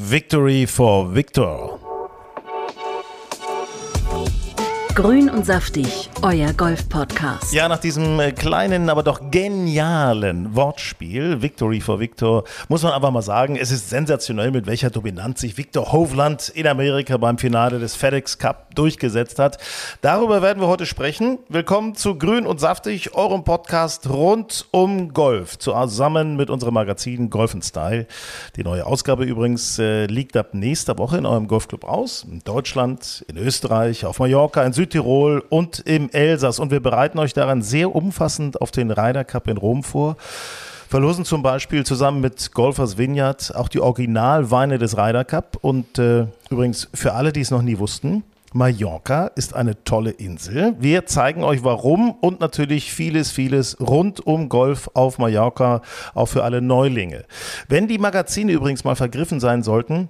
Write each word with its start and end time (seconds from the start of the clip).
Victory 0.00 0.64
for 0.64 1.04
Victor. 1.04 1.89
Grün 4.94 5.30
und 5.30 5.46
saftig, 5.46 6.10
euer 6.20 6.52
Golf-Podcast. 6.52 7.52
Ja, 7.52 7.68
nach 7.68 7.78
diesem 7.78 8.18
äh, 8.18 8.32
kleinen, 8.32 8.90
aber 8.90 9.04
doch 9.04 9.30
genialen 9.30 10.56
Wortspiel, 10.56 11.40
Victory 11.40 11.80
for 11.80 12.00
Victor, 12.00 12.42
muss 12.68 12.82
man 12.82 12.92
einfach 12.92 13.12
mal 13.12 13.22
sagen, 13.22 13.54
es 13.56 13.70
ist 13.70 13.88
sensationell, 13.88 14.50
mit 14.50 14.66
welcher 14.66 14.90
Dominanz 14.90 15.42
sich 15.42 15.56
Victor 15.56 15.92
Hovland 15.92 16.48
in 16.48 16.66
Amerika 16.66 17.16
beim 17.18 17.38
Finale 17.38 17.78
des 17.78 17.94
FedEx 17.94 18.38
Cup 18.38 18.74
durchgesetzt 18.74 19.38
hat. 19.38 19.58
Darüber 20.00 20.42
werden 20.42 20.60
wir 20.60 20.66
heute 20.66 20.86
sprechen. 20.86 21.38
Willkommen 21.48 21.94
zu 21.94 22.18
Grün 22.18 22.44
und 22.44 22.58
saftig, 22.58 23.14
eurem 23.14 23.44
Podcast 23.44 24.10
rund 24.10 24.66
um 24.72 25.12
Golf, 25.12 25.56
zusammen 25.56 26.36
mit 26.36 26.50
unserem 26.50 26.74
Magazin 26.74 27.30
Golf 27.30 27.54
Style. 27.62 28.06
Die 28.56 28.64
neue 28.64 28.84
Ausgabe 28.84 29.24
übrigens 29.24 29.78
äh, 29.78 30.06
liegt 30.06 30.36
ab 30.36 30.48
nächster 30.52 30.98
Woche 30.98 31.16
in 31.16 31.26
eurem 31.26 31.46
Golfclub 31.46 31.84
aus, 31.84 32.26
in 32.28 32.40
Deutschland, 32.40 33.24
in 33.28 33.36
Österreich, 33.36 34.04
auf 34.04 34.18
Mallorca, 34.18 34.64
in 34.64 34.72
Südtirol 34.80 35.44
und 35.50 35.80
im 35.80 36.08
Elsass. 36.08 36.58
Und 36.58 36.70
wir 36.70 36.80
bereiten 36.80 37.18
euch 37.18 37.34
daran 37.34 37.60
sehr 37.60 37.94
umfassend 37.94 38.62
auf 38.62 38.70
den 38.70 38.90
Ryder 38.90 39.24
Cup 39.24 39.46
in 39.46 39.58
Rom 39.58 39.82
vor. 39.82 40.16
Verlosen 40.88 41.26
zum 41.26 41.42
Beispiel 41.42 41.84
zusammen 41.84 42.22
mit 42.22 42.52
Golfers 42.52 42.96
Vineyard 42.96 43.54
auch 43.54 43.68
die 43.68 43.80
Originalweine 43.80 44.78
des 44.78 44.96
Ryder 44.96 45.26
Cup. 45.26 45.58
Und 45.60 45.98
äh, 45.98 46.28
übrigens 46.48 46.88
für 46.94 47.12
alle, 47.12 47.30
die 47.30 47.42
es 47.42 47.50
noch 47.50 47.60
nie 47.60 47.78
wussten, 47.78 48.22
Mallorca 48.54 49.26
ist 49.26 49.54
eine 49.54 49.84
tolle 49.84 50.12
Insel. 50.12 50.74
Wir 50.78 51.04
zeigen 51.04 51.44
euch 51.44 51.62
warum 51.62 52.12
und 52.12 52.40
natürlich 52.40 52.90
vieles, 52.90 53.30
vieles 53.30 53.78
rund 53.80 54.26
um 54.26 54.48
Golf 54.48 54.88
auf 54.94 55.18
Mallorca, 55.18 55.82
auch 56.14 56.26
für 56.26 56.42
alle 56.42 56.62
Neulinge. 56.62 57.26
Wenn 57.68 57.86
die 57.86 57.98
Magazine 57.98 58.50
übrigens 58.50 58.82
mal 58.82 58.96
vergriffen 58.96 59.40
sein 59.40 59.62
sollten, 59.62 60.08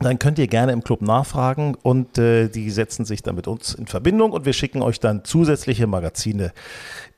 dann 0.00 0.18
könnt 0.18 0.38
ihr 0.38 0.46
gerne 0.46 0.72
im 0.72 0.82
Club 0.82 1.02
nachfragen 1.02 1.76
und 1.82 2.18
äh, 2.18 2.48
die 2.48 2.70
setzen 2.70 3.04
sich 3.04 3.22
dann 3.22 3.34
mit 3.34 3.46
uns 3.46 3.74
in 3.74 3.86
Verbindung 3.86 4.32
und 4.32 4.46
wir 4.46 4.52
schicken 4.52 4.82
euch 4.82 4.98
dann 4.98 5.24
zusätzliche 5.24 5.86
Magazine 5.86 6.52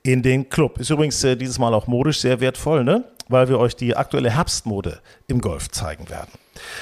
in 0.03 0.23
den 0.23 0.49
Club. 0.49 0.79
Ist 0.79 0.91
übrigens 0.91 1.23
äh, 1.23 1.37
dieses 1.37 1.59
Mal 1.59 1.75
auch 1.75 1.87
modisch 1.87 2.21
sehr 2.21 2.41
wertvoll, 2.41 2.85
ne? 2.85 3.05
weil 3.29 3.49
wir 3.49 3.59
euch 3.59 3.77
die 3.77 3.97
aktuelle 3.97 4.31
Herbstmode 4.31 5.01
im 5.29 5.41
Golf 5.41 5.71
zeigen 5.71 6.11
werden. 6.11 6.31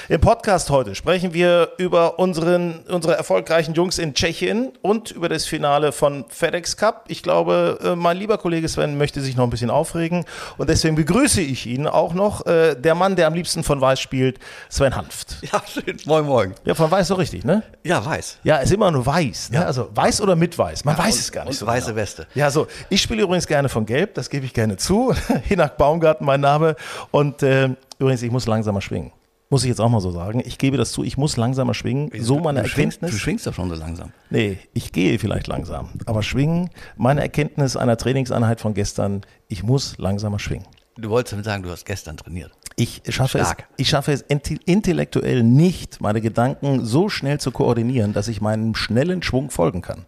Im 0.09 0.21
Podcast 0.21 0.69
heute 0.69 0.95
sprechen 0.95 1.33
wir 1.33 1.69
über 1.77 2.19
unseren, 2.19 2.79
unsere 2.87 3.15
erfolgreichen 3.15 3.73
Jungs 3.73 3.97
in 3.97 4.13
Tschechien 4.13 4.71
und 4.81 5.11
über 5.11 5.29
das 5.29 5.45
Finale 5.45 5.91
von 5.91 6.25
FedEx 6.29 6.77
Cup. 6.77 7.05
Ich 7.07 7.23
glaube, 7.23 7.79
äh, 7.83 7.95
mein 7.95 8.17
lieber 8.17 8.37
Kollege 8.37 8.67
Sven 8.67 8.97
möchte 8.97 9.21
sich 9.21 9.35
noch 9.35 9.43
ein 9.45 9.49
bisschen 9.49 9.69
aufregen 9.69 10.25
und 10.57 10.69
deswegen 10.69 10.95
begrüße 10.95 11.41
ich 11.41 11.65
ihn 11.65 11.87
auch 11.87 12.13
noch. 12.13 12.45
Äh, 12.45 12.75
der 12.75 12.95
Mann, 12.95 13.15
der 13.15 13.27
am 13.27 13.33
liebsten 13.33 13.63
von 13.63 13.79
Weiß 13.81 13.99
spielt, 13.99 14.39
Sven 14.69 14.95
Hanft. 14.95 15.37
Ja, 15.51 15.61
schön. 15.67 15.97
Moin, 16.05 16.25
moin. 16.25 16.53
Ja, 16.65 16.75
von 16.75 16.89
Weiß 16.91 17.07
so 17.07 17.15
richtig, 17.15 17.43
ne? 17.43 17.63
Ja, 17.83 18.05
weiß. 18.05 18.39
Ja, 18.43 18.57
ist 18.57 18.71
immer 18.71 18.91
nur 18.91 19.05
weiß. 19.05 19.51
Ne? 19.51 19.57
Ja. 19.57 19.65
Also 19.65 19.89
weiß 19.93 20.21
oder 20.21 20.35
mit 20.35 20.57
weiß. 20.57 20.85
Man 20.85 20.95
Ja, 20.97 21.03
weiß 21.03 21.13
und- 21.15 21.19
es 21.21 21.31
gar 21.31 21.41
nicht 21.43 21.49
und 21.51 21.57
so. 21.57 21.65
weiße 21.67 21.85
genau. 21.87 21.95
Weste. 21.97 22.27
Ja, 22.35 22.49
so. 22.51 22.67
Ich 22.89 23.01
spiele 23.01 23.21
übrigens 23.23 23.47
gerne 23.47 23.69
von 23.69 23.85
Gelb, 23.85 24.13
das 24.15 24.29
gebe 24.29 24.45
ich 24.45 24.53
gerne 24.53 24.77
zu. 24.77 25.13
Hinak 25.43 25.77
Baumgarten, 25.77 26.25
mein 26.25 26.41
Name. 26.41 26.75
Und 27.11 27.43
äh, 27.43 27.69
übrigens, 27.99 28.21
ich 28.21 28.31
muss 28.31 28.45
langsamer 28.47 28.81
schwingen. 28.81 29.11
Muss 29.51 29.63
ich 29.63 29.67
jetzt 29.67 29.81
auch 29.81 29.89
mal 29.89 29.99
so 29.99 30.11
sagen. 30.11 30.41
Ich 30.45 30.57
gebe 30.57 30.77
das 30.77 30.93
zu, 30.93 31.03
ich 31.03 31.17
muss 31.17 31.35
langsamer 31.35 31.73
schwingen. 31.73 32.09
So 32.17 32.39
meine 32.39 32.61
du 32.61 32.69
schwingst, 32.69 32.99
Erkenntnis. 32.99 33.11
du 33.11 33.17
schwingst 33.17 33.45
doch 33.45 33.53
schon 33.53 33.67
so 33.67 33.75
langsam. 33.75 34.13
Nee, 34.29 34.59
ich 34.73 34.93
gehe 34.93 35.19
vielleicht 35.19 35.47
langsam. 35.47 35.89
Aber 36.05 36.23
schwingen, 36.23 36.69
meine 36.95 37.19
Erkenntnis 37.19 37.75
einer 37.75 37.97
Trainingseinheit 37.97 38.61
von 38.61 38.73
gestern, 38.73 39.23
ich 39.49 39.61
muss 39.61 39.97
langsamer 39.97 40.39
schwingen. 40.39 40.67
Du 40.95 41.09
wolltest 41.09 41.33
damit 41.33 41.43
sagen, 41.43 41.63
du 41.63 41.69
hast 41.69 41.85
gestern 41.85 42.15
trainiert. 42.15 42.53
Ich 42.77 43.01
schaffe, 43.09 43.39
es, 43.39 43.53
ich 43.75 43.89
schaffe 43.89 44.13
es 44.13 44.21
intellektuell 44.21 45.43
nicht, 45.43 45.99
meine 45.99 46.21
Gedanken 46.21 46.85
so 46.85 47.09
schnell 47.09 47.41
zu 47.41 47.51
koordinieren, 47.51 48.13
dass 48.13 48.29
ich 48.29 48.39
meinem 48.39 48.73
schnellen 48.73 49.21
Schwung 49.21 49.49
folgen 49.49 49.81
kann. 49.81 50.05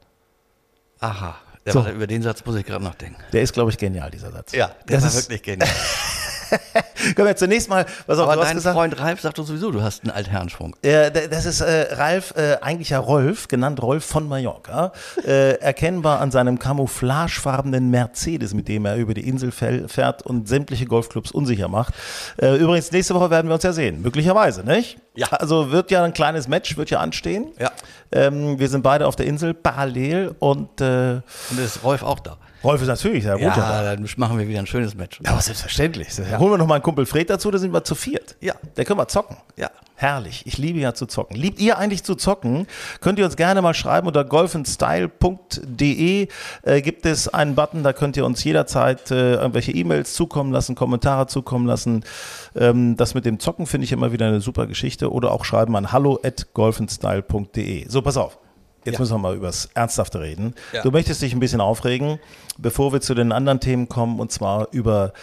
Aha. 1.02 1.36
So. 1.66 1.86
über 1.88 2.08
den 2.08 2.22
Satz 2.22 2.46
muss 2.46 2.56
ich 2.56 2.66
gerade 2.66 2.84
nachdenken. 2.84 3.22
Der 3.34 3.42
ist, 3.42 3.52
glaube 3.52 3.72
ich, 3.72 3.78
genial, 3.78 4.09
dieser 4.09 4.32
Satz. 4.32 4.53
Ja, 4.53 4.72
der 4.88 5.02
das 5.02 5.16
ist, 5.16 5.30
wirklich 5.30 5.44
genial. 5.44 5.70
Können 7.16 7.28
wir 7.28 7.36
zunächst 7.36 7.69
mal, 7.69 7.86
was 8.08 8.19
auch 8.19 8.30
Aber 8.30 8.44
dein 8.44 8.56
gesagt, 8.56 8.75
Freund 8.75 9.00
Ralf 9.00 9.22
sagt 9.22 9.38
doch 9.38 9.46
sowieso, 9.46 9.72
du 9.72 9.81
hast 9.81 10.03
einen 10.03 10.12
Altherrenschwung. 10.12 10.75
Äh, 10.81 11.12
das 11.30 11.46
ist 11.46 11.62
äh, 11.62 11.94
Ralf, 11.94 12.34
äh, 12.36 12.58
eigentlich 12.62 12.90
ja 12.90 13.00
Rolf, 13.00 13.47
genannt 13.47 13.81
Rolf 13.81 14.06
von 14.06 14.28
Mallorca, 14.28 14.91
äh, 15.25 15.59
erkennbar 15.59 16.22
an 16.22 16.31
seinem 16.31 16.59
camouflagefarbenen 16.59 17.90
Mercedes, 17.90 18.53
mit 18.53 18.68
dem 18.68 18.86
er 18.86 18.96
über 18.96 19.14
die 19.14 19.28
Insel 19.28 19.52
fährt 19.52 20.24
und 20.24 20.47
sämtliche 20.47 20.86
Golfclubs 20.86 21.31
unsicher 21.31 21.68
macht. 21.68 21.94
Äh, 22.38 22.58
übrigens, 22.58 22.91
nächste 22.91 23.16
Woche 23.16 23.30
werden 23.30 23.47
wir 23.47 23.56
uns 23.56 23.64
ja 23.64 23.74
sehen, 23.74 24.02
möglicherweise, 24.02 24.64
nicht? 24.64 24.97
Ja. 25.16 25.28
Also 25.28 25.72
wird 25.72 25.91
ja 25.91 26.03
ein 26.03 26.13
kleines 26.13 26.47
Match, 26.47 26.75
wird 26.75 26.90
ja 26.90 27.00
anstehen. 27.00 27.51
Ja. 27.59 27.72
Ähm, 28.12 28.59
wir 28.59 28.68
sind 28.68 28.81
beide 28.81 29.06
auf 29.07 29.16
der 29.16 29.28
Insel 29.28 29.53
parallel 29.53 30.35
und 30.40 30.81
äh, 30.81 31.22
Und 31.51 31.59
ist 31.59 31.84
Rolf 31.84 32.03
auch 32.03 32.19
da. 32.19 32.38
Rolf 32.63 32.81
ist 32.81 32.88
natürlich, 32.88 33.25
ja, 33.25 33.34
gut. 33.34 33.44
Ja, 33.44 33.84
dann 33.84 34.07
machen 34.18 34.40
wir 34.40 34.47
wieder 34.47 34.59
ein 34.59 34.68
schönes 34.68 34.96
Match. 34.96 35.19
Ja, 35.23 35.31
aber 35.31 35.41
selbstverständlich. 35.41 36.07
Holen 36.18 36.52
wir 36.52 36.57
noch 36.57 36.66
mal 36.66 36.75
einen 36.75 36.84
Kumpel 36.84 37.06
Fred 37.06 37.29
dazu, 37.29 37.52
da 37.52 37.57
sind 37.57 37.73
wir 37.73 37.84
zu 37.84 37.94
viert. 37.94 38.38
Ja. 38.40 38.53
Da 38.75 38.84
können 38.85 39.00
wir 39.00 39.07
zocken. 39.07 39.38
Ja. 39.57 39.69
Herrlich. 39.96 40.42
Ich 40.46 40.58
liebe 40.58 40.80
ja 40.80 40.94
zu 40.94 41.06
zocken. 41.06 41.36
Liebt 41.38 41.59
ihr 41.59 41.78
eigentlich 41.78 42.04
zu 42.04 42.16
zocken? 42.16 42.66
Könnt 43.00 43.20
ihr 43.20 43.26
uns 43.26 43.36
gerne 43.36 43.62
mal 43.62 43.74
schreiben 43.76 44.08
unter 44.08 44.26
golfandstyle.de 44.26 46.28
äh, 46.64 46.81
gibt 46.81 47.06
es 47.06 47.28
einen 47.28 47.54
Button, 47.56 47.84
da 47.84 47.94
könnt 47.94 48.18
ihr 48.18 48.26
uns 48.26 48.44
jederzeit 48.44 49.12
äh, 49.12 49.36
irgendwelche 49.36 49.72
E-Mails 49.72 50.14
zukommen 50.14 50.52
lassen, 50.52 50.76
Kommentare 50.76 51.28
zukommen 51.28 51.68
lassen. 51.68 52.03
Ähm, 52.56 52.98
das 52.98 53.14
mit 53.14 53.26
dem 53.26 53.40
Zocken 53.40 53.66
finde 53.68 53.86
ich 53.86 53.92
immer 53.92 54.12
wieder 54.12 54.28
eine 54.28 54.42
super 54.42 54.66
Geschichte. 54.68 55.12
Oder 55.12 55.32
auch 55.32 55.46
schreiben 55.46 55.76
an 55.76 55.92
hallo 55.92 56.20
at 56.24 56.53
golfandstyle.de. 56.53 57.88
So, 57.90 58.02
pass 58.02 58.18
auf. 58.18 58.38
Jetzt 58.86 58.96
Ja. 58.96 59.00
müssen 59.00 59.14
wir 59.14 59.20
mal 59.20 59.36
übers 59.36 59.70
Ernsthafte 59.76 60.20
reden. 60.20 60.56
Ja. 60.74 60.82
Du 60.82 60.92
möchtest 60.92 61.22
dich 61.22 61.34
ein 61.34 61.40
bisschen 61.40 61.62
aufregen, 61.62 62.20
bevor 62.58 62.92
wir 62.92 63.00
zu 63.00 63.14
den 63.14 63.32
anderen 63.32 63.62
Themen 63.62 63.88
kommen, 63.88 64.20
und 64.20 64.32
zwar 64.34 64.68
über 64.72 65.14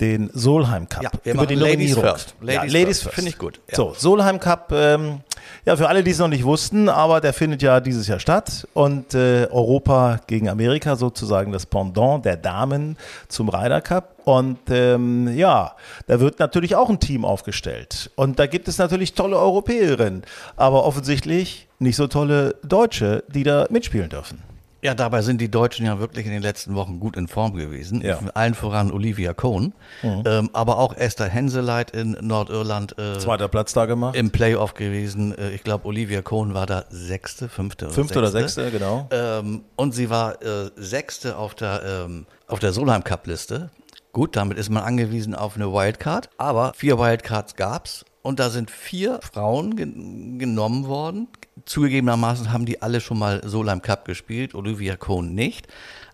den 0.00 0.30
Solheim 0.32 0.88
Cup. 0.88 1.02
Ja, 1.02 1.10
wir 1.22 1.34
über 1.34 1.46
die 1.46 1.54
Ladies 1.54 1.96
Nominierung. 1.96 2.04
first. 2.04 2.34
ja, 2.40 2.46
Ladies 2.46 2.72
Ladies 2.72 2.86
first. 2.86 3.02
first. 3.02 3.14
Finde 3.14 3.30
ich 3.30 3.38
gut. 3.38 3.60
Ja. 3.68 3.76
So, 3.76 3.94
Solheim 3.96 4.40
Cup, 4.40 4.72
ähm, 4.72 5.20
ja, 5.64 5.76
für 5.76 5.88
alle, 5.88 6.02
die 6.02 6.10
es 6.10 6.18
noch 6.18 6.28
nicht 6.28 6.44
wussten, 6.44 6.88
aber 6.88 7.20
der 7.20 7.32
findet 7.32 7.62
ja 7.62 7.80
dieses 7.80 8.06
Jahr 8.06 8.18
statt 8.18 8.66
und 8.72 9.14
äh, 9.14 9.46
Europa 9.50 10.20
gegen 10.26 10.48
Amerika 10.48 10.96
sozusagen 10.96 11.52
das 11.52 11.66
Pendant 11.66 12.24
der 12.24 12.36
Damen 12.36 12.96
zum 13.28 13.48
Ryder 13.48 13.80
Cup. 13.80 14.16
Und 14.24 14.58
ähm, 14.70 15.36
ja, 15.36 15.74
da 16.06 16.20
wird 16.20 16.38
natürlich 16.38 16.76
auch 16.76 16.88
ein 16.88 17.00
Team 17.00 17.24
aufgestellt. 17.24 18.10
Und 18.16 18.38
da 18.38 18.46
gibt 18.46 18.68
es 18.68 18.78
natürlich 18.78 19.14
tolle 19.14 19.38
Europäerinnen, 19.38 20.22
aber 20.56 20.84
offensichtlich 20.84 21.68
nicht 21.78 21.96
so 21.96 22.06
tolle 22.06 22.56
Deutsche, 22.62 23.24
die 23.28 23.42
da 23.42 23.66
mitspielen 23.70 24.10
dürfen. 24.10 24.49
Ja, 24.82 24.94
dabei 24.94 25.22
sind 25.22 25.40
die 25.40 25.50
Deutschen 25.50 25.84
ja 25.84 25.98
wirklich 25.98 26.24
in 26.26 26.32
den 26.32 26.42
letzten 26.42 26.74
Wochen 26.74 27.00
gut 27.00 27.16
in 27.16 27.28
Form 27.28 27.54
gewesen. 27.54 28.00
Ja. 28.02 28.18
Allen 28.34 28.54
voran 28.54 28.90
Olivia 28.90 29.34
Cohn, 29.34 29.74
ähm, 30.02 30.50
aber 30.52 30.78
auch 30.78 30.94
Esther 30.96 31.26
Henseleit 31.26 31.90
in 31.90 32.16
Nordirland 32.20 32.98
äh, 32.98 33.18
Zweiter 33.18 33.48
Platz 33.48 33.72
da 33.72 33.86
gemacht. 33.86 34.16
im 34.16 34.30
Playoff 34.30 34.74
gewesen. 34.74 35.36
Äh, 35.36 35.50
ich 35.50 35.64
glaube, 35.64 35.86
Olivia 35.86 36.22
Cohn 36.22 36.54
war 36.54 36.66
da 36.66 36.84
sechste, 36.88 37.48
fünfte 37.48 37.86
oder 37.86 37.94
Fünfte 37.94 38.18
oder 38.18 38.30
sechste. 38.30 38.62
sechste, 38.62 38.78
genau. 38.78 39.08
Ähm, 39.10 39.64
und 39.76 39.94
sie 39.94 40.08
war 40.08 40.42
äh, 40.42 40.70
sechste 40.76 41.36
auf 41.36 41.54
der, 41.54 41.82
ähm, 42.06 42.26
auf 42.46 42.58
der 42.58 42.72
Solheim 42.72 43.04
Cup 43.04 43.26
Liste. 43.26 43.70
Gut, 44.12 44.34
damit 44.34 44.58
ist 44.58 44.70
man 44.70 44.82
angewiesen 44.82 45.34
auf 45.34 45.56
eine 45.56 45.72
Wildcard. 45.72 46.30
Aber 46.38 46.72
vier 46.74 46.98
Wildcards 46.98 47.54
gab's 47.54 48.04
und 48.22 48.40
da 48.40 48.50
sind 48.50 48.70
vier 48.70 49.20
Frauen 49.22 49.76
gen 49.76 50.38
genommen 50.38 50.88
worden. 50.88 51.28
Zugegebenermaßen 51.64 52.52
haben 52.52 52.66
die 52.66 52.82
alle 52.82 53.00
schon 53.00 53.18
mal 53.18 53.40
Solheim 53.44 53.82
Cup 53.82 54.04
gespielt, 54.04 54.54
Olivia 54.54 54.96
Cohn 54.96 55.34
nicht. 55.34 55.66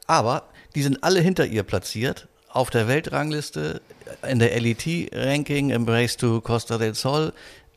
Aber 0.07 0.45
die 0.75 0.83
sind 0.83 1.03
alle 1.03 1.21
hinter 1.21 1.47
ihr 1.47 1.63
platziert 1.63 2.29
auf 2.49 2.71
der 2.71 2.89
Weltrangliste, 2.89 3.83
in 4.27 4.39
der 4.39 4.59
LET-Ranking, 4.59 5.71
im 5.71 5.87
Race 5.89 6.17
to 6.17 6.41
Costa 6.41 6.79
del 6.79 6.95
Sol. 6.95 7.33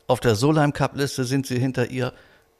Auf 0.06 0.20
der 0.20 0.34
Solheim 0.34 0.72
Cup 0.72 0.96
Liste 0.96 1.24
sind 1.24 1.46
sie 1.46 1.58
hinter 1.58 1.90
ihr. 1.90 2.12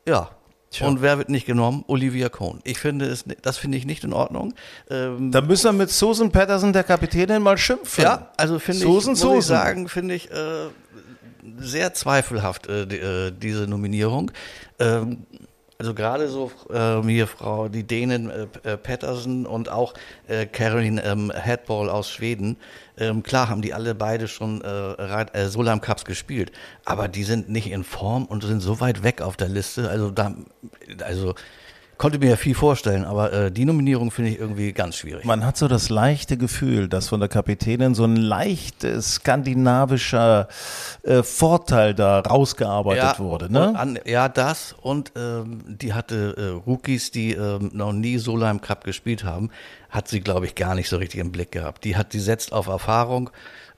Ja, 0.07 0.31
Tja. 0.71 0.87
Und 0.87 1.03
wer 1.03 1.19
wird 1.19 1.31
nicht 1.31 1.47
genommen? 1.47 1.85
Olivia 1.89 2.29
Cohn. 2.29 2.61
Ich 2.63 2.79
finde 2.79 3.07
es, 3.07 3.25
das 3.43 3.59
finde 3.59 3.77
ich 3.77 3.87
nicht 3.87 4.05
in 4.05 4.13
Ordnung. 4.13 4.55
Ähm, 4.89 5.33
Da 5.33 5.41
müssen 5.41 5.65
wir 5.65 5.73
mit 5.73 5.91
Susan 5.91 6.31
Patterson, 6.31 6.73
der 6.73 6.85
Kapitänin, 6.85 7.43
mal 7.43 7.59
schimpfen. 7.59 8.05
ja, 8.05 8.31
also 8.37 8.61
finde 8.61 8.79
ich, 8.79 8.85
Susan, 8.85 9.15
muss 9.15 9.39
ich 9.41 9.45
sagen, 9.47 9.89
finde 9.89 10.15
ich 10.15 10.31
äh, 10.31 10.67
sehr 11.59 11.95
zweifelhaft 11.95 12.69
äh, 12.69 12.83
äh, 12.83 13.33
diese 13.33 13.67
Nominierung. 13.67 14.31
Ähm, 14.79 15.27
also 15.81 15.95
gerade 15.95 16.29
so 16.29 16.53
ähm, 16.71 17.09
hier 17.09 17.27
Frau, 17.27 17.69
die 17.69 17.85
Dänen 17.85 18.29
äh, 18.29 18.47
äh, 18.65 18.77
Patterson 18.77 19.47
und 19.47 19.71
auch 19.71 19.95
äh, 20.29 20.45
Caroline 20.45 21.03
ähm, 21.03 21.33
Headball 21.35 21.89
aus 21.89 22.11
Schweden. 22.11 22.59
Ähm, 22.99 23.23
klar 23.23 23.49
haben 23.49 23.63
die 23.63 23.73
alle 23.73 23.95
beide 23.95 24.29
schon 24.29 24.61
äh, 24.61 24.93
äh, 24.93 25.49
Solheim 25.49 25.81
Cups 25.81 26.05
gespielt, 26.05 26.53
aber 26.85 27.09
die 27.09 27.25
sind 27.25 27.49
nicht 27.49 27.71
in 27.71 27.83
Form 27.83 28.27
und 28.27 28.45
sind 28.45 28.61
so 28.61 28.81
weit 28.81 29.03
weg 29.03 29.23
auf 29.23 29.39
der 29.39 29.49
Liste. 29.49 29.89
Also 29.89 30.11
da, 30.11 30.35
also 31.03 31.35
konnte 32.01 32.19
mir 32.19 32.31
ja 32.31 32.37
viel 32.37 32.55
vorstellen, 32.55 33.05
aber 33.05 33.31
äh, 33.31 33.53
die 33.53 33.67
Nominierung 33.67 34.11
finde 34.11 34.31
ich 34.31 34.41
irgendwie 34.41 34.73
ganz 34.73 34.97
schwierig. 34.97 35.27
Man 35.27 35.45
hat 35.45 35.59
so 35.59 35.69
das 35.69 35.91
leichte 35.91 36.39
Gefühl, 36.39 36.89
dass 36.89 37.11
von 37.11 37.21
der 37.21 37.29
Kapitänin 37.29 37.95
so 37.95 38.05
ein 38.05 38.17
leicht 38.17 38.85
äh, 38.85 39.03
skandinavischer 39.03 40.49
äh, 41.03 41.23
Vorteil 41.23 41.95
da 41.95 42.21
rausgearbeitet 42.21 43.19
wurde. 43.19 43.53
Ne? 43.53 43.79
An, 43.79 43.99
ja, 44.07 44.31
das 44.31 44.75
und 44.81 45.13
ähm, 45.15 45.61
die 45.67 45.93
hatte 45.93 46.37
äh, 46.39 46.67
Rookies, 46.67 47.11
die 47.11 47.33
ähm, 47.33 47.71
noch 47.75 47.93
nie 47.93 48.17
Solheim 48.17 48.63
Cup 48.63 48.85
gespielt 48.85 49.25
haben, 49.25 49.51
hat 49.91 50.09
sie, 50.09 50.21
glaube 50.21 50.47
ich, 50.47 50.55
gar 50.55 50.75
nicht 50.75 50.89
so 50.89 50.97
richtig 50.97 51.21
im 51.21 51.33
Blick 51.33 51.53
gehabt. 51.53 51.85
Die 51.85 51.99
hat, 51.99 52.15
die 52.15 52.21
setzt 52.21 52.55
auf 52.55 52.67
Erfahrung. 52.67 53.29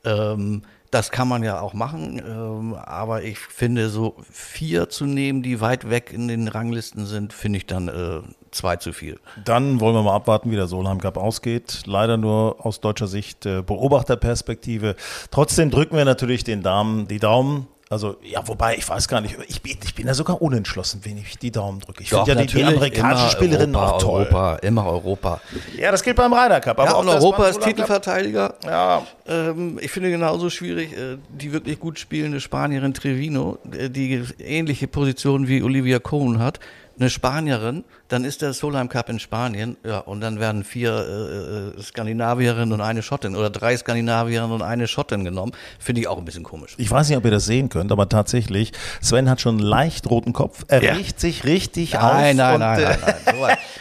Ähm, 0.04 0.62
das 0.92 1.10
kann 1.10 1.26
man 1.26 1.42
ja 1.42 1.58
auch 1.58 1.72
machen, 1.72 2.22
ähm, 2.24 2.74
aber 2.74 3.22
ich 3.22 3.38
finde, 3.38 3.88
so 3.88 4.14
vier 4.30 4.90
zu 4.90 5.06
nehmen, 5.06 5.42
die 5.42 5.62
weit 5.62 5.88
weg 5.88 6.12
in 6.12 6.28
den 6.28 6.48
Ranglisten 6.48 7.06
sind, 7.06 7.32
finde 7.32 7.56
ich 7.56 7.66
dann 7.66 7.88
äh, 7.88 8.20
zwei 8.50 8.76
zu 8.76 8.92
viel. 8.92 9.18
Dann 9.42 9.80
wollen 9.80 9.94
wir 9.94 10.02
mal 10.02 10.14
abwarten, 10.14 10.50
wie 10.50 10.56
der 10.56 10.66
Solheim 10.66 11.00
Cup 11.00 11.16
ausgeht. 11.16 11.84
Leider 11.86 12.18
nur 12.18 12.64
aus 12.64 12.80
deutscher 12.80 13.06
Sicht 13.06 13.46
äh, 13.46 13.62
Beobachterperspektive. 13.62 14.94
Trotzdem 15.30 15.70
drücken 15.70 15.96
wir 15.96 16.04
natürlich 16.04 16.44
den 16.44 16.62
Damen 16.62 17.08
die 17.08 17.18
Daumen. 17.18 17.68
Also, 17.92 18.16
ja, 18.22 18.40
wobei, 18.48 18.76
ich 18.76 18.88
weiß 18.88 19.06
gar 19.06 19.20
nicht, 19.20 19.36
ich 19.48 19.60
bin, 19.60 19.76
ich 19.84 19.94
bin 19.94 20.06
ja 20.06 20.14
sogar 20.14 20.40
unentschlossen, 20.40 21.00
wen 21.02 21.18
ich 21.18 21.36
die 21.36 21.50
Daumen 21.50 21.78
drücke. 21.78 22.02
Ich 22.02 22.08
finde 22.08 22.30
ja 22.30 22.34
die, 22.34 22.46
die 22.46 23.30
Spielerinnen 23.30 23.76
Europa, 23.76 23.92
auch 23.92 24.02
toll. 24.02 24.26
Immer 24.30 24.40
Europa, 24.40 24.56
immer 24.66 24.86
Europa. 24.86 25.40
Ja, 25.76 25.90
das 25.90 26.02
gilt 26.02 26.16
beim 26.16 26.32
Ryder 26.32 26.60
Cup. 26.60 26.78
Aber 26.78 26.88
ja, 26.88 26.94
auch 26.94 27.00
und 27.00 27.10
Europa 27.10 27.48
ist. 27.48 27.60
Titelverteidiger. 27.60 28.54
Ja, 28.64 29.06
Ähm, 29.26 29.78
ich 29.82 29.90
finde 29.90 30.10
genauso 30.10 30.48
schwierig, 30.48 30.94
äh, 30.94 31.18
die 31.28 31.52
wirklich 31.52 31.78
gut 31.78 31.98
spielende 31.98 32.40
Spanierin 32.40 32.94
Trevino, 32.94 33.58
äh, 33.76 33.90
die 33.90 34.24
ähnliche 34.38 34.88
Position 34.88 35.46
wie 35.46 35.62
Olivia 35.62 35.98
Cohn 35.98 36.38
hat. 36.38 36.60
Eine 36.98 37.10
Spanierin, 37.10 37.84
dann 38.08 38.24
ist 38.24 38.42
der 38.42 38.52
Solheim 38.52 38.88
Cup 38.88 39.08
in 39.08 39.18
Spanien, 39.18 39.76
ja, 39.84 39.98
und 39.98 40.20
dann 40.20 40.38
werden 40.40 40.62
vier 40.64 41.72
äh, 41.74 41.78
äh, 41.78 41.82
Skandinavierinnen 41.82 42.72
und 42.72 42.80
eine 42.80 43.02
Schottin 43.02 43.34
oder 43.34 43.50
drei 43.50 43.76
Skandinavierinnen 43.76 44.52
und 44.52 44.62
eine 44.62 44.86
Schottin 44.86 45.24
genommen. 45.24 45.52
Finde 45.78 46.02
ich 46.02 46.08
auch 46.08 46.18
ein 46.18 46.24
bisschen 46.24 46.42
komisch. 46.44 46.74
Ich 46.76 46.90
weiß 46.90 47.08
nicht, 47.08 47.16
ob 47.18 47.24
ihr 47.24 47.30
das 47.30 47.46
sehen 47.46 47.68
könnt, 47.70 47.92
aber 47.92 48.08
tatsächlich, 48.08 48.72
Sven 49.00 49.28
hat 49.30 49.40
schon 49.40 49.58
einen 49.58 49.66
leicht 49.66 50.08
roten 50.10 50.32
Kopf. 50.32 50.64
Er 50.68 50.82
Ja. 50.82 50.92
riecht 50.94 51.18
sich 51.18 51.44
richtig 51.44 51.96
auf. 51.96 52.02
Nein, 52.14 52.36
nein, 52.36 52.54
und, 52.54 52.60
nein, 52.60 52.78
äh, 52.80 52.84
nein, 52.84 52.98
nein. 53.24 53.34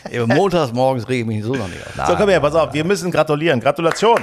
So. 0.05 0.09
Äh, 0.11 0.25
Montags 0.35 0.73
morgens 0.73 1.07
rege 1.09 1.21
ich 1.21 1.27
mich 1.27 1.43
so 1.43 1.53
noch 1.53 1.67
nicht 1.67 1.85
auf. 1.85 1.93
So, 1.93 2.01
Nein, 2.01 2.15
komm 2.17 2.29
her, 2.29 2.39
nein, 2.39 2.51
pass 2.51 2.55
auf, 2.55 2.73
wir 2.73 2.83
müssen 2.85 3.11
gratulieren. 3.11 3.59
Gratulation. 3.59 4.19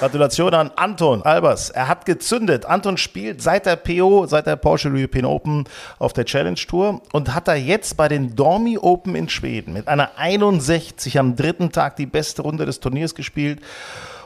Gratulation 0.00 0.54
an 0.54 0.70
Anton 0.76 1.22
Albers. 1.22 1.68
Er 1.68 1.86
hat 1.86 2.06
gezündet. 2.06 2.64
Anton 2.64 2.96
spielt 2.96 3.42
seit 3.42 3.66
der 3.66 3.76
PO, 3.76 4.24
seit 4.26 4.46
der 4.46 4.56
Porsche 4.56 4.88
European 4.88 5.26
Open 5.26 5.64
auf 5.98 6.14
der 6.14 6.24
Challenge 6.24 6.56
Tour 6.56 7.02
und 7.12 7.34
hat 7.34 7.46
da 7.48 7.54
jetzt 7.54 7.98
bei 7.98 8.08
den 8.08 8.34
Dormi 8.34 8.78
Open 8.78 9.14
in 9.14 9.28
Schweden 9.28 9.74
mit 9.74 9.88
einer 9.88 10.12
61 10.16 11.18
am 11.18 11.36
dritten 11.36 11.70
Tag 11.70 11.96
die 11.96 12.06
beste 12.06 12.40
Runde 12.40 12.64
des 12.64 12.80
Turniers 12.80 13.14
gespielt 13.14 13.60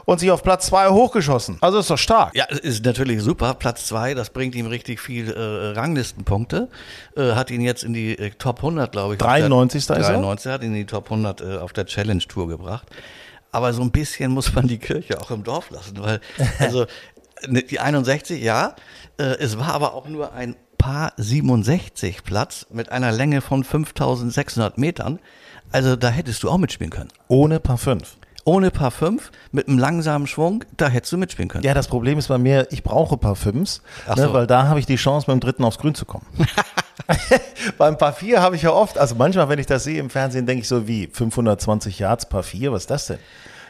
und 0.05 0.21
sich 0.21 0.31
auf 0.31 0.43
Platz 0.43 0.67
2 0.67 0.91
hochgeschossen. 0.91 1.57
Also 1.59 1.79
ist 1.79 1.89
doch 1.89 1.97
stark. 1.97 2.33
Ja, 2.35 2.45
es 2.49 2.59
ist 2.59 2.85
natürlich 2.85 3.21
super. 3.21 3.53
Platz 3.55 3.85
zwei, 3.87 4.13
das 4.13 4.29
bringt 4.29 4.55
ihm 4.55 4.67
richtig 4.67 5.01
viel 5.01 5.29
äh, 5.29 5.77
Ranglistenpunkte. 5.77 6.69
Äh, 7.17 7.33
hat 7.33 7.51
ihn 7.51 7.59
jetzt 7.59 7.83
in 7.83 7.93
die 7.93 8.17
äh, 8.17 8.29
Top 8.29 8.59
100, 8.59 8.93
glaube 8.93 9.15
ich. 9.15 9.19
93. 9.19 9.79
ist 9.79 9.89
er? 9.89 9.99
93 9.99 10.51
hat 10.53 10.61
ihn 10.61 10.69
in 10.69 10.75
die 10.75 10.85
Top 10.85 11.11
100 11.11 11.41
äh, 11.41 11.57
auf 11.57 11.73
der 11.73 11.85
Challenge 11.85 12.23
Tour 12.25 12.47
gebracht. 12.47 12.87
Aber 13.55 13.71
so 13.71 13.83
ein 13.83 13.91
bisschen 13.91 14.33
muss 14.33 14.53
man 14.53 14.67
die 14.67 14.79
Kirche 14.79 15.21
auch 15.21 15.31
im 15.31 15.45
Dorf 15.45 15.69
lassen, 15.69 15.97
weil 15.99 16.19
also 16.59 16.87
ne, 17.47 17.63
die 17.63 17.79
61, 17.79 18.43
ja, 18.43 18.75
äh, 19.17 19.37
es 19.39 19.57
war 19.57 19.73
aber 19.73 19.93
auch 19.93 20.09
nur 20.09 20.33
ein 20.33 20.57
Paar 20.77 21.13
67 21.15 22.25
Platz 22.25 22.65
mit 22.69 22.91
einer 22.91 23.13
Länge 23.13 23.39
von 23.39 23.63
5600 23.63 24.77
Metern. 24.77 25.19
Also 25.71 25.95
da 25.95 26.09
hättest 26.09 26.43
du 26.43 26.49
auch 26.49 26.57
mitspielen 26.57 26.91
können. 26.91 27.07
Ohne 27.29 27.61
Paar 27.61 27.77
5. 27.77 28.17
Ohne 28.47 28.69
Paar 28.69 28.91
5, 28.91 29.31
mit 29.51 29.67
einem 29.67 29.79
langsamen 29.79 30.27
Schwung, 30.27 30.63
da 30.77 30.87
hättest 30.87 31.11
du 31.11 31.17
mitspielen 31.17 31.49
können. 31.49 31.63
Ja, 31.63 31.73
das 31.73 31.87
Problem 31.87 32.19
ist 32.19 32.27
bei 32.27 32.37
mir, 32.37 32.67
ich 32.69 32.83
brauche 32.83 33.17
Paar 33.17 33.35
5, 33.35 33.81
Ach 34.07 34.15
ne, 34.15 34.21
so. 34.21 34.33
weil 34.33 34.45
da 34.45 34.67
habe 34.67 34.79
ich 34.79 34.85
die 34.85 34.97
Chance, 34.97 35.29
mit 35.29 35.41
dem 35.41 35.43
dritten 35.43 35.63
aufs 35.63 35.79
Grün 35.79 35.95
zu 35.95 36.05
kommen. 36.05 36.27
Beim 37.79 37.97
Paar 37.97 38.13
4 38.13 38.43
habe 38.43 38.55
ich 38.55 38.61
ja 38.61 38.69
oft, 38.71 38.99
also 38.99 39.15
manchmal, 39.15 39.49
wenn 39.49 39.57
ich 39.57 39.65
das 39.65 39.83
sehe 39.83 39.99
im 39.99 40.11
Fernsehen, 40.11 40.45
denke 40.45 40.61
ich 40.61 40.67
so 40.67 40.87
wie 40.87 41.07
520 41.07 41.97
Yards 41.97 42.29
Paar 42.29 42.43
4, 42.43 42.71
was 42.71 42.83
ist 42.83 42.91
das 42.91 43.07
denn? 43.07 43.19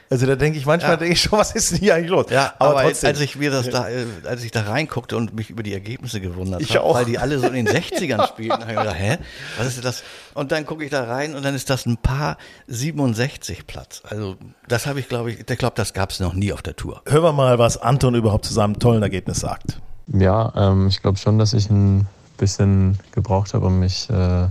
Also 0.10 0.28
da 0.28 0.36
denke 0.36 0.60
ich 0.60 0.66
manchmal, 0.68 0.92
Ja. 0.92 0.98
denke 0.98 1.14
ich 1.14 1.22
schon, 1.22 1.40
was 1.40 1.54
ist 1.56 1.72
denn 1.72 1.80
hier 1.80 1.96
eigentlich 1.96 2.12
los? 2.12 2.28
Ja, 2.30 2.54
aber, 2.60 2.84
trotzdem. 2.84 3.08
als 3.10 3.20
ich 3.22 3.36
mir 3.38 3.50
das 3.50 3.70
da, 3.70 3.90
äh, 3.90 4.06
als 4.26 4.44
ich 4.44 4.52
da 4.52 4.62
reinguckte 4.62 5.18
und 5.18 5.34
mich 5.36 5.50
über 5.50 5.64
die 5.64 5.74
Ergebnisse 5.74 6.22
gewundert 6.22 6.62
Ich 6.62 6.76
habe, 6.76 6.86
auch. 6.86 6.94
weil 6.96 7.06
die 7.06 7.18
alle 7.18 7.40
so 7.40 7.48
in 7.48 7.54
den 7.54 7.68
60ern 7.76 8.28
spielten, 8.28 8.54
habe 8.62 8.72
ich 8.72 8.78
gedacht, 8.78 8.96
hä, 9.00 9.18
was 9.58 9.68
ist 9.68 9.84
das? 9.84 10.04
Und 10.36 10.52
dann 10.52 10.66
gucke 10.68 10.84
ich 10.84 10.92
da 10.92 11.06
rein 11.06 11.34
und 11.36 11.44
dann 11.44 11.56
ist 11.56 11.70
das 11.72 11.86
ein 11.88 11.98
paar 11.98 12.38
67 12.68 13.66
Platz. 13.66 14.02
Also 14.08 14.36
das 14.68 14.86
habe 14.86 15.00
ich, 15.00 15.10
glaube 15.10 15.32
ich, 15.32 15.40
ich 15.50 15.58
glaube, 15.58 15.74
das 15.76 15.94
gab 15.94 16.12
es 16.12 16.20
noch 16.20 16.34
nie 16.34 16.54
auf 16.54 16.62
der 16.62 16.76
Tour. 16.76 17.02
Hören 17.08 17.24
wir 17.24 17.34
mal, 17.34 17.58
was 17.58 17.78
Anton 17.78 18.14
überhaupt 18.16 18.46
zu 18.46 18.54
seinem 18.54 18.78
tollen 18.80 19.02
Ergebnis 19.02 19.40
sagt. 19.40 19.80
Ja, 20.08 20.54
ähm, 20.56 20.88
ich 20.88 21.02
glaube 21.02 21.18
schon, 21.18 21.40
dass 21.40 21.54
ich 21.54 21.70
ein 21.72 22.06
bisschen 22.38 23.00
gebraucht 23.12 23.54
habe, 23.56 23.66
um 23.66 23.80
mich 23.80 24.08
äh, 24.12 24.48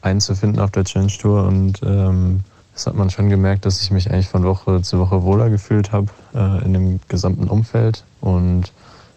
einzufinden 0.00 0.60
auf 0.60 0.70
der 0.70 0.84
Challenge 0.84 1.12
Tour. 1.20 1.44
Und 1.44 1.80
ähm, 1.82 2.40
das 2.76 2.86
hat 2.86 2.94
man 2.94 3.08
schon 3.08 3.30
gemerkt, 3.30 3.64
dass 3.64 3.80
ich 3.80 3.90
mich 3.90 4.10
eigentlich 4.10 4.28
von 4.28 4.44
Woche 4.44 4.82
zu 4.82 4.98
Woche 4.98 5.22
wohler 5.22 5.48
gefühlt 5.48 5.92
habe 5.92 6.08
äh, 6.34 6.62
in 6.62 6.74
dem 6.74 7.00
gesamten 7.08 7.48
Umfeld. 7.48 8.04
Und 8.20 8.70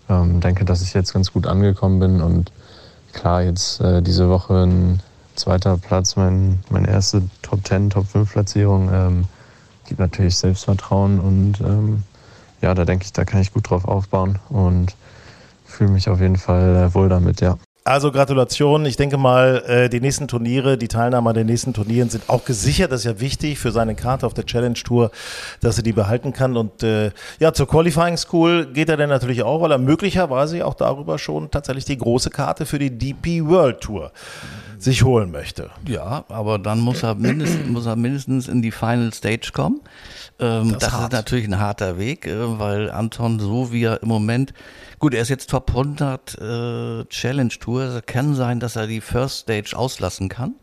ähm, 0.08 0.40
denke, 0.40 0.64
dass 0.64 0.82
ich 0.82 0.94
jetzt 0.94 1.12
ganz 1.12 1.34
gut 1.34 1.46
angekommen 1.46 2.00
bin. 2.00 2.22
Und 2.22 2.54
klar, 3.12 3.42
jetzt 3.42 3.82
äh, 3.82 4.02
diese 4.02 4.30
Woche 4.30 4.64
ein 4.64 5.02
zweiter 5.36 5.76
Platz, 5.76 6.16
mein, 6.16 6.60
meine 6.70 6.88
erste 6.88 7.22
Top 7.42 7.68
10, 7.68 7.90
Top 7.90 8.08
5 8.08 8.32
Platzierung, 8.32 8.90
ähm, 8.94 9.26
gibt 9.86 10.00
natürlich 10.00 10.38
Selbstvertrauen. 10.38 11.20
Und 11.20 11.60
ähm, 11.60 12.04
ja, 12.62 12.74
da 12.74 12.86
denke 12.86 13.04
ich, 13.04 13.12
da 13.12 13.26
kann 13.26 13.42
ich 13.42 13.52
gut 13.52 13.70
drauf 13.70 13.84
aufbauen. 13.84 14.40
Und 14.48 14.96
fühle 15.66 15.92
mich 15.92 16.08
auf 16.08 16.22
jeden 16.22 16.38
Fall 16.38 16.78
äh, 16.78 16.94
wohl 16.96 17.10
damit, 17.10 17.42
ja. 17.42 17.58
Also 17.86 18.12
Gratulation. 18.12 18.86
Ich 18.86 18.98
denke 18.98 19.18
mal, 19.18 19.64
äh, 19.66 19.90
die 19.90 20.02
nächsten 20.02 20.28
Turniere, 20.28 20.78
die 20.78 20.88
Teilnahme 20.90 21.30
an 21.30 21.36
den 21.36 21.48
nächsten 21.48 21.74
Turnieren 21.74 22.10
sind 22.10 22.30
auch 22.30 22.46
gesichert. 22.46 22.92
Das 22.92 23.02
ist 23.02 23.06
ja 23.06 23.20
wichtig 23.20 23.58
für 23.58 23.72
seine 23.72 23.96
Karte 23.96 24.26
auf 24.28 24.34
der 24.34 24.46
Challenge 24.46 24.76
Tour, 24.76 25.12
dass 25.62 25.78
er 25.78 25.84
die 25.84 25.94
behalten 25.94 26.34
kann. 26.34 26.58
Und 26.58 26.84
äh, 26.84 27.12
ja, 27.40 27.54
zur 27.54 27.68
Qualifying 27.68 28.18
School 28.18 28.68
geht 28.68 28.90
er 28.90 28.98
dann 28.98 29.10
natürlich 29.10 29.44
auch, 29.44 29.62
weil 29.62 29.72
er 29.72 29.78
möglicherweise 29.78 30.66
auch 30.66 30.76
darüber 30.76 31.18
schon 31.18 31.50
tatsächlich 31.50 31.86
die 31.86 31.98
große 31.98 32.30
Karte 32.30 32.66
für 32.66 32.80
die 32.80 32.96
DP 32.96 33.46
World 33.46 33.82
Tour 33.82 34.12
sich 34.78 35.04
holen 35.04 35.32
möchte. 35.32 35.70
Ja, 35.88 36.26
aber 36.30 36.60
dann 36.60 36.80
muss 36.80 37.04
er 37.04 37.16
mindestens, 37.16 37.68
muss 37.68 37.86
er 37.86 37.96
mindestens 37.96 38.48
in 38.48 38.62
die 38.62 38.72
Final 38.72 39.14
Stage 39.14 39.52
kommen. 39.54 39.82
Ähm, 40.40 40.72
Das 40.74 40.92
das 40.92 41.02
ist 41.02 41.12
natürlich 41.12 41.46
ein 41.46 41.60
harter 41.60 41.98
Weg, 41.98 42.28
äh, 42.28 42.60
weil 42.60 42.90
Anton, 42.92 43.40
so 43.40 43.72
wie 43.72 43.84
er 43.84 44.02
im 44.02 44.08
Moment, 44.08 44.54
gut, 45.00 45.14
er 45.14 45.22
ist 45.22 45.30
jetzt 45.30 45.50
Top 45.50 45.70
100 45.70 46.38
äh, 46.40 47.06
Challenge 47.06 47.54
Tour, 47.60 47.84
es 47.84 48.06
kann 48.06 48.36
sein, 48.36 48.60
dass 48.60 48.76
er 48.76 48.88
die 48.88 49.02
First 49.02 49.40
Stage 49.40 49.74
auslassen 49.76 50.30
kann. 50.30 50.56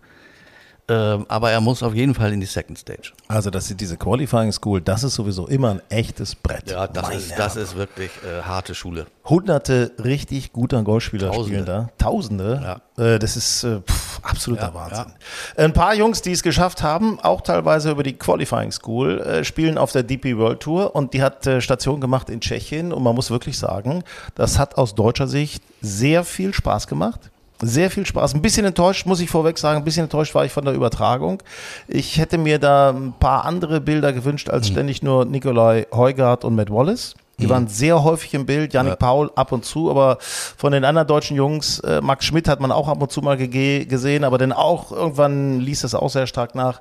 Ähm, 0.88 1.26
aber 1.28 1.50
er 1.50 1.60
muss 1.60 1.82
auf 1.82 1.94
jeden 1.96 2.14
Fall 2.14 2.32
in 2.32 2.38
die 2.38 2.46
Second 2.46 2.78
Stage. 2.78 3.12
Also, 3.26 3.50
dass 3.50 3.66
sie 3.66 3.74
diese 3.74 3.96
Qualifying 3.96 4.52
School, 4.52 4.80
das 4.80 5.02
ist 5.02 5.16
sowieso 5.16 5.48
immer 5.48 5.70
ein 5.70 5.82
echtes 5.88 6.36
Brett. 6.36 6.70
Ja, 6.70 6.86
das, 6.86 7.02
Meine 7.02 7.16
ist, 7.16 7.32
das 7.36 7.56
ist 7.56 7.74
wirklich 7.74 8.10
äh, 8.24 8.42
harte 8.42 8.72
Schule. 8.76 9.06
Hunderte 9.24 9.90
richtig 9.98 10.52
guter 10.52 10.84
Golfspieler 10.84 11.32
Tausende. 11.32 11.48
spielen 11.48 11.66
da. 11.66 11.88
Tausende. 11.98 12.80
Äh, 12.96 13.18
das 13.18 13.36
ist 13.36 13.64
äh, 13.64 13.80
pff, 13.80 14.05
absoluter 14.23 14.68
Ja, 14.68 14.75
Wahnsinn. 14.75 15.12
Ein 15.56 15.73
paar 15.73 15.94
Jungs, 15.94 16.23
die 16.23 16.32
es 16.32 16.42
geschafft 16.42 16.82
haben, 16.82 17.18
auch 17.20 17.40
teilweise 17.40 17.90
über 17.90 18.02
die 18.02 18.14
Qualifying 18.14 18.73
School, 18.73 19.20
äh, 19.20 19.44
spielen 19.44 19.78
auf 19.78 19.92
der 19.92 20.02
DP 20.02 20.37
World 20.37 20.61
Tour 20.61 20.94
und 20.94 21.14
die 21.14 21.23
hat 21.23 21.46
äh, 21.46 21.61
Station 21.61 22.00
gemacht 22.00 22.30
in 22.30 22.40
Tschechien 22.40 22.92
und 22.92 23.02
man 23.02 23.14
muss 23.14 23.30
wirklich 23.30 23.58
sagen, 23.58 24.04
das 24.35 24.58
hat 24.58 24.76
aus 24.76 24.94
deutscher 24.94 25.28
Sicht 25.28 25.62
sehr 25.80 26.25
viel 26.25 26.54
Spaß 26.54 26.87
gemacht. 26.87 27.20
Sehr 27.62 27.90
viel 27.90 28.04
Spaß. 28.04 28.35
Ein 28.35 28.42
bisschen 28.42 28.66
enttäuscht, 28.66 29.06
muss 29.06 29.20
ich 29.20 29.30
vorweg 29.30 29.56
sagen, 29.56 29.78
ein 29.78 29.85
bisschen 29.85 30.04
enttäuscht 30.04 30.35
war 30.35 30.44
ich 30.44 30.52
von 30.52 30.64
der 30.66 30.75
Übertragung. 30.75 31.42
Ich 31.88 32.18
hätte 32.18 32.37
mir 32.37 32.58
da 32.58 32.90
ein 32.90 33.14
paar 33.18 33.46
andere 33.46 33.80
Bilder 33.80 34.12
gewünscht, 34.12 34.50
als 34.50 34.68
ständig 34.68 35.02
nur 35.02 35.25
Nikolai 35.25 35.87
Heugart 35.90 36.44
und 36.44 36.54
Matt 36.54 36.70
Wallace. 36.70 37.14
Die 37.38 37.50
waren 37.50 37.68
sehr 37.68 38.02
häufig 38.02 38.32
im 38.32 38.46
Bild. 38.46 38.72
Yannick 38.72 38.98
Paul 38.98 39.30
ab 39.34 39.52
und 39.52 39.64
zu, 39.64 39.90
aber 39.90 40.18
von 40.20 40.72
den 40.72 40.84
anderen 40.84 41.06
deutschen 41.06 41.36
Jungs, 41.36 41.80
äh, 41.80 42.00
Max 42.00 42.24
Schmidt 42.24 42.48
hat 42.48 42.60
man 42.60 42.72
auch 42.72 42.88
ab 42.88 43.02
und 43.02 43.12
zu 43.12 43.20
mal 43.20 43.36
gesehen, 43.36 44.24
aber 44.24 44.38
dann 44.38 44.52
auch 44.52 44.90
irgendwann 44.90 45.60
ließ 45.60 45.82
das 45.82 45.94
auch 45.94 46.08
sehr 46.08 46.26
stark 46.26 46.54
nach. 46.54 46.80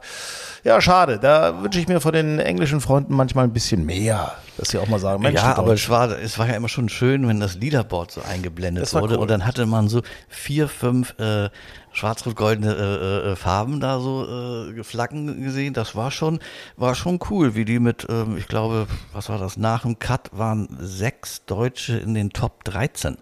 Ja, 0.64 0.82
schade. 0.82 1.20
Da 1.20 1.62
wünsche 1.62 1.80
ich 1.80 1.88
mir 1.88 2.00
von 2.00 2.14
den 2.14 2.40
englischen 2.40 2.82
Freunden 2.82 3.14
manchmal 3.16 3.44
ein 3.44 3.54
bisschen 3.54 3.86
mehr, 3.86 4.34
dass 4.58 4.70
sie 4.70 4.80
auch 4.80 4.88
mal 4.88 5.00
sagen, 5.00 5.22
Mensch, 5.22 5.40
ja, 5.40 5.58
aber 5.58 5.74
es 5.74 5.90
war, 5.90 6.10
es 6.18 6.40
war 6.40 6.48
ja 6.48 6.56
immer 6.56 6.70
schon 6.70 6.90
schön, 6.90 7.28
wenn 7.28 7.40
das 7.40 7.56
Leaderboard 7.56 8.12
so 8.12 8.22
eingeblendet 8.22 8.92
wurde 8.94 9.16
cool. 9.16 9.22
und 9.22 9.30
dann 9.30 9.46
hatte 9.46 9.66
man 9.66 9.90
so 9.90 10.02
vier, 10.28 10.68
fünf 10.68 11.20
äh, 11.20 11.50
schwarz-rot-goldene 11.96 12.74
äh, 12.76 13.32
äh, 13.32 13.36
Farben 13.36 13.80
da 13.80 14.00
so 14.00 14.28
äh, 14.78 14.84
flaggen 14.84 15.42
gesehen. 15.44 15.74
Das 15.74 15.96
war 15.96 16.12
schon, 16.12 16.40
war 16.78 16.94
schon 16.94 17.20
cool, 17.30 17.56
wie 17.56 17.66
die 17.66 17.80
mit, 17.80 18.06
ähm, 18.10 18.38
ich 18.38 18.48
glaube, 18.48 18.88
was 19.14 19.30
war 19.30 19.40
das? 19.40 19.58
Nach 19.58 19.82
dem 19.82 19.98
Cut 19.98 20.30
waren 20.34 20.68
sechs 20.80 21.46
Deutsche 21.46 21.98
in 21.98 22.14
den 22.14 22.30
Top 22.32 22.64
13. 22.66 23.18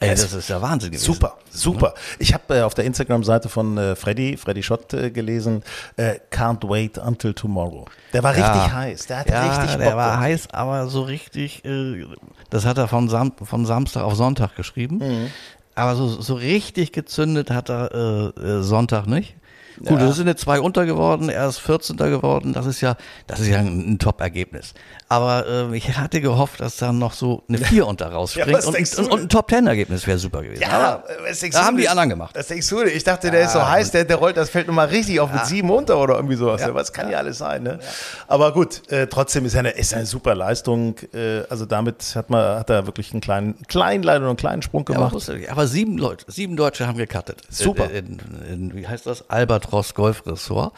Ey, 0.00 0.10
das 0.10 0.32
ist 0.32 0.48
ja 0.48 0.62
Wahnsinn 0.62 0.92
gewesen. 0.92 1.12
Super, 1.12 1.38
super. 1.50 1.92
Ich 2.20 2.32
habe 2.32 2.58
äh, 2.58 2.62
auf 2.62 2.72
der 2.74 2.84
Instagram-Seite 2.84 3.48
von 3.48 3.76
äh, 3.78 3.96
Freddy, 3.96 4.36
Freddy 4.36 4.62
Schott 4.62 4.94
äh, 4.94 5.10
gelesen, 5.10 5.64
äh, 5.96 6.20
Can't 6.30 6.68
wait 6.68 6.98
until 6.98 7.34
tomorrow. 7.34 7.84
Der 8.12 8.22
war 8.22 8.36
Ja. 8.38 8.52
richtig 8.52 8.72
heiß. 8.72 9.06
Der 9.08 9.18
hatte 9.18 9.32
Ja, 9.32 9.48
richtig 9.58 9.72
Bock. 9.72 9.80
der 9.82 9.96
war 9.96 10.20
heiß, 10.20 10.50
aber 10.52 10.86
so 10.86 11.02
richtig, 11.02 11.64
äh, 11.64 12.06
das 12.50 12.64
hat 12.64 12.78
er 12.78 12.86
von, 12.86 13.08
Sam 13.08 13.32
von 13.42 13.66
Samstag 13.66 14.04
auf 14.04 14.14
Sonntag 14.14 14.54
geschrieben. 14.54 14.98
Mhm. 14.98 15.30
Aber 15.78 15.94
so, 15.94 16.08
so 16.08 16.34
richtig 16.34 16.90
gezündet 16.90 17.52
hat 17.52 17.70
er 17.70 18.34
äh, 18.36 18.40
äh, 18.40 18.62
Sonntag 18.62 19.06
nicht. 19.06 19.36
Gut, 19.84 20.00
das 20.00 20.16
sind 20.16 20.26
jetzt 20.26 20.40
zwei 20.42 20.60
unter 20.60 20.86
geworden, 20.86 21.28
er 21.28 21.48
ist 21.48 21.58
14. 21.58 21.96
geworden, 21.96 22.52
das 22.52 22.66
ist 22.66 22.80
ja, 22.80 22.96
das 23.26 23.40
ist 23.40 23.48
ja 23.48 23.58
ein, 23.58 23.92
ein 23.94 23.98
Top-Ergebnis. 23.98 24.74
Aber 25.08 25.46
äh, 25.72 25.76
ich 25.76 25.96
hatte 25.96 26.20
gehofft, 26.20 26.60
dass 26.60 26.76
dann 26.76 26.98
noch 26.98 27.12
so 27.12 27.42
eine 27.48 27.58
4 27.58 27.86
unter 27.86 28.06
rausspringt 28.12 28.52
was 28.52 28.66
und, 28.66 28.76
und, 28.98 29.12
und 29.12 29.20
ein 29.22 29.28
Top-10-Ergebnis 29.28 30.06
wäre 30.06 30.18
super 30.18 30.42
gewesen. 30.42 30.60
Ja, 30.60 30.68
Aber 30.70 31.04
äh, 31.08 31.50
da 31.50 31.64
haben 31.64 31.76
die 31.76 31.88
anderen 31.88 32.08
gemacht. 32.10 32.36
Das 32.36 32.48
denkst 32.48 32.68
du? 32.68 32.82
Ich 32.82 33.04
dachte, 33.04 33.30
der 33.30 33.42
ist 33.44 33.52
so 33.52 33.66
heiß, 33.66 33.92
der, 33.92 34.04
der 34.04 34.16
rollt 34.16 34.36
das 34.36 34.50
Feld 34.50 34.66
nochmal 34.66 34.88
richtig 34.88 35.20
auf 35.20 35.32
mit 35.32 35.46
sieben 35.46 35.70
unter 35.70 35.98
oder 35.98 36.16
irgendwie 36.16 36.36
sowas. 36.36 36.60
Ja. 36.60 36.74
Was 36.74 36.92
kann 36.92 37.10
ja 37.10 37.18
alles 37.18 37.38
sein, 37.38 37.62
ne? 37.62 37.78
Aber 38.26 38.52
gut, 38.52 38.90
äh, 38.90 39.06
trotzdem 39.06 39.44
ist 39.46 39.56
eine, 39.56 39.70
ist 39.70 39.94
eine 39.94 40.06
super 40.06 40.34
Leistung. 40.34 40.96
Äh, 41.14 41.42
also 41.48 41.64
damit 41.66 42.14
hat 42.14 42.30
man, 42.30 42.58
hat 42.58 42.68
er 42.70 42.86
wirklich 42.86 43.12
einen 43.12 43.20
kleinen, 43.20 43.54
kleinen, 43.68 44.02
leider 44.02 44.20
nur 44.20 44.28
einen 44.30 44.36
kleinen 44.36 44.62
Sprung 44.62 44.84
Ja, 44.88 44.96
aber, 44.96 45.08
gemacht. 45.10 45.14
wusste- 45.14 45.50
aber 45.50 45.66
sieben 45.66 45.96
Leute, 45.98 46.24
sieben 46.28 46.56
Deutsche 46.56 46.86
haben 46.86 46.98
gecuttet. 46.98 47.42
Super. 47.48 47.90
In, 47.90 48.18
in, 48.50 48.70
in, 48.70 48.76
wie 48.76 48.86
heißt 48.86 49.06
das? 49.06 49.28
Albatros 49.58 49.94
Golf 49.94 50.24
Ressort. 50.26 50.72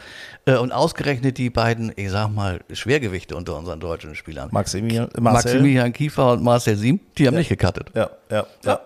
Äh, 0.45 0.55
Und 0.55 0.71
ausgerechnet 0.71 1.37
die 1.37 1.49
beiden, 1.49 1.91
ich 1.95 2.09
sag 2.09 2.29
mal, 2.29 2.61
Schwergewichte 2.71 3.35
unter 3.35 3.55
unseren 3.57 3.79
deutschen 3.79 4.15
Spielern. 4.15 4.49
Maximilian, 4.51 5.09
Marcel. 5.19 5.51
Maximilian 5.51 5.93
Kiefer 5.93 6.33
und 6.33 6.43
Marcel 6.43 6.75
Siem, 6.75 6.99
die 7.17 7.27
haben 7.27 7.35
nicht 7.35 7.49
gecuttet. 7.49 7.91
Ja, 7.93 8.09
ja, 8.29 8.45
ja. 8.65 8.79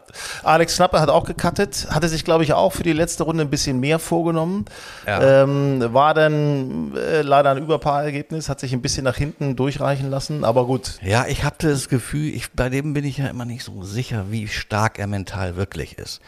Alex 0.43 0.75
Schnappe 0.75 0.99
hat 0.99 1.09
auch 1.09 1.25
gecuttet, 1.25 1.87
hatte 1.89 2.09
sich, 2.09 2.25
glaube 2.25 2.43
ich, 2.43 2.53
auch 2.53 2.73
für 2.73 2.83
die 2.83 2.93
letzte 2.93 3.23
Runde 3.23 3.43
ein 3.43 3.49
bisschen 3.49 3.79
mehr 3.79 3.99
vorgenommen. 3.99 4.65
Ja. 5.07 5.43
Ähm, 5.43 5.93
war 5.93 6.13
dann 6.13 6.93
äh, 6.95 7.21
leider 7.21 7.51
ein 7.51 7.57
Überpaarergebnis, 7.57 8.49
hat 8.49 8.59
sich 8.59 8.73
ein 8.73 8.81
bisschen 8.81 9.05
nach 9.05 9.15
hinten 9.15 9.55
durchreichen 9.55 10.09
lassen, 10.09 10.43
aber 10.43 10.65
gut. 10.65 10.99
Ja, 11.01 11.25
ich 11.27 11.43
hatte 11.43 11.69
das 11.69 11.87
Gefühl, 11.87 12.33
ich, 12.33 12.51
bei 12.51 12.69
dem 12.69 12.93
bin 12.93 13.05
ich 13.05 13.17
ja 13.17 13.27
immer 13.27 13.45
nicht 13.45 13.63
so 13.63 13.83
sicher, 13.83 14.25
wie 14.29 14.47
stark 14.47 14.99
er 14.99 15.07
mental 15.07 15.55
wirklich 15.55 15.97
ist. 15.97 16.19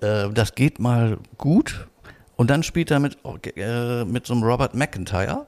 Äh, 0.00 0.30
das 0.32 0.54
geht 0.54 0.78
mal 0.78 1.18
gut 1.36 1.86
und 2.40 2.48
dann 2.48 2.62
spielt 2.62 2.90
er 2.90 3.00
mit, 3.00 3.18
äh, 3.54 4.06
mit 4.06 4.24
so 4.26 4.32
einem 4.32 4.44
Robert 4.44 4.74
McIntyre, 4.74 5.44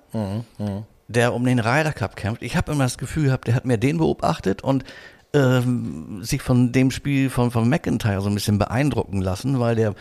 der 1.08 1.32
um 1.32 1.42
den 1.42 1.58
Ryder 1.58 1.94
Cup 1.94 2.16
kämpft. 2.16 2.42
Ich 2.42 2.54
habe 2.54 2.70
immer 2.72 2.84
das 2.84 2.98
Gefühl 2.98 3.24
gehabt, 3.24 3.48
der 3.48 3.54
hat 3.54 3.64
mir 3.64 3.78
den 3.78 3.96
beobachtet 3.96 4.60
und 4.62 4.84
ähm, 5.32 6.22
sich 6.22 6.42
von 6.42 6.70
dem 6.72 6.90
Spiel 6.90 7.30
von, 7.30 7.50
von 7.50 7.66
McIntyre 7.66 8.20
so 8.20 8.28
ein 8.28 8.34
bisschen 8.34 8.58
beeindrucken 8.58 9.22
lassen, 9.22 9.58
weil 9.58 9.74
der, 9.74 9.94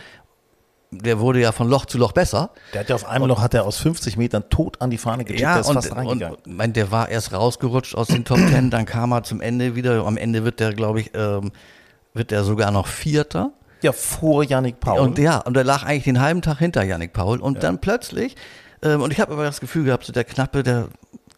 der 0.90 1.18
wurde 1.18 1.40
ja 1.40 1.52
von 1.52 1.66
Loch 1.66 1.86
zu 1.86 1.96
Loch 1.96 2.12
besser. 2.12 2.50
Der 2.74 2.80
hat 2.80 2.90
ja 2.90 2.94
auf 2.94 3.08
einmal 3.08 3.26
noch, 3.26 3.40
hat 3.40 3.54
er 3.54 3.64
aus 3.64 3.78
50 3.78 4.18
Metern 4.18 4.44
tot 4.50 4.82
an 4.82 4.90
die 4.90 4.98
Fahne 4.98 5.24
gechippt, 5.24 5.40
Ja, 5.40 5.52
der 5.54 5.60
ist 5.62 5.68
und, 5.68 5.74
fast 5.76 5.92
und 5.92 5.96
reingegangen. 5.96 6.36
mein, 6.44 6.74
der 6.74 6.90
war 6.90 7.08
erst 7.08 7.32
rausgerutscht 7.32 7.94
aus 7.94 8.08
den 8.08 8.26
Top 8.26 8.36
Ten, 8.36 8.68
dann 8.68 8.84
kam 8.84 9.12
er 9.12 9.22
zum 9.22 9.40
Ende 9.40 9.76
wieder. 9.76 10.04
Am 10.04 10.18
Ende 10.18 10.44
wird 10.44 10.60
der, 10.60 10.74
glaube 10.74 11.00
ich, 11.00 11.12
ähm, 11.14 11.52
wird 12.12 12.30
der 12.30 12.44
sogar 12.44 12.70
noch 12.70 12.86
Vierter. 12.86 13.52
Ja, 13.82 13.92
vor 13.92 14.44
Yannick 14.44 14.80
Paul. 14.80 15.00
Und 15.00 15.18
ja, 15.18 15.38
und 15.38 15.56
er 15.56 15.64
lag 15.64 15.84
eigentlich 15.84 16.04
den 16.04 16.20
halben 16.20 16.42
Tag 16.42 16.58
hinter 16.58 16.82
Yannick 16.82 17.12
Paul. 17.12 17.40
Und 17.40 17.62
dann 17.62 17.80
plötzlich, 17.80 18.36
ähm, 18.82 19.02
und 19.02 19.12
ich 19.12 19.20
habe 19.20 19.32
aber 19.32 19.44
das 19.44 19.60
Gefühl 19.60 19.84
gehabt, 19.84 20.04
so 20.04 20.12
der 20.12 20.24
Knappe, 20.24 20.62
der, 20.62 20.88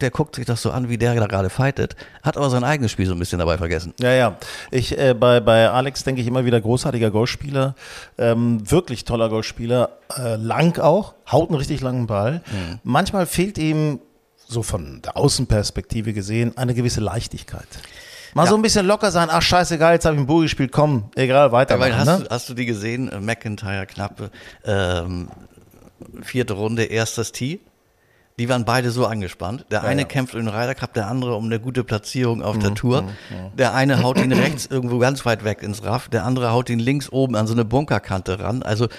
der 0.01 0.11
guckt 0.11 0.35
sich 0.35 0.45
das 0.45 0.61
so 0.61 0.71
an, 0.71 0.89
wie 0.89 0.97
der 0.97 1.15
da 1.15 1.27
gerade 1.27 1.49
fightet, 1.49 1.95
hat 2.23 2.37
aber 2.37 2.49
sein 2.49 2.63
eigenes 2.63 2.91
Spiel 2.91 3.05
so 3.05 3.13
ein 3.13 3.19
bisschen 3.19 3.39
dabei 3.39 3.57
vergessen. 3.57 3.93
Ja, 3.99 4.13
ja. 4.13 4.37
Ich, 4.71 4.97
äh, 4.97 5.13
bei, 5.13 5.39
bei 5.39 5.69
Alex 5.69 6.03
denke 6.03 6.21
ich 6.21 6.27
immer 6.27 6.45
wieder 6.45 6.61
großartiger 6.61 7.11
Golfspieler, 7.11 7.75
ähm, 8.17 8.69
wirklich 8.69 9.05
toller 9.05 9.29
Golfspieler, 9.29 9.89
äh, 10.17 10.35
lang 10.35 10.79
auch, 10.79 11.15
haut 11.31 11.49
einen 11.49 11.57
richtig 11.57 11.81
langen 11.81 12.07
Ball. 12.07 12.41
Mhm. 12.51 12.79
Manchmal 12.83 13.25
fehlt 13.25 13.57
ihm, 13.57 13.99
so 14.47 14.61
von 14.61 15.01
der 15.01 15.17
Außenperspektive 15.17 16.13
gesehen, 16.13 16.55
eine 16.55 16.75
gewisse 16.75 17.01
Leichtigkeit. 17.01 17.67
Mal 18.35 18.47
so 18.47 18.55
ein 18.55 18.61
bisschen 18.61 18.85
locker 18.85 19.11
sein, 19.11 19.29
ach 19.31 19.41
scheißegal, 19.41 19.93
jetzt 19.93 20.05
habe 20.05 20.15
ich 20.15 20.19
einen 20.19 20.27
Bogen 20.27 20.41
gespielt, 20.43 20.73
komm, 20.73 21.05
egal, 21.15 21.53
weiter. 21.53 21.75
Aber 21.75 21.95
hast, 21.97 22.05
ne? 22.05 22.25
du, 22.25 22.29
hast 22.29 22.49
du 22.49 22.53
die 22.53 22.65
gesehen? 22.65 23.09
McIntyre, 23.21 23.85
Knappe, 23.85 24.29
ähm, 24.65 25.29
vierte 26.21 26.53
Runde, 26.53 26.83
erstes 26.83 27.31
Tee. 27.31 27.61
Die 28.37 28.49
waren 28.49 28.65
beide 28.65 28.91
so 28.91 29.05
angespannt. 29.05 29.65
Der 29.71 29.85
eine 29.85 30.03
kämpft 30.03 30.35
um 30.35 30.41
den 30.41 30.49
Ryder 30.49 30.75
Cup, 30.75 30.93
der 30.93 31.07
andere 31.07 31.35
um 31.35 31.45
eine 31.45 31.61
gute 31.61 31.85
Platzierung 31.85 32.43
auf 32.43 32.57
Mhm, 32.57 32.59
der 32.59 32.73
Tour. 32.75 33.03
Der 33.57 33.73
eine 33.73 34.03
haut 34.03 34.17
ihn 34.19 34.33
rechts 34.33 34.65
irgendwo 34.69 34.99
ganz 34.99 35.25
weit 35.25 35.45
weg 35.45 35.63
ins 35.63 35.85
Raff, 35.85 36.09
der 36.09 36.25
andere 36.25 36.51
haut 36.51 36.69
ihn 36.69 36.79
links 36.79 37.09
oben 37.09 37.37
an 37.37 37.47
so 37.47 37.53
eine 37.53 37.63
Bunkerkante 37.63 38.39
ran. 38.41 38.61
Also 38.61 38.89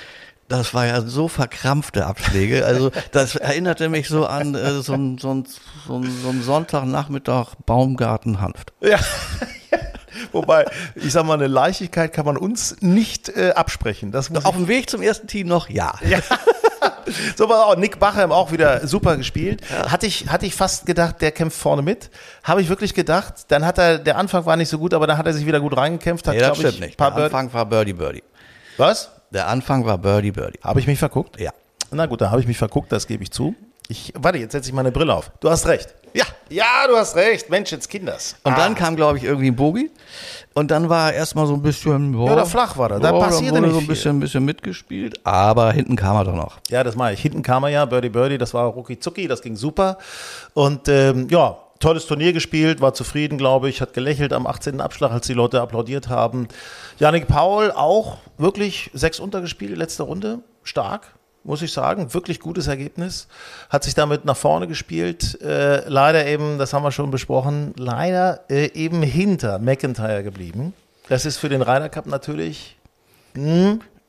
das 0.48 0.74
war 0.74 0.86
ja 0.86 1.02
so 1.02 1.28
verkrampfte 1.28 2.06
Abschläge. 2.06 2.64
Also 2.64 2.90
das 3.12 3.36
erinnerte 3.36 3.88
mich 3.88 4.08
so 4.08 4.26
an 4.26 4.54
äh, 4.54 4.80
so 4.80 4.92
ein 4.92 5.18
so 5.18 5.44
so 5.86 6.02
so 6.02 6.32
Sonntagnachmittag 6.40 7.54
Baumgarten 7.64 8.40
Hanft. 8.40 8.72
Ja. 8.80 8.98
Wobei, 10.32 10.64
ich 10.94 11.12
sag 11.12 11.26
mal, 11.26 11.34
eine 11.34 11.46
Leichtigkeit 11.46 12.12
kann 12.12 12.24
man 12.24 12.36
uns 12.38 12.80
nicht 12.80 13.28
äh, 13.28 13.52
absprechen. 13.54 14.12
Das 14.12 14.30
muss 14.30 14.44
Auf 14.44 14.56
dem 14.56 14.66
Weg 14.66 14.88
zum 14.88 15.02
ersten 15.02 15.26
Tee 15.26 15.44
noch 15.44 15.68
ja. 15.68 15.94
So 17.36 17.48
war 17.48 17.66
auch 17.66 17.76
Nick 17.76 18.00
Bachem 18.00 18.32
auch 18.32 18.50
wieder 18.50 18.86
super 18.86 19.16
gespielt. 19.16 19.62
Hatte 19.70 20.06
ich, 20.06 20.28
hatte 20.28 20.44
ich 20.44 20.54
fast 20.54 20.86
gedacht, 20.86 21.20
der 21.20 21.30
kämpft 21.30 21.56
vorne 21.56 21.82
mit. 21.82 22.10
Habe 22.42 22.60
ich 22.60 22.68
wirklich 22.68 22.94
gedacht. 22.94 23.34
Dann 23.48 23.64
hat 23.64 23.78
er, 23.78 23.98
der 23.98 24.16
Anfang 24.16 24.44
war 24.44 24.56
nicht 24.56 24.68
so 24.68 24.78
gut, 24.78 24.92
aber 24.92 25.06
dann 25.06 25.16
hat 25.16 25.26
er 25.26 25.32
sich 25.32 25.46
wieder 25.46 25.60
gut 25.60 25.76
reingekämpft. 25.76 26.26
Hat, 26.26 26.34
Nee, 26.34 26.40
das 26.40 26.58
stimmt 26.58 26.74
ich, 26.74 26.80
nicht. 26.80 27.00
Der 27.00 27.10
Bird 27.10 27.32
Anfang 27.32 27.52
war 27.52 27.66
Birdie 27.66 27.92
Birdie. 27.92 28.24
Was? 28.76 29.10
Der 29.30 29.48
Anfang 29.48 29.84
war 29.84 29.98
Birdie 29.98 30.30
Birdie. 30.32 30.58
Habe 30.62 30.80
ich 30.80 30.86
mich 30.86 30.98
verguckt? 30.98 31.40
Ja. 31.40 31.50
Na 31.90 32.06
gut, 32.06 32.20
da 32.20 32.30
habe 32.30 32.40
ich 32.40 32.46
mich 32.46 32.58
verguckt, 32.58 32.90
das 32.92 33.06
gebe 33.06 33.22
ich 33.22 33.30
zu. 33.30 33.54
Ich, 33.88 34.12
warte, 34.16 34.38
jetzt 34.38 34.52
setze 34.52 34.68
ich 34.68 34.74
meine 34.74 34.90
Brille 34.90 35.14
auf. 35.14 35.30
Du 35.40 35.48
hast 35.48 35.66
recht. 35.66 35.94
Ja, 36.12 36.24
ja, 36.48 36.64
du 36.88 36.96
hast 36.96 37.14
recht. 37.14 37.50
Mensch, 37.50 37.70
jetzt 37.70 37.88
Kinders. 37.88 38.36
Und 38.42 38.54
Ah. 38.54 38.56
dann 38.56 38.74
kam, 38.74 38.96
glaube 38.96 39.18
ich, 39.18 39.24
irgendwie 39.24 39.48
ein 39.48 39.54
Bogie. 39.56 39.90
Und 40.54 40.70
dann 40.70 40.88
war 40.88 41.12
erstmal 41.12 41.46
so 41.46 41.54
ein 41.54 41.62
bisschen. 41.62 42.18
Ja, 42.24 42.34
da 42.34 42.44
flach 42.46 42.76
war 42.78 42.90
er. 42.90 43.00
Da 43.00 43.12
ja, 43.12 43.18
passierte 43.20 43.60
nicht 43.60 43.72
so 43.72 43.78
ein 43.80 43.86
bisschen, 43.86 44.18
bisschen 44.18 44.44
mitgespielt. 44.44 45.20
Aber 45.24 45.70
hinten 45.72 45.94
kam 45.94 46.16
er 46.16 46.24
doch 46.24 46.34
noch. 46.34 46.58
Ja, 46.70 46.82
das 46.82 46.96
mache 46.96 47.12
ich. 47.12 47.20
Hinten 47.20 47.42
kam 47.42 47.62
er 47.64 47.68
ja, 47.70 47.84
Birdie 47.84 48.08
Birdie, 48.08 48.38
das 48.38 48.54
war 48.54 48.66
Rucki 48.66 48.98
Zucki, 48.98 49.28
das 49.28 49.42
ging 49.42 49.54
super. 49.56 49.98
Und 50.54 50.88
ähm, 50.88 51.28
ja, 51.30 51.56
tolles 51.80 52.06
Turnier 52.06 52.32
gespielt, 52.32 52.80
war 52.80 52.94
zufrieden, 52.94 53.38
glaube 53.38 53.68
ich, 53.68 53.80
hat 53.80 53.94
gelächelt 53.94 54.32
am 54.32 54.46
18. 54.46 54.80
Abschlag, 54.80 55.10
als 55.10 55.26
die 55.26 55.34
Leute 55.34 55.60
applaudiert 55.60 56.08
haben. 56.08 56.48
Janik 56.98 57.28
Paul 57.28 57.70
auch 57.72 58.18
wirklich 58.38 58.90
sechs 58.94 59.20
untergespielt, 59.20 59.76
letzte 59.76 60.04
Runde, 60.04 60.40
stark. 60.62 61.14
Muss 61.44 61.62
ich 61.62 61.72
sagen, 61.72 62.12
wirklich 62.12 62.40
gutes 62.40 62.66
Ergebnis. 62.66 63.28
Hat 63.70 63.84
sich 63.84 63.94
damit 63.94 64.24
nach 64.24 64.36
vorne 64.36 64.66
gespielt. 64.66 65.40
Äh, 65.40 65.88
leider 65.88 66.26
eben, 66.26 66.58
das 66.58 66.72
haben 66.72 66.82
wir 66.82 66.90
schon 66.90 67.12
besprochen, 67.12 67.72
leider 67.76 68.40
äh, 68.50 68.72
eben 68.72 69.00
hinter 69.02 69.60
McIntyre 69.60 70.24
geblieben. 70.24 70.74
Das 71.08 71.24
ist 71.24 71.36
für 71.36 71.48
den 71.48 71.62
Ryder 71.62 71.88
Cup 71.88 72.06
natürlich 72.06 72.76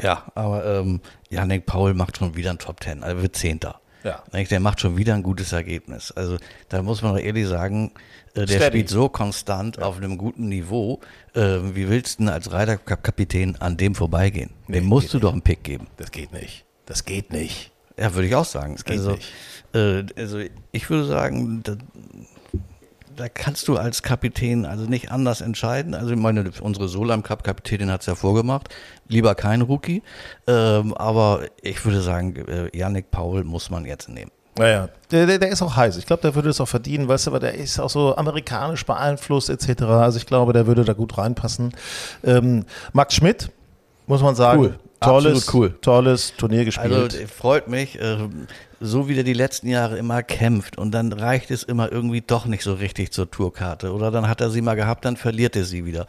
Ja, 0.02 0.24
aber 0.36 0.66
ähm, 0.66 1.02
Janik 1.30 1.66
Paul 1.66 1.94
macht 1.94 2.18
schon 2.18 2.36
wieder 2.36 2.52
ein 2.52 2.60
Top 2.60 2.80
Ten, 2.80 3.04
also 3.04 3.22
wird 3.22 3.36
Zehnter. 3.36 3.80
Ja. 4.08 4.24
Nicht? 4.32 4.52
Der 4.52 4.62
macht 4.62 4.80
schon 4.80 4.96
wieder 4.96 5.14
ein 5.16 5.24
gutes 5.24 5.52
Ergebnis. 5.52 6.14
Also 6.14 6.38
da 6.70 6.82
muss 6.82 7.02
man 7.02 7.16
doch 7.16 7.22
ehrlich 7.22 7.46
sagen, 7.46 7.92
äh, 8.36 8.46
der 8.46 8.48
Steady. 8.48 8.66
spielt 8.66 8.90
so 8.90 9.10
konstant 9.10 9.82
auf 9.82 9.98
einem 9.98 10.18
guten 10.18 10.48
Niveau. 10.48 11.02
Äh, 11.34 11.60
wie 11.76 11.90
willst 11.90 12.20
du 12.20 12.24
denn 12.24 12.30
als 12.30 12.54
Ryder 12.54 12.78
Cup 12.78 13.04
Kapitän 13.04 13.58
an 13.58 13.76
dem 13.76 13.96
vorbeigehen? 13.96 14.52
Dem 14.70 14.86
musst 14.86 15.14
du 15.14 15.20
doch 15.20 15.34
einen 15.34 15.42
Pick 15.42 15.64
geben. 15.64 15.88
Das 15.98 16.12
geht 16.12 16.32
nicht. 16.32 16.64
Das 16.86 17.04
geht 17.04 17.34
nicht. 17.34 17.72
Ja, 18.00 18.14
würde 18.14 18.28
ich 18.30 18.36
auch 18.36 18.46
sagen. 18.46 18.78
geht 18.78 18.88
also, 18.92 19.12
nicht. 19.12 19.34
Äh, 19.74 20.06
also 20.16 20.40
ich 20.72 20.90
würde 20.90 21.06
sagen, 21.06 21.64
da, 23.18 23.30
kannst 23.30 23.68
du 23.68 23.78
als 23.78 24.04
Kapitän 24.04 24.66
also 24.66 24.86
nicht 24.86 25.12
anders 25.12 25.42
entscheiden. 25.42 25.96
Also 25.96 26.12
ich 26.12 26.20
meine, 26.20 26.52
unsere 26.62 26.88
Solam 26.88 27.24
Cup 27.24 27.44
Kapitänin 27.44 27.92
hat 27.92 28.02
es 28.02 28.08
ja 28.08 28.16
vorgemacht. 28.16 28.70
Lieber 29.08 29.36
kein 29.36 29.62
Rookie. 29.62 30.04
Ähm, 30.46 30.94
aber 30.94 31.42
ich 31.62 31.84
würde 31.84 32.02
sagen, 32.02 32.36
äh, 32.48 32.78
Yannick 32.78 33.12
Paul 33.12 33.44
muss 33.44 33.70
man 33.70 33.86
jetzt 33.86 34.08
nehmen. 34.08 34.32
Ja, 34.58 34.68
ja. 34.68 34.90
Der, 35.12 35.26
der, 35.26 35.40
der 35.40 35.50
ist 35.50 35.62
auch 35.62 35.76
heiß. 35.76 35.98
Ich 35.98 36.06
glaube, 36.06 36.22
der 36.22 36.36
würde 36.36 36.50
es 36.50 36.62
auch 36.62 36.68
verdienen, 36.68 37.08
weißt 37.08 37.28
du, 37.28 37.32
aber 37.32 37.40
der 37.40 37.56
ist 37.56 37.80
auch 37.80 37.90
so 37.90 38.16
amerikanisch 38.16 38.86
beeinflusst 38.86 39.50
etc. 39.50 39.84
Also 39.84 40.18
ich 40.18 40.26
glaube, 40.26 40.54
der 40.54 40.68
würde 40.68 40.86
da 40.86 40.94
gut 40.94 41.18
reinpassen. 41.18 41.74
Ähm, 42.24 42.66
Max 42.94 43.16
Schmidt, 43.16 43.52
muss 44.06 44.22
man 44.22 44.36
sagen. 44.36 44.62
Cool. 44.62 44.80
Tolles, 45.00 45.54
cool. 45.54 45.78
tolles 45.82 46.34
Turnier 46.38 46.66
gespielt. 46.66 46.92
Also 46.92 47.18
äh, 47.18 47.28
freut 47.28 47.68
mich, 47.68 48.00
äh, 48.02 48.18
so 48.80 49.08
wie 49.08 49.16
der 49.16 49.24
die 49.24 49.34
letzten 49.34 49.68
Jahre 49.68 49.98
immer 49.98 50.24
kämpft 50.24 50.78
und 50.78 50.92
dann 50.92 51.14
reicht 51.14 51.52
es 51.52 51.64
immer 51.64 51.92
irgendwie 51.92 52.22
doch 52.22 52.46
nicht 52.46 52.64
so 52.64 52.74
richtig 52.74 53.12
zur 53.12 53.30
Tourkarte 53.30 53.94
oder 53.94 54.12
dann 54.12 54.28
hat 54.28 54.42
er 54.42 54.50
sie 54.50 54.62
mal 54.62 54.76
gehabt, 54.76 55.06
dann 55.06 55.18
verliert 55.18 55.56
er 55.56 55.66
sie 55.66 55.86
wieder. 55.86 56.08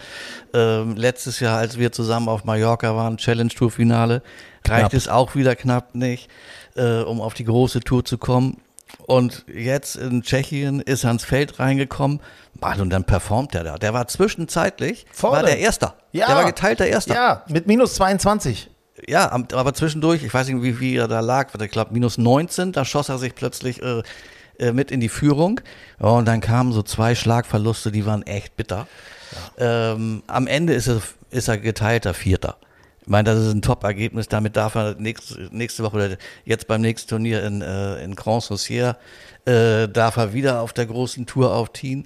Ähm, 0.54 0.96
letztes 0.96 1.40
Jahr, 1.40 1.58
als 1.58 1.78
wir 1.78 1.92
zusammen 1.92 2.28
auf 2.28 2.44
Mallorca 2.44 2.94
waren, 2.96 3.18
Challenge 3.18 3.50
Tour 3.50 3.70
Finale, 3.70 4.22
reicht 4.66 4.80
Knapp. 4.80 4.94
es 4.94 5.08
auch 5.08 5.34
wieder 5.34 5.54
knapp 5.54 5.94
nicht, 5.94 6.30
äh, 6.76 7.00
um 7.00 7.20
auf 7.20 7.34
die 7.34 7.44
große 7.44 7.80
Tour 7.80 8.04
zu 8.04 8.16
kommen. 8.18 8.58
Und 9.06 9.44
jetzt 9.54 9.96
in 9.96 10.22
Tschechien 10.22 10.80
ist 10.80 11.04
er 11.04 11.10
ins 11.10 11.24
Feld 11.24 11.58
reingekommen. 11.58 12.20
Mann, 12.60 12.80
und 12.80 12.90
dann 12.90 13.04
performt 13.04 13.54
er 13.54 13.64
da. 13.64 13.76
Der 13.76 13.94
war 13.94 14.08
zwischenzeitlich, 14.08 15.06
Vorne. 15.12 15.36
war 15.36 15.42
der 15.44 15.58
Erster. 15.58 15.94
Ja. 16.12 16.26
Der 16.26 16.36
war 16.36 16.44
geteilter 16.46 16.86
Erster. 16.86 17.14
ja, 17.14 17.44
mit 17.48 17.66
minus 17.66 17.94
22. 17.94 18.70
Ja, 19.06 19.30
aber 19.30 19.74
zwischendurch, 19.74 20.24
ich 20.24 20.32
weiß 20.32 20.48
nicht, 20.48 20.62
wie, 20.62 20.80
wie 20.80 20.96
er 20.96 21.08
da 21.08 21.20
lag, 21.20 21.48
ich 21.60 21.70
glaube 21.70 21.92
minus 21.92 22.18
19, 22.18 22.72
da 22.72 22.84
schoss 22.84 23.08
er 23.08 23.18
sich 23.18 23.34
plötzlich 23.34 23.82
äh, 23.82 24.02
äh, 24.58 24.72
mit 24.72 24.90
in 24.90 25.00
die 25.00 25.08
Führung. 25.08 25.60
Ja, 26.00 26.08
und 26.08 26.26
dann 26.26 26.40
kamen 26.40 26.72
so 26.72 26.82
zwei 26.82 27.14
Schlagverluste, 27.14 27.92
die 27.92 28.06
waren 28.06 28.22
echt 28.26 28.56
bitter. 28.56 28.88
Ähm, 29.56 30.22
am 30.26 30.46
Ende 30.46 30.72
ist 30.72 30.88
er, 30.88 31.00
ist 31.30 31.48
er 31.48 31.58
geteilter 31.58 32.12
Vierter. 32.12 32.56
Ich 33.02 33.08
meine, 33.08 33.30
das 33.30 33.38
ist 33.38 33.52
ein 33.52 33.62
Top-Ergebnis. 33.62 34.28
Damit 34.28 34.56
darf 34.56 34.74
er 34.74 34.94
nächste, 34.96 35.48
nächste 35.52 35.82
Woche 35.82 35.96
oder 35.96 36.16
jetzt 36.44 36.66
beim 36.66 36.80
nächsten 36.80 37.08
Turnier 37.08 37.44
in, 37.44 37.62
äh, 37.62 38.02
in 38.02 38.16
Grand 38.16 38.42
Saucier, 38.42 38.96
äh, 39.44 39.88
darf 39.88 40.16
er 40.16 40.32
wieder 40.32 40.60
auf 40.60 40.72
der 40.72 40.86
großen 40.86 41.24
Tour 41.24 41.54
aufziehen. 41.54 42.04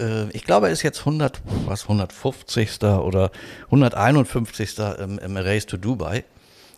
Äh, 0.00 0.28
ich 0.30 0.44
glaube, 0.44 0.66
er 0.66 0.72
ist 0.72 0.82
jetzt 0.82 1.00
100, 1.00 1.40
was, 1.66 1.82
150. 1.84 2.82
oder 2.82 3.30
151. 3.66 4.78
im, 4.98 5.18
im 5.18 5.36
Race 5.36 5.66
to 5.66 5.76
Dubai. 5.76 6.24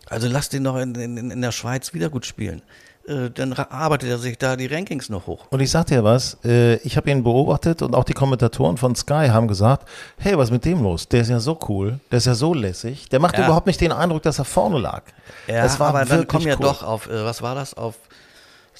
Also 0.09 0.27
lass 0.27 0.49
den 0.49 0.63
doch 0.65 0.77
in, 0.77 0.95
in, 0.95 1.31
in 1.31 1.41
der 1.41 1.51
Schweiz 1.51 1.93
wieder 1.93 2.09
gut 2.09 2.25
spielen. 2.25 2.61
Äh, 3.07 3.29
dann 3.31 3.53
arbeitet 3.53 4.09
er 4.09 4.17
sich 4.19 4.37
da 4.37 4.55
die 4.55 4.67
Rankings 4.67 5.09
noch 5.09 5.25
hoch. 5.25 5.45
Und 5.49 5.59
ich 5.59 5.71
sag 5.71 5.87
dir 5.87 6.03
was, 6.03 6.37
äh, 6.43 6.75
ich 6.77 6.97
habe 6.97 7.09
ihn 7.09 7.23
beobachtet 7.23 7.81
und 7.81 7.95
auch 7.95 8.03
die 8.03 8.13
Kommentatoren 8.13 8.77
von 8.77 8.93
Sky 8.95 9.29
haben 9.29 9.47
gesagt, 9.47 9.87
hey, 10.17 10.37
was 10.37 10.49
ist 10.49 10.51
mit 10.51 10.65
dem 10.65 10.83
los? 10.83 11.07
Der 11.07 11.21
ist 11.21 11.29
ja 11.29 11.39
so 11.39 11.57
cool, 11.69 11.99
der 12.11 12.17
ist 12.17 12.25
ja 12.27 12.35
so 12.35 12.53
lässig, 12.53 13.09
der 13.09 13.19
macht 13.19 13.37
Ja. 13.37 13.45
überhaupt 13.45 13.65
nicht 13.67 13.81
den 13.81 13.91
Eindruck, 13.91 14.21
dass 14.23 14.37
er 14.37 14.45
vorne 14.45 14.77
lag. 14.79 15.03
Ja, 15.47 15.65
Es 15.65 15.79
war 15.79 15.89
aber 15.89 16.05
dann 16.05 16.27
kommen 16.27 16.45
ja 16.47 16.55
cool. 16.55 16.65
doch 16.65 16.83
auf, 16.83 17.07
äh, 17.09 17.23
was 17.25 17.41
war 17.41 17.55
das, 17.55 17.73
auf, 17.73 17.95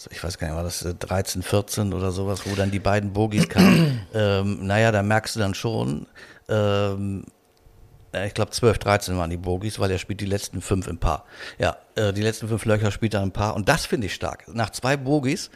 ich 0.10 0.24
weiß 0.24 0.38
gar 0.38 0.48
nicht, 0.48 0.56
war 0.56 0.64
das 0.64 0.84
äh, 0.84 0.96
13, 0.96 1.44
14 1.44 1.94
oder 1.94 2.12
sowas, 2.12 2.42
wo 2.46 2.56
dann 2.56 2.72
die 2.72 2.80
beiden 2.80 3.14
Bogies 3.14 3.50
kamen. 3.50 4.06
ähm, 4.14 4.66
naja, 4.66 4.92
da 4.92 5.04
merkst 5.04 5.36
du 5.36 5.40
dann 5.40 5.54
schon, 5.54 6.08
ähm, 6.50 7.26
äh, 8.14 8.28
ich 8.28 8.34
glaube 8.34 8.52
12, 8.52 8.80
13 8.80 9.18
waren 9.18 9.30
die 9.30 9.38
Bogies, 9.38 9.80
weil 9.80 9.92
er 9.92 9.98
spielt 9.98 10.22
die 10.22 10.26
letzten 10.26 10.62
fünf 10.62 10.88
im 10.88 10.98
Paar. 10.98 11.26
Ja, 11.60 11.78
äh, 11.96 12.14
die 12.14 12.22
letzten 12.22 12.48
fünf 12.48 12.66
Löcher 12.66 12.92
spielt 12.92 13.14
er 13.14 13.24
im 13.24 13.32
Paar 13.32 13.56
und 13.56 13.70
das 13.70 13.86
finde 13.86 14.08
ich 14.08 14.14
stark. 14.14 14.46
Nach 14.54 14.70
zwei 14.70 14.98
Bogies 14.98 15.52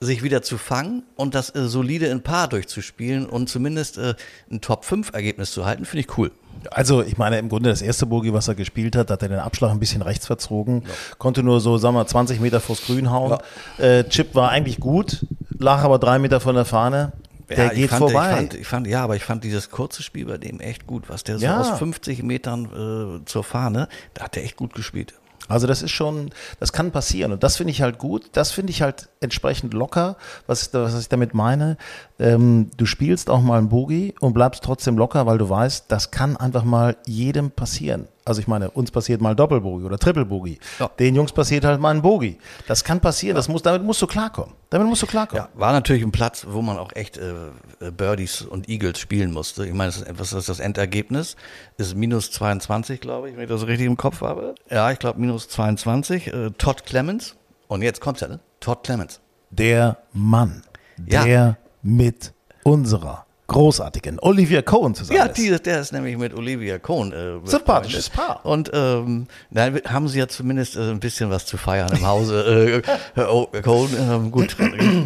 sich 0.00 0.22
wieder 0.22 0.42
zu 0.42 0.56
fangen 0.56 1.02
und 1.16 1.34
das 1.34 1.54
äh, 1.54 1.68
solide 1.68 2.06
in 2.06 2.22
Paar 2.22 2.48
durchzuspielen 2.48 3.26
und 3.26 3.48
zumindest 3.48 3.98
äh, 3.98 4.14
ein 4.50 4.60
Top-5-Ergebnis 4.60 5.52
zu 5.52 5.66
halten, 5.66 5.84
finde 5.84 6.00
ich 6.00 6.18
cool. 6.18 6.32
Also, 6.70 7.02
ich 7.02 7.16
meine, 7.18 7.38
im 7.38 7.48
Grunde 7.48 7.70
das 7.70 7.82
erste 7.82 8.06
Bogie, 8.06 8.32
was 8.32 8.48
er 8.48 8.54
gespielt 8.54 8.96
hat, 8.96 9.10
hat 9.10 9.22
er 9.22 9.28
den 9.28 9.38
Abschlag 9.38 9.70
ein 9.70 9.80
bisschen 9.80 10.02
rechts 10.02 10.26
verzogen, 10.26 10.84
konnte 11.18 11.42
nur 11.42 11.60
so, 11.60 11.78
sagen 11.78 11.94
wir, 11.96 12.06
20 12.06 12.40
Meter 12.40 12.60
vors 12.60 12.82
Grün 12.86 13.10
hauen. 13.10 13.38
Äh, 13.78 14.04
Chip 14.04 14.34
war 14.34 14.50
eigentlich 14.50 14.80
gut, 14.80 15.26
lag 15.58 15.82
aber 15.82 15.98
drei 15.98 16.18
Meter 16.18 16.40
von 16.40 16.54
der 16.54 16.64
Fahne. 16.64 17.12
Der 17.48 17.64
Ja, 17.64 17.72
geht 17.72 17.90
fand, 17.90 17.98
vorbei. 17.98 18.30
Ich 18.30 18.36
fand, 18.36 18.54
ich 18.54 18.66
fand, 18.66 18.86
ja, 18.86 19.02
aber 19.02 19.16
ich 19.16 19.24
fand 19.24 19.42
dieses 19.42 19.70
kurze 19.70 20.02
Spiel 20.04 20.26
bei 20.26 20.38
dem 20.38 20.60
echt 20.60 20.86
gut, 20.86 21.08
was 21.08 21.24
der 21.24 21.38
so 21.38 21.44
Ja. 21.46 21.60
aus 21.60 21.70
50 21.78 22.22
Metern 22.22 23.20
äh, 23.22 23.24
zur 23.24 23.42
Fahne, 23.42 23.88
da 24.14 24.24
hat 24.24 24.36
er 24.36 24.44
echt 24.44 24.56
gut 24.56 24.72
gespielt. 24.74 25.14
Also 25.50 25.66
das 25.66 25.82
ist 25.82 25.90
schon, 25.90 26.30
das 26.58 26.72
kann 26.72 26.90
passieren 26.92 27.32
und 27.32 27.42
das 27.42 27.56
finde 27.56 27.72
ich 27.72 27.82
halt 27.82 27.98
gut. 27.98 28.30
Das 28.32 28.52
finde 28.52 28.70
ich 28.70 28.82
halt 28.82 29.08
entsprechend 29.20 29.74
locker, 29.74 30.16
was, 30.46 30.72
was 30.72 30.98
ich 30.98 31.08
damit 31.08 31.34
meine. 31.34 31.76
Ähm, 32.18 32.70
du 32.76 32.86
spielst 32.86 33.30
auch 33.30 33.40
mal 33.40 33.58
einen 33.58 33.68
Bogie 33.68 34.14
und 34.20 34.32
bleibst 34.32 34.62
trotzdem 34.62 34.96
locker, 34.96 35.26
weil 35.26 35.38
du 35.38 35.48
weißt, 35.48 35.86
das 35.88 36.10
kann 36.10 36.36
einfach 36.36 36.64
mal 36.64 36.96
jedem 37.06 37.50
passieren. 37.50 38.06
Also 38.30 38.40
ich 38.40 38.46
meine, 38.48 38.70
uns 38.70 38.90
passiert 38.92 39.20
mal 39.20 39.34
Doppelbogie 39.34 39.84
oder 39.84 39.98
Triple-Bogie. 39.98 40.60
Ja. 40.78 40.88
Den 41.00 41.16
Jungs 41.16 41.32
passiert 41.32 41.64
halt 41.64 41.80
mal 41.80 41.90
ein 41.92 42.00
Bogie. 42.00 42.38
Das 42.68 42.84
kann 42.84 43.00
passieren, 43.00 43.34
das 43.34 43.48
muss, 43.48 43.60
damit 43.62 43.82
musst 43.82 44.00
du 44.00 44.06
klarkommen. 44.06 44.54
Damit 44.70 44.86
musst 44.86 45.02
du 45.02 45.06
klarkommen. 45.08 45.44
Ja, 45.52 45.60
war 45.60 45.72
natürlich 45.72 46.04
ein 46.04 46.12
Platz, 46.12 46.46
wo 46.48 46.62
man 46.62 46.78
auch 46.78 46.92
echt 46.94 47.18
äh, 47.18 47.32
äh, 47.80 47.90
Birdies 47.90 48.42
und 48.42 48.68
Eagles 48.68 49.00
spielen 49.00 49.32
musste. 49.32 49.66
Ich 49.66 49.74
meine, 49.74 49.90
das 49.90 50.00
ist- 50.02 50.18
was 50.18 50.32
ist 50.32 50.48
das 50.48 50.60
Endergebnis? 50.60 51.34
Ist 51.76 51.96
minus 51.96 52.30
22, 52.30 53.00
glaube 53.00 53.28
ich, 53.30 53.36
wenn 53.36 53.42
ich 53.42 53.48
das 53.50 53.66
richtig 53.66 53.86
im 53.88 53.96
Kopf 53.96 54.20
habe. 54.20 54.54
Ja, 54.70 54.90
ich 54.92 54.98
glaube 55.00 55.18
minus 55.20 55.48
22. 55.48 56.28
Äh, 56.32 56.50
Todd 56.56 56.86
Clemens. 56.86 57.34
Und 57.66 57.82
jetzt 57.82 58.00
kommt's 58.00 58.20
ja, 58.20 58.28
ne? 58.28 58.38
Todd 58.60 58.84
Clemens. 58.84 59.20
Der 59.50 59.98
Mann, 60.12 60.62
Ja. 61.04 61.24
der 61.24 61.56
mit 61.82 62.32
unserer 62.62 63.26
großartigen 63.50 64.18
Olivia 64.20 64.62
Cohen 64.62 64.94
zusammen 64.94 65.18
Ja, 65.18 65.26
ist. 65.26 65.36
die, 65.36 65.50
der 65.50 65.80
ist 65.80 65.92
nämlich 65.92 66.16
mit 66.16 66.32
Olivia 66.34 66.78
Cohn. 66.78 67.12
Äh, 67.12 67.46
Sympathisches. 67.48 68.08
Paar. 68.08 68.40
Und 68.46 68.70
ähm, 68.72 69.26
da 69.50 69.68
haben 69.88 70.08
sie 70.08 70.18
ja 70.20 70.28
zumindest 70.28 70.76
äh, 70.76 70.80
ein 70.90 71.00
bisschen 71.00 71.30
was 71.30 71.44
zu 71.46 71.56
feiern 71.56 71.90
im 71.92 72.06
Hause. 72.06 72.82
Äh, 73.16 73.22
oh, 73.22 73.48
Cohn, 73.62 73.90
ähm, 73.98 74.30
gut, 74.30 74.56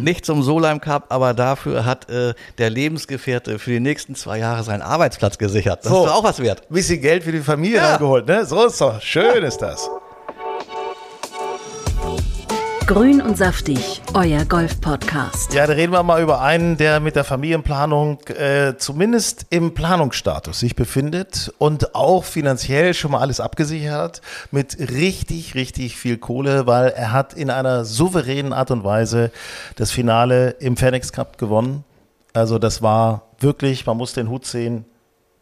nicht 0.01 0.25
zum 0.25 0.43
Solheim 0.43 0.79
Cup, 0.79 1.05
aber 1.09 1.33
dafür 1.33 1.85
hat 1.85 2.09
äh, 2.09 2.33
der 2.57 2.69
Lebensgefährte 2.69 3.59
für 3.59 3.71
die 3.71 3.79
nächsten 3.79 4.15
zwei 4.15 4.37
Jahre 4.39 4.63
seinen 4.63 4.81
Arbeitsplatz 4.83 5.37
gesichert. 5.37 5.79
Das 5.83 5.91
So. 5.91 6.05
ist 6.05 6.09
doch 6.11 6.15
auch 6.19 6.23
was 6.23 6.39
wert. 6.39 6.63
bisschen 6.69 7.01
Geld 7.01 7.23
für 7.23 7.31
die 7.31 7.39
Familie 7.41 7.77
Ja. 7.77 7.91
reingeholt, 7.91 8.27
ne? 8.27 8.45
So 8.45 8.65
ist 8.67 8.79
doch. 8.79 9.01
Schön 9.01 9.43
ist 9.43 9.57
das. 9.57 9.89
Grün 12.87 13.19
und 13.19 13.35
saftig, 13.35 13.99
euer 14.13 14.45
Golf-Podcast. 14.45 15.55
Ja, 15.55 15.65
da 15.65 15.73
reden 15.73 15.91
wir 15.91 16.03
mal 16.03 16.21
über 16.21 16.41
einen, 16.41 16.77
der 16.77 16.99
mit 16.99 17.15
der 17.15 17.23
Familienplanung 17.23 18.19
äh, 18.27 18.77
zumindest 18.77 19.47
im 19.49 19.73
Planungsstatus 19.73 20.59
sich 20.59 20.75
befindet 20.75 21.51
und 21.57 21.95
auch 21.95 22.23
finanziell 22.23 22.93
schon 22.93 23.09
mal 23.09 23.21
alles 23.21 23.39
abgesichert 23.39 23.91
hat 23.95 24.21
mit 24.51 24.77
richtig, 24.77 25.55
richtig 25.55 25.97
viel 25.97 26.17
Kohle, 26.17 26.67
weil 26.67 26.89
er 26.89 27.11
hat 27.11 27.33
in 27.33 27.49
einer 27.49 27.85
souveränen 27.85 28.53
Art 28.53 28.69
und 28.69 28.83
Weise 28.83 29.31
das 29.77 29.89
Finale 29.89 30.51
im 30.59 30.77
FedEx 30.77 31.11
Cup 31.11 31.39
gewonnen. 31.39 31.83
Also 32.33 32.59
das 32.59 32.83
war 32.83 33.23
wirklich, 33.39 33.87
man 33.87 33.97
muss 33.97 34.13
den 34.13 34.29
Hut 34.29 34.45
sehen, 34.45 34.85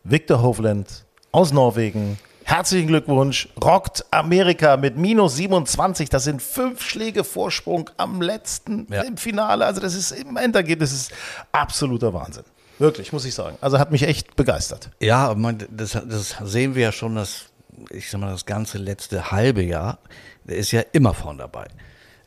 Victor 0.05 0.41
Hovland 0.41 1.03
aus 1.33 1.51
Norwegen. 1.51 2.17
Herzlichen 2.45 2.87
Glückwunsch, 2.87 3.47
rockt 3.63 4.05
Amerika 4.11 4.77
mit 4.77 4.97
minus 4.97 5.35
27. 5.37 6.09
Das 6.09 6.25
sind 6.25 6.41
fünf 6.41 6.81
Schläge 6.81 7.23
Vorsprung 7.23 7.89
am 7.97 8.21
letzten 8.21 8.87
Ja. 8.91 9.01
im 9.03 9.17
Finale. 9.17 9.65
Also 9.65 9.79
das 9.81 9.95
ist 9.95 10.11
im 10.11 10.37
Endergebnis 10.37 10.91
ist 10.91 11.11
absoluter 11.51 12.13
Wahnsinn. 12.13 12.43
Wirklich, 12.79 13.13
muss 13.13 13.25
ich 13.25 13.33
sagen. 13.33 13.57
Also 13.61 13.79
hat 13.79 13.91
mich 13.91 14.03
echt 14.03 14.35
begeistert. 14.35 14.89
Ja, 14.99 15.33
das, 15.69 15.91
das 15.91 16.35
sehen 16.43 16.75
wir 16.75 16.83
ja 16.83 16.91
schon, 16.91 17.15
das, 17.15 17.45
ich 17.91 18.09
sag 18.09 18.19
mal, 18.19 18.31
das 18.31 18.45
ganze 18.45 18.77
letzte 18.77 19.31
halbe 19.31 19.63
Jahr. 19.63 19.99
Der 20.43 20.57
ist 20.57 20.71
ja 20.71 20.81
immer 20.91 21.13
vorn 21.13 21.37
dabei. 21.37 21.67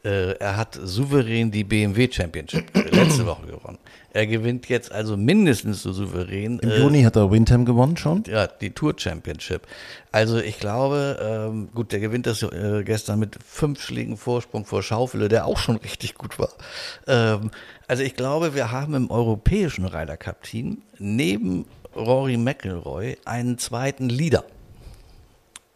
Äh, 0.06 0.38
er 0.38 0.56
hat 0.56 0.78
souverän 0.80 1.50
die 1.50 1.64
BMW 1.64 2.08
Championship 2.08 2.66
letzte 2.92 3.26
Woche 3.26 3.46
gewonnen. 3.46 3.78
Er 4.12 4.28
gewinnt 4.28 4.68
jetzt 4.68 4.92
also 4.92 5.16
mindestens 5.16 5.82
so 5.82 5.92
souverän. 5.92 6.60
Im 6.60 6.70
äh, 6.70 6.78
Juni 6.78 7.02
hat 7.02 7.16
er 7.16 7.32
Windham 7.32 7.64
gewonnen 7.64 7.96
schon. 7.96 8.22
ja, 8.28 8.46
die 8.46 8.70
Tour 8.70 8.94
Championship. 8.96 9.62
Also 10.12 10.38
ich 10.38 10.60
glaube, 10.60 11.18
ähm, 11.20 11.70
gut, 11.74 11.90
der 11.90 11.98
gewinnt 11.98 12.28
das 12.28 12.44
äh, 12.44 12.84
gestern 12.84 13.18
mit 13.18 13.36
fünf 13.44 13.82
Schlägen 13.82 14.16
Vorsprung 14.16 14.64
vor 14.64 14.84
Schaufele, 14.84 15.28
der 15.28 15.44
auch 15.44 15.58
schon 15.58 15.76
richtig 15.76 16.14
gut 16.14 16.38
war. 16.38 16.52
Ähm, 17.08 17.50
also 17.88 18.04
ich 18.04 18.14
glaube, 18.14 18.54
wir 18.54 18.70
haben 18.70 18.94
im 18.94 19.10
europäischen 19.10 19.86
Ryder 19.86 20.16
Cup 20.16 20.44
Team 20.44 20.82
neben 21.00 21.66
Rory 21.96 22.36
McIlroy 22.36 23.16
einen 23.24 23.58
zweiten 23.58 24.08
Leader. 24.08 24.44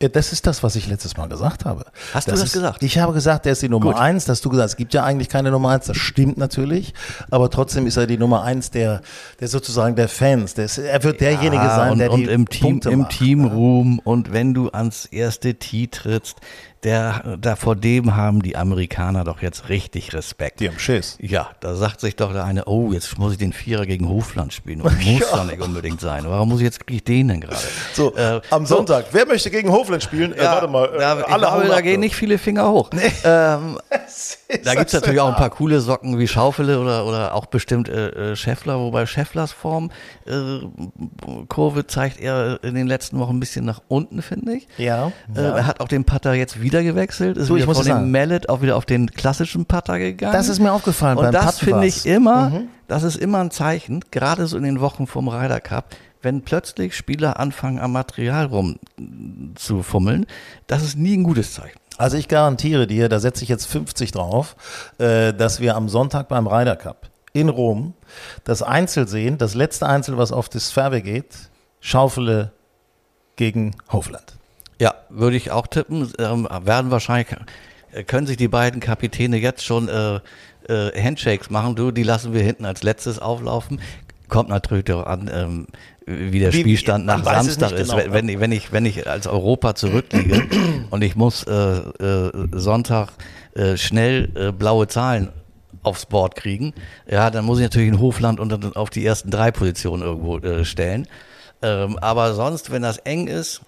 Ja, 0.03 0.09
Das 0.09 0.33
ist 0.33 0.47
das, 0.47 0.63
was 0.63 0.77
ich 0.77 0.87
letztes 0.89 1.17
Mal 1.19 1.29
gesagt 1.29 1.67
habe. 1.67 1.85
Hast 2.15 2.27
du 2.27 2.31
das 2.31 2.43
ist, 2.43 2.53
gesagt? 2.55 2.83
Ich 2.83 2.99
habe 2.99 3.13
gesagt, 3.13 3.45
der 3.45 3.53
ist 3.53 3.61
die 3.61 3.69
Nummer 3.69 3.93
Gut. 3.93 4.01
eins. 4.01 4.25
Das 4.25 4.39
hast 4.39 4.45
du 4.47 4.49
gesagt, 4.49 4.71
es 4.71 4.77
gibt 4.77 4.95
ja 4.95 5.05
eigentlich 5.05 5.29
keine 5.29 5.51
Nummer 5.51 5.71
eins. 5.71 5.87
Das 5.87 5.97
stimmt 5.99 6.39
natürlich. 6.39 6.95
Aber 7.31 7.51
trotzdem 7.51 7.87
ist 7.87 7.99
er 7.99 8.07
die 8.07 8.17
Nummer 8.17 8.43
eins 8.43 8.71
der, 8.71 9.03
der 9.41 9.49
sozusagen 9.49 9.97
der 9.97 10.09
Fans. 10.09 10.55
Der 10.55 10.65
ist, 10.65 10.79
er 10.79 11.03
wird 11.05 11.21
derjenige 11.21 11.57
Ja, 11.63 11.77
sein, 11.77 11.93
und, 11.93 11.99
der 11.99 12.13
und 12.13 12.21
die 12.21 12.25
im 12.31 12.49
Team, 12.49 12.61
Punkte 12.63 12.91
im 12.91 13.01
macht. 13.01 13.13
Teamruhm 13.13 13.99
und 14.03 14.33
wenn 14.33 14.55
du 14.55 14.71
ans 14.71 15.05
erste 15.05 15.55
Tee 15.57 15.89
trittst, 15.89 16.39
der, 16.83 17.37
da 17.39 17.57
vor 17.57 17.77
dem 17.77 18.17
haben 18.17 18.43
die 18.43 18.57
Amerikaner 18.57 19.25
doch 19.25 19.43
jetzt 19.43 19.69
richtig 19.69 20.15
Respekt. 20.15 20.61
Die 20.61 20.69
haben 20.69 20.79
Schiss. 20.79 21.19
Ja, 21.21 21.51
da 21.61 21.75
sagt 21.75 22.01
sich 22.01 22.17
doch 22.17 22.33
der 22.33 22.45
eine, 22.45 22.65
oh, 22.65 22.93
jetzt 22.93 23.19
muss 23.19 23.33
ich 23.33 23.39
den 23.39 23.53
Vierer 23.53 23.85
gegen 23.85 24.09
Hofland 24.09 24.55
spielen. 24.55 24.81
Und 24.83 25.05
muss 25.05 25.31
doch 25.31 25.45
nicht 25.45 25.61
unbedingt 25.61 26.01
sein. 26.01 26.25
Warum 26.27 26.49
muss 26.49 26.61
ich 26.61 26.65
jetzt 26.65 26.87
krieg 26.87 26.97
ich 26.97 27.05
den 27.05 27.29
denn 27.29 27.41
gerade? 27.43 27.61
So, 27.93 28.15
Äh, 28.17 28.41
am 28.51 28.65
so. 28.65 28.77
Sonntag. 28.77 29.07
Wer 29.13 29.27
möchte 29.27 29.51
gegen 29.51 29.71
Hofland 29.71 30.03
spielen? 30.03 30.33
äh, 30.33 30.43
Ja, 30.43 30.53
warte 30.53 30.69
mal. 30.69 30.87
Äh, 30.87 30.99
da, 30.99 31.19
ich 31.21 31.27
alle 31.27 31.47
glaube, 31.47 31.69
da 31.69 31.81
gehen 31.83 32.01
nicht 32.01 32.15
viele 32.17 32.39
Finger 32.39 32.71
hoch. 32.71 32.91
Ähm, 33.25 33.79
da 34.65 34.75
gibt 34.75 34.87
es 34.87 34.93
natürlich 34.95 35.21
auch 35.21 35.29
ein 35.29 35.37
paar 35.37 35.51
coole 35.51 35.81
Socken 35.81 36.19
wie 36.19 36.29
Schaufele 36.29 36.81
oder, 36.81 37.05
oder 37.05 37.35
auch 37.35 37.47
bestimmt 37.47 37.89
äh, 37.91 38.33
äh 38.33 38.37
Scheffler, 38.37 38.79
wobei 38.79 39.05
Schefflers 39.05 39.53
Form 39.53 39.91
äh, 40.27 40.61
Kurve 41.49 41.87
zeigt 41.87 42.21
er 42.21 42.63
in 42.65 42.75
den 42.75 42.87
letzten 42.87 43.19
Wochen 43.19 43.37
ein 43.37 43.41
bisschen 43.41 43.65
nach 43.67 43.83
unten, 43.89 44.23
finde 44.23 44.55
ich. 44.55 44.69
Ja, 44.79 45.13
äh, 45.37 45.41
Er 45.41 45.67
hat 45.67 45.81
auch 45.81 45.89
den 45.89 46.05
Putter 46.05 46.33
jetzt 46.35 46.63
wieder 46.63 46.70
gewechselt, 46.71 47.37
ist 47.37 47.49
so, 47.49 47.57
wieder 47.57 47.73
von 47.73 47.85
dem 47.85 48.11
Mallet 48.11 48.49
auch 48.49 48.63
wieder 48.63 48.77
auf 48.77 48.87
den 48.87 49.11
klassischen 49.11 49.67
Putter 49.67 49.99
gegangen. 49.99 50.33
Das 50.33 50.49
ist 50.49 50.61
mir 50.61 50.73
aufgefallen. 50.73 51.19
Und 51.19 51.33
das 51.33 51.59
finde 51.59 51.87
ich 51.87 52.07
immer, 52.07 52.51
mhm. 52.51 52.69
das 52.89 53.03
ist 53.03 53.17
immer 53.17 53.39
ein 53.39 53.51
Zeichen, 53.51 54.01
gerade 54.11 54.47
so 54.47 54.57
in 54.57 54.63
den 54.63 54.81
Wochen 54.81 55.07
vom 55.07 55.29
Ryder 55.29 55.61
Cup, 55.61 55.95
wenn 56.23 56.43
plötzlich 56.43 56.97
Spieler 56.97 57.39
anfangen, 57.41 57.79
am 57.79 57.93
Material 57.93 58.47
rumzufummeln, 58.47 60.27
das 60.67 60.83
ist 60.83 60.97
nie 60.97 61.17
ein 61.17 61.25
gutes 61.25 61.55
Zeichen. 61.55 61.79
Also 61.99 62.17
ich 62.17 62.29
garantiere 62.29 62.87
dir, 62.87 63.09
da 63.09 63.21
setze 63.21 63.43
ich 63.43 63.51
jetzt 63.51 63.67
50 63.67 64.13
drauf, 64.13 64.57
äh, 64.99 65.35
dass 65.35 65.61
wir 65.61 65.77
am 65.77 65.89
Sonntag 65.89 66.29
beim 66.29 66.47
Ryder 66.47 66.77
Cup 66.77 67.11
in 67.33 67.49
Rom 67.49 67.95
das 68.45 68.63
Einzel 68.63 69.07
sehen, 69.07 69.39
das 69.39 69.55
letzte 69.55 69.87
Einzel, 69.87 70.17
was 70.17 70.33
auf 70.33 70.49
das 70.49 70.71
Fairway 70.71 71.03
geht, 71.03 71.51
Schaufele 71.81 72.53
gegen 73.37 73.77
Hofland. 73.91 74.40
Würde 75.11 75.37
ich 75.37 75.51
auch 75.51 75.67
tippen. 75.67 76.13
Ähm, 76.19 76.49
werden 76.65 76.91
wahrscheinlich, 76.91 77.37
können 78.07 78.27
sich 78.27 78.37
die 78.37 78.49
beiden 78.49 78.81
Kapitäne 78.81 79.37
jetzt 79.37 79.65
schon 79.65 79.89
äh, 79.89 80.21
äh, 80.69 81.03
Handshakes 81.03 81.51
machen. 81.51 81.75
Du, 81.75 81.91
die 81.91 82.03
lassen 82.03 82.33
wir 82.33 82.43
hinten 82.43 82.65
als 82.65 82.83
letztes 82.83 83.19
auflaufen. 83.19 83.81
Kommt 84.29 84.49
natürlich 84.49 84.91
auch 84.93 85.07
an, 85.07 85.31
ähm, 85.33 85.67
wie 86.07 86.39
der 86.39 86.53
wie, 86.53 86.61
Spielstand 86.61 87.07
nach 87.07 87.25
Samstag 87.25 87.73
ist. 87.73 87.91
Genau, 87.91 88.13
wenn, 88.13 88.29
ja. 88.29 88.41
wenn, 88.41 88.53
ich, 88.53 88.73
wenn 88.73 88.87
ich 88.87 89.09
als 89.09 89.27
Europa 89.27 89.75
zurückliege 89.75 90.47
und 90.91 91.03
ich 91.03 91.17
muss 91.17 91.45
äh, 91.45 91.53
äh, 91.53 92.31
Sonntag 92.53 93.11
äh, 93.55 93.77
schnell 93.77 94.31
äh, 94.35 94.53
blaue 94.53 94.87
Zahlen 94.87 95.31
aufs 95.83 96.07
Board 96.07 96.37
kriegen, 96.37 96.75
ja, 97.11 97.31
dann 97.31 97.45
muss 97.45 97.59
ich 97.59 97.65
natürlich 97.65 97.89
in 97.89 98.01
Hofland 98.01 98.39
und 98.39 98.77
auf 98.77 98.91
die 98.91 99.05
ersten 99.05 99.31
drei 99.31 99.51
Positionen 99.51 100.03
irgendwo 100.03 100.39
äh, 100.39 100.65
stellen. 100.65 101.09
Ähm, 101.63 101.99
aber 101.99 102.35
sonst, 102.35 102.71
wenn 102.71 102.83
das 102.83 102.99
eng 102.99 103.27
ist, 103.27 103.63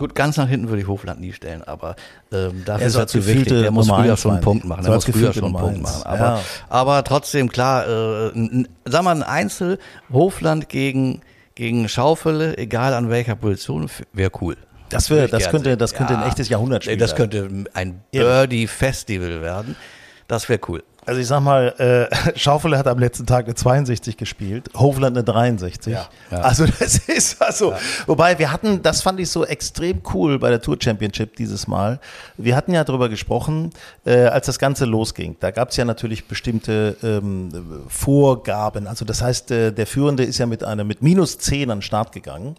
Gut, 0.00 0.14
ganz 0.14 0.38
nach 0.38 0.48
hinten 0.48 0.68
würde 0.68 0.80
ich 0.80 0.88
Hofland 0.88 1.20
nie 1.20 1.34
stellen, 1.34 1.62
aber 1.62 1.94
ähm, 2.32 2.64
dafür 2.64 2.86
ist 2.86 2.94
er 2.94 3.06
zu 3.06 3.26
wichtig. 3.26 3.64
Er 3.64 3.70
muss 3.70 3.86
früher 3.88 4.16
schon 4.16 4.32
einen 4.32 4.40
Punkt 4.40 4.64
machen. 4.64 4.84
Er 4.84 4.94
muss 4.94 5.04
früher 5.04 5.32
schon 5.32 5.44
einen 5.44 5.54
Punkt 5.54 5.82
machen. 5.82 6.02
Aber, 6.04 6.18
ja. 6.18 6.40
aber 6.70 7.04
trotzdem, 7.04 7.50
klar, 7.50 7.86
äh, 7.86 8.30
ein, 8.34 8.66
sag 8.86 9.04
mal, 9.04 9.14
ein 9.14 9.22
Einzel 9.22 9.78
Hofland 10.10 10.70
gegen 10.70 11.20
gegen 11.54 11.90
Schaufele, 11.90 12.56
egal 12.56 12.94
an 12.94 13.10
welcher 13.10 13.36
Position, 13.36 13.90
wäre 14.14 14.30
cool. 14.40 14.56
Das, 14.88 15.10
wär, 15.10 15.28
das, 15.28 15.50
könnte, 15.50 15.76
das 15.76 15.92
könnte 15.92 16.14
ja, 16.14 16.22
ein 16.22 16.28
echtes 16.28 16.48
Jahrhundertspiel 16.48 16.96
Das 16.96 17.14
könnte 17.14 17.66
ein 17.74 18.00
Birdie-Festival 18.10 19.42
werden. 19.42 19.76
Das 20.26 20.48
wäre 20.48 20.60
cool. 20.68 20.82
Also 21.10 21.20
ich 21.20 21.26
sag 21.26 21.40
mal, 21.40 21.74
äh, 21.78 22.38
Schaufele 22.38 22.78
hat 22.78 22.86
am 22.86 23.00
letzten 23.00 23.26
Tag 23.26 23.46
eine 23.46 23.56
62 23.56 24.16
gespielt, 24.16 24.70
Hovland 24.76 25.16
eine 25.16 25.24
63. 25.24 25.92
Ja, 25.92 26.08
ja. 26.30 26.38
Also 26.38 26.66
das 26.66 26.98
ist 27.08 27.42
also, 27.42 27.72
ja. 27.72 27.78
wobei 28.06 28.38
wir 28.38 28.52
hatten, 28.52 28.80
das 28.80 29.02
fand 29.02 29.18
ich 29.18 29.28
so 29.28 29.44
extrem 29.44 30.02
cool 30.14 30.38
bei 30.38 30.50
der 30.50 30.62
Tour 30.62 30.76
Championship 30.80 31.34
dieses 31.34 31.66
Mal. 31.66 31.98
Wir 32.36 32.54
hatten 32.54 32.72
ja 32.72 32.84
darüber 32.84 33.08
gesprochen, 33.08 33.70
äh, 34.04 34.26
als 34.26 34.46
das 34.46 34.60
Ganze 34.60 34.84
losging. 34.84 35.34
Da 35.40 35.50
gab 35.50 35.70
es 35.70 35.76
ja 35.78 35.84
natürlich 35.84 36.28
bestimmte 36.28 36.96
ähm, 37.02 37.50
Vorgaben. 37.88 38.86
Also 38.86 39.04
das 39.04 39.20
heißt, 39.20 39.50
äh, 39.50 39.72
der 39.72 39.88
Führende 39.88 40.22
ist 40.22 40.38
ja 40.38 40.46
mit 40.46 40.62
einer 40.62 40.84
mit 40.84 41.02
minus 41.02 41.38
10 41.38 41.72
an 41.72 41.78
den 41.78 41.82
Start 41.82 42.12
gegangen. 42.12 42.54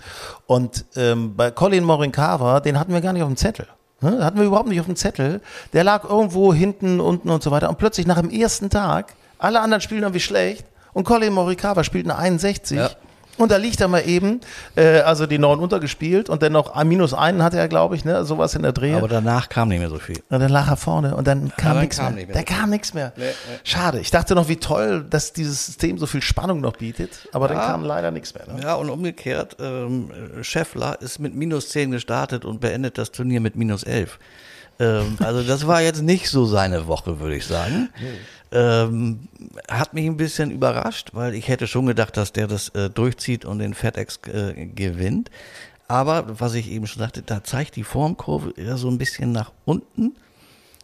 Und 0.46 0.84
ähm, 0.98 1.38
bei 1.38 1.52
Colin 1.52 1.86
Morinkava, 1.86 2.60
den 2.60 2.78
hatten 2.78 2.92
wir 2.92 3.00
gar 3.00 3.14
nicht 3.14 3.24
auf 3.24 3.30
dem 3.30 3.38
Zettel. 3.38 3.68
Ne? 4.02 4.24
Hatten 4.24 4.38
wir 4.38 4.46
überhaupt 4.46 4.68
nicht 4.68 4.80
auf 4.80 4.88
dem 4.88 4.96
Zettel. 4.96 5.42
Der 5.74 5.84
lag 5.84 6.04
irgendwo 6.04 6.54
hinten, 6.54 7.00
unten 7.00 7.30
und 7.30 7.44
so 7.44 7.52
weiter. 7.52 7.70
Und 7.70 7.78
plötzlich 7.78 8.08
nach 8.08 8.20
dem 8.20 8.30
ersten 8.30 8.70
Tag, 8.70 9.14
alle 9.38 9.62
anderen 9.62 9.82
spielen 9.82 10.02
irgendwie 10.02 10.20
schlecht. 10.20 10.66
Und 10.94 11.06
Colin 11.06 11.34
Morikawa 11.34 11.84
spielt 11.84 12.06
eine 12.06 12.18
61. 12.18 12.78
Ja. 12.78 12.90
Und 13.38 13.52
da 13.52 13.58
liegt 13.58 13.82
er 13.82 13.88
mal 13.88 14.08
eben, 14.08 14.42
äh, 14.76 15.00
also 15.00 15.26
die 15.26 15.40
neun 15.40 15.60
untergespielt 15.60 16.30
und 16.30 16.44
dann 16.44 16.52
noch 16.52 16.76
ein 16.76 16.88
minus 16.88 17.14
einen 17.14 17.44
hatte 17.44 17.58
er, 17.58 17.68
glaube 17.68 17.96
ich, 17.96 18.06
ne, 18.06 18.24
sowas 18.26 18.56
in 18.56 18.62
der 18.62 18.72
Dreh. 18.72 18.94
Aber 18.94 19.08
danach 19.08 19.50
kam 19.50 19.70
nicht 19.70 19.80
mehr 19.80 19.90
so 19.90 19.98
viel. 19.98 20.22
Und 20.30 20.40
dann 20.40 20.50
lag 20.50 20.68
er 20.68 20.78
vorne 20.78 21.16
und 21.16 21.28
dann 21.28 21.52
kam 21.56 21.80
nichts 21.80 21.98
mehr. 21.98 22.12
mehr. 22.12 22.28
Da 22.28 22.44
kam 22.44 22.70
nichts 22.70 22.94
mehr. 22.94 23.14
Nee, 23.16 23.24
nee. 23.26 23.60
Schade. 23.64 24.00
Ich 24.00 24.12
dachte 24.12 24.36
noch, 24.36 24.48
wie 24.48 24.58
toll, 24.58 25.06
dass 25.10 25.34
dieses 25.34 25.66
System 25.66 25.98
so 25.98 26.06
viel 26.06 26.22
Spannung 26.22 26.62
noch 26.62 26.78
bietet, 26.78 27.28
aber 27.32 27.48
ja. 27.50 27.56
dann 27.56 27.66
kam 27.66 27.86
leider 27.86 28.12
nichts 28.12 28.34
mehr. 28.34 28.48
Ne? 28.48 28.62
Ja, 28.62 28.76
und 28.76 28.90
umgekehrt, 28.90 29.58
ähm, 29.60 30.12
Scheffler 30.42 31.02
ist 31.02 31.20
mit 31.20 31.36
minus 31.36 31.70
zehn 31.70 31.92
gestartet 31.92 32.46
und 32.46 32.60
beendet 32.62 32.98
das 32.98 33.12
Turnier 33.12 33.42
mit 33.42 33.56
minus 33.56 33.84
elf. 33.84 34.20
Ähm, 34.80 35.18
also 35.20 35.44
das 35.44 35.68
war 35.68 35.82
jetzt 35.82 36.02
nicht 36.02 36.30
so 36.30 36.46
seine 36.46 36.88
Woche, 36.88 37.20
würde 37.20 37.36
ich 37.36 37.46
sagen. 37.46 37.90
Ähm, 38.52 39.28
hat 39.70 39.94
mich 39.94 40.06
ein 40.06 40.18
bisschen 40.18 40.52
überrascht, 40.52 41.12
weil 41.14 41.36
ich 41.36 41.48
hätte 41.48 41.68
schon 41.68 41.86
gedacht, 41.86 42.18
dass 42.18 42.34
der 42.34 42.48
das 42.48 42.70
äh, 42.70 42.90
durchzieht 42.90 43.46
und 43.46 43.60
den 43.60 43.74
FedEx 43.74 44.20
äh, 44.28 44.66
gewinnt. 44.66 45.32
Aber 45.88 46.40
was 46.40 46.54
ich 46.54 46.72
eben 46.72 46.88
schon 46.88 47.02
sagte, 47.02 47.22
da 47.22 47.44
zeigt 47.44 47.76
die 47.76 47.84
Formkurve 47.84 48.54
eher 48.56 48.78
so 48.78 48.90
ein 48.90 48.98
bisschen 48.98 49.32
nach 49.32 49.52
unten. 49.66 50.16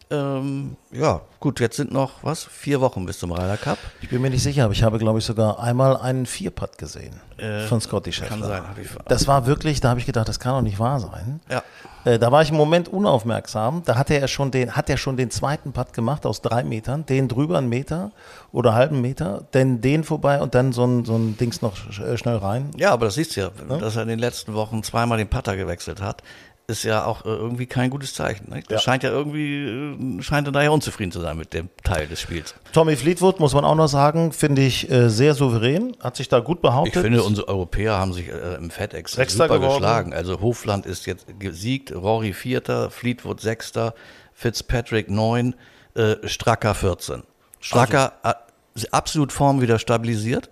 Ähm, 0.09 0.77
ja, 0.91 1.21
gut, 1.39 1.59
jetzt 1.59 1.75
sind 1.75 1.91
noch, 1.91 2.23
was, 2.23 2.45
vier 2.45 2.79
Wochen 2.79 3.05
bis 3.05 3.19
zum 3.19 3.31
Ryder 3.31 3.57
Cup. 3.57 3.77
Ich 4.01 4.09
bin 4.09 4.21
mir 4.21 4.29
nicht 4.29 4.43
sicher, 4.43 4.63
aber 4.63 4.73
ich 4.73 4.83
habe, 4.83 4.97
glaube 4.99 5.19
ich, 5.19 5.25
sogar 5.25 5.59
einmal 5.59 5.97
einen 5.97 6.25
Vierpad 6.25 6.77
gesehen 6.77 7.19
äh, 7.37 7.65
von 7.67 7.81
Scotty 7.81 8.13
Scheffler. 8.13 8.37
Kann 8.37 8.47
sein, 8.47 8.67
habe 8.67 8.81
ich 8.81 8.87
Das 9.07 9.27
war 9.27 9.45
wirklich, 9.47 9.81
da 9.81 9.89
habe 9.89 9.99
ich 9.99 10.05
gedacht, 10.05 10.29
das 10.29 10.39
kann 10.39 10.53
doch 10.53 10.61
nicht 10.61 10.79
wahr 10.79 11.01
sein. 11.01 11.41
Ja. 11.49 11.61
Äh, 12.05 12.19
da 12.19 12.31
war 12.31 12.41
ich 12.41 12.51
im 12.51 12.55
Moment 12.55 12.87
unaufmerksam. 12.87 13.81
Da 13.83 13.97
hatte 13.97 14.13
er 14.13 14.29
schon 14.29 14.49
den, 14.51 14.77
hat 14.77 14.89
er 14.89 14.95
schon 14.95 15.17
den 15.17 15.29
zweiten 15.29 15.73
Putt 15.73 15.91
gemacht 15.91 16.25
aus 16.25 16.41
drei 16.41 16.63
Metern, 16.63 17.05
den 17.05 17.27
drüber 17.27 17.57
einen 17.57 17.67
Meter 17.67 18.11
oder 18.53 18.73
halben 18.73 19.01
Meter, 19.01 19.43
dann 19.51 19.81
den 19.81 20.05
vorbei 20.05 20.39
und 20.39 20.55
dann 20.55 20.71
so 20.71 20.85
ein, 20.85 21.03
so 21.03 21.17
ein 21.17 21.35
Dings 21.37 21.61
noch 21.61 21.75
äh, 21.99 22.17
schnell 22.17 22.37
rein. 22.37 22.71
Ja, 22.77 22.91
aber 22.91 23.07
das 23.07 23.15
siehst 23.15 23.35
du 23.35 23.41
ja, 23.41 23.51
ja, 23.69 23.77
dass 23.77 23.97
er 23.97 24.03
in 24.03 24.07
den 24.07 24.19
letzten 24.19 24.53
Wochen 24.53 24.83
zweimal 24.83 25.17
den 25.17 25.27
Putter 25.27 25.57
gewechselt 25.57 26.01
hat 26.01 26.23
ist 26.69 26.83
ja 26.83 27.05
auch 27.05 27.23
äh, 27.23 27.29
irgendwie 27.29 27.65
kein 27.65 27.89
gutes 27.89 28.13
Zeichen. 28.13 28.49
Ne? 28.49 28.61
Das 28.67 28.69
ja. 28.69 28.79
scheint 28.79 29.01
ja 29.01 29.09
irgendwie, 29.09 30.21
scheint 30.21 30.47
er 30.47 30.51
daher 30.51 30.73
unzufrieden 30.73 31.13
zu 31.13 31.21
sein 31.21 31.37
mit 31.37 31.53
dem 31.53 31.69
Teil 31.81 32.07
des 32.07 32.19
Spiels. 32.19 32.55
Tommy 32.73 32.97
Fleetwood, 32.97 33.39
muss 33.39 33.53
man 33.53 33.63
auch 33.63 33.75
noch 33.75 33.87
sagen, 33.87 34.33
finde 34.33 34.63
ich 34.63 34.91
äh, 34.91 35.09
sehr 35.09 35.33
souverän, 35.33 35.95
hat 36.01 36.17
sich 36.17 36.27
da 36.27 36.39
gut 36.39 36.61
behauptet. 36.61 36.97
Ich 36.97 37.01
finde, 37.01 37.23
unsere 37.23 37.47
Europäer 37.47 37.97
haben 37.97 38.11
sich 38.11 38.27
äh, 38.27 38.55
im 38.55 38.69
FedEx 38.69 39.13
Sechster 39.13 39.45
super 39.45 39.59
geworden. 39.59 39.79
geschlagen. 39.79 40.13
Also 40.13 40.41
Hofland 40.41 40.85
ist 40.85 41.05
jetzt 41.05 41.39
gesiegt, 41.39 41.95
Rory 41.95 42.33
Vierter, 42.33 42.89
Fleetwood 42.91 43.39
Sechster, 43.39 43.93
Fitzpatrick 44.33 45.09
Neun, 45.09 45.55
äh, 45.95 46.15
Stracker 46.25 46.75
14. 46.75 47.23
Stracker 47.61 48.11
also. 48.23 48.39
hat 48.39 48.93
absolut 48.93 49.31
Form 49.31 49.61
wieder 49.61 49.79
stabilisiert. 49.79 50.49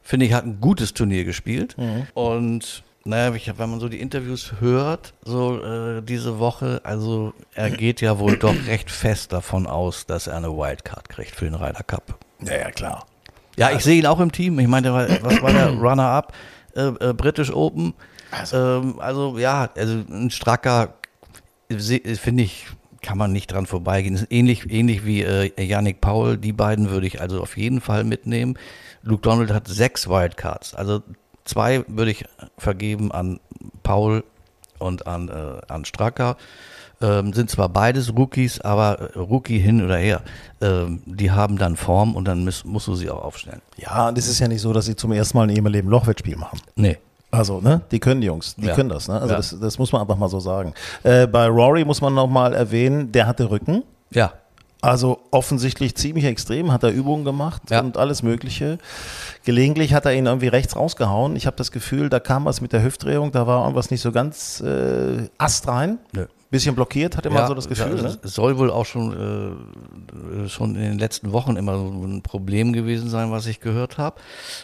Finde 0.00 0.24
ich, 0.24 0.32
hat 0.32 0.46
ein 0.46 0.62
gutes 0.62 0.94
Turnier 0.94 1.24
gespielt. 1.24 1.76
Mhm. 1.76 2.06
Und 2.14 2.82
naja, 3.08 3.34
wenn 3.56 3.70
man 3.70 3.80
so 3.80 3.88
die 3.88 4.00
Interviews 4.00 4.52
hört, 4.60 5.14
so 5.24 5.62
äh, 5.62 6.02
diese 6.02 6.38
Woche, 6.38 6.82
also 6.84 7.32
er 7.54 7.70
geht 7.70 8.00
ja 8.00 8.18
wohl 8.18 8.36
doch 8.36 8.54
recht 8.66 8.90
fest 8.90 9.32
davon 9.32 9.66
aus, 9.66 10.04
dass 10.06 10.26
er 10.26 10.36
eine 10.36 10.48
Wildcard 10.48 11.08
kriegt 11.08 11.34
für 11.34 11.46
den 11.46 11.54
Ryder 11.54 11.82
Cup. 11.82 12.18
Ja, 12.42 12.56
ja, 12.56 12.70
klar. 12.70 13.06
Ja, 13.56 13.70
ich 13.70 13.80
sehe 13.80 13.98
ihn 13.98 14.06
auch 14.06 14.20
im 14.20 14.30
Team. 14.30 14.58
Ich 14.58 14.68
meine, 14.68 14.92
was 14.92 15.42
war 15.42 15.52
der 15.52 15.70
Runner-up? 15.70 16.32
Äh, 16.76 16.88
äh, 17.00 17.12
British 17.14 17.50
Open. 17.50 17.94
Also. 18.30 18.56
Ähm, 18.56 19.00
also 19.00 19.38
ja, 19.38 19.70
also 19.74 20.04
ein 20.10 20.30
Stracker, 20.30 20.94
finde 21.70 22.42
ich, 22.42 22.66
kann 23.00 23.16
man 23.16 23.32
nicht 23.32 23.50
dran 23.50 23.66
vorbeigehen. 23.66 24.26
Ähnlich, 24.28 24.70
ähnlich 24.70 25.06
wie 25.06 25.22
äh, 25.22 25.50
Yannick 25.60 26.00
Paul. 26.00 26.36
Die 26.36 26.52
beiden 26.52 26.90
würde 26.90 27.06
ich 27.06 27.20
also 27.20 27.40
auf 27.40 27.56
jeden 27.56 27.80
Fall 27.80 28.04
mitnehmen. 28.04 28.58
Luke 29.02 29.22
Donald 29.22 29.50
hat 29.50 29.66
sechs 29.66 30.08
Wildcards. 30.08 30.74
Also 30.74 31.02
Zwei 31.48 31.82
würde 31.88 32.10
ich 32.10 32.26
vergeben 32.58 33.10
an 33.10 33.40
Paul 33.82 34.22
und 34.78 35.06
an, 35.06 35.28
äh, 35.28 35.72
an 35.72 35.86
Stracker. 35.86 36.36
Ähm, 37.00 37.32
sind 37.32 37.48
zwar 37.48 37.68
beides 37.68 38.14
Rookies, 38.14 38.60
aber 38.60 39.12
äh, 39.14 39.18
Rookie 39.18 39.58
hin 39.58 39.82
oder 39.82 39.96
her, 39.96 40.20
ähm, 40.60 41.00
die 41.06 41.30
haben 41.30 41.56
dann 41.56 41.76
Form 41.76 42.16
und 42.16 42.26
dann 42.26 42.44
muss, 42.44 42.64
musst 42.64 42.88
du 42.88 42.96
sie 42.96 43.08
auch 43.08 43.22
aufstellen. 43.22 43.62
Ja, 43.76 44.08
und 44.08 44.18
es 44.18 44.28
ist 44.28 44.40
ja 44.40 44.48
nicht 44.48 44.60
so, 44.60 44.72
dass 44.72 44.86
sie 44.86 44.96
zum 44.96 45.12
ersten 45.12 45.38
Mal 45.38 45.48
in 45.48 45.56
ihrem 45.56 45.66
Leben 45.66 45.88
Lochwettspiel 45.88 46.36
machen. 46.36 46.60
Nee. 46.74 46.98
Also, 47.30 47.60
ne, 47.60 47.82
die 47.92 48.00
können 48.00 48.20
die 48.20 48.26
Jungs, 48.26 48.56
die 48.56 48.66
ja. 48.66 48.74
können 48.74 48.88
das, 48.88 49.06
ne? 49.06 49.14
Also 49.14 49.28
ja. 49.28 49.36
das, 49.36 49.56
das 49.60 49.78
muss 49.78 49.92
man 49.92 50.02
einfach 50.02 50.16
mal 50.16 50.28
so 50.28 50.40
sagen. 50.40 50.74
Äh, 51.02 51.26
bei 51.26 51.46
Rory 51.46 51.84
muss 51.84 52.00
man 52.00 52.14
nochmal 52.14 52.52
erwähnen, 52.52 53.12
der 53.12 53.26
hatte 53.26 53.48
Rücken. 53.48 53.84
Ja. 54.10 54.32
Also 54.80 55.18
offensichtlich 55.32 55.96
ziemlich 55.96 56.24
extrem, 56.24 56.70
hat 56.70 56.84
er 56.84 56.92
Übungen 56.92 57.24
gemacht 57.24 57.62
ja. 57.70 57.80
und 57.80 57.96
alles 57.96 58.22
Mögliche. 58.22 58.78
Gelegentlich 59.44 59.92
hat 59.92 60.06
er 60.06 60.14
ihn 60.14 60.26
irgendwie 60.26 60.46
rechts 60.46 60.76
rausgehauen. 60.76 61.34
Ich 61.34 61.46
habe 61.46 61.56
das 61.56 61.72
Gefühl, 61.72 62.08
da 62.08 62.20
kam 62.20 62.44
was 62.44 62.60
mit 62.60 62.72
der 62.72 62.84
Hüftdrehung, 62.84 63.32
da 63.32 63.46
war 63.48 63.62
irgendwas 63.62 63.90
nicht 63.90 64.02
so 64.02 64.12
ganz 64.12 64.60
äh, 64.60 65.28
astrein. 65.36 65.98
Nö. 66.12 66.26
Bisschen 66.50 66.74
blockiert, 66.74 67.16
hat 67.16 67.26
immer 67.26 67.40
ja, 67.40 67.46
so 67.46 67.54
das 67.54 67.68
Gefühl. 67.68 67.96
Ja, 67.96 68.02
ne? 68.04 68.18
Soll 68.22 68.56
wohl 68.56 68.70
auch 68.70 68.86
schon, 68.86 69.58
äh, 70.44 70.48
schon 70.48 70.76
in 70.76 70.82
den 70.82 70.98
letzten 70.98 71.32
Wochen 71.32 71.56
immer 71.56 71.76
so 71.76 71.88
ein 71.88 72.22
Problem 72.22 72.72
gewesen 72.72 73.10
sein, 73.10 73.30
was 73.30 73.46
ich 73.46 73.60
gehört 73.60 73.98
habe. 73.98 74.16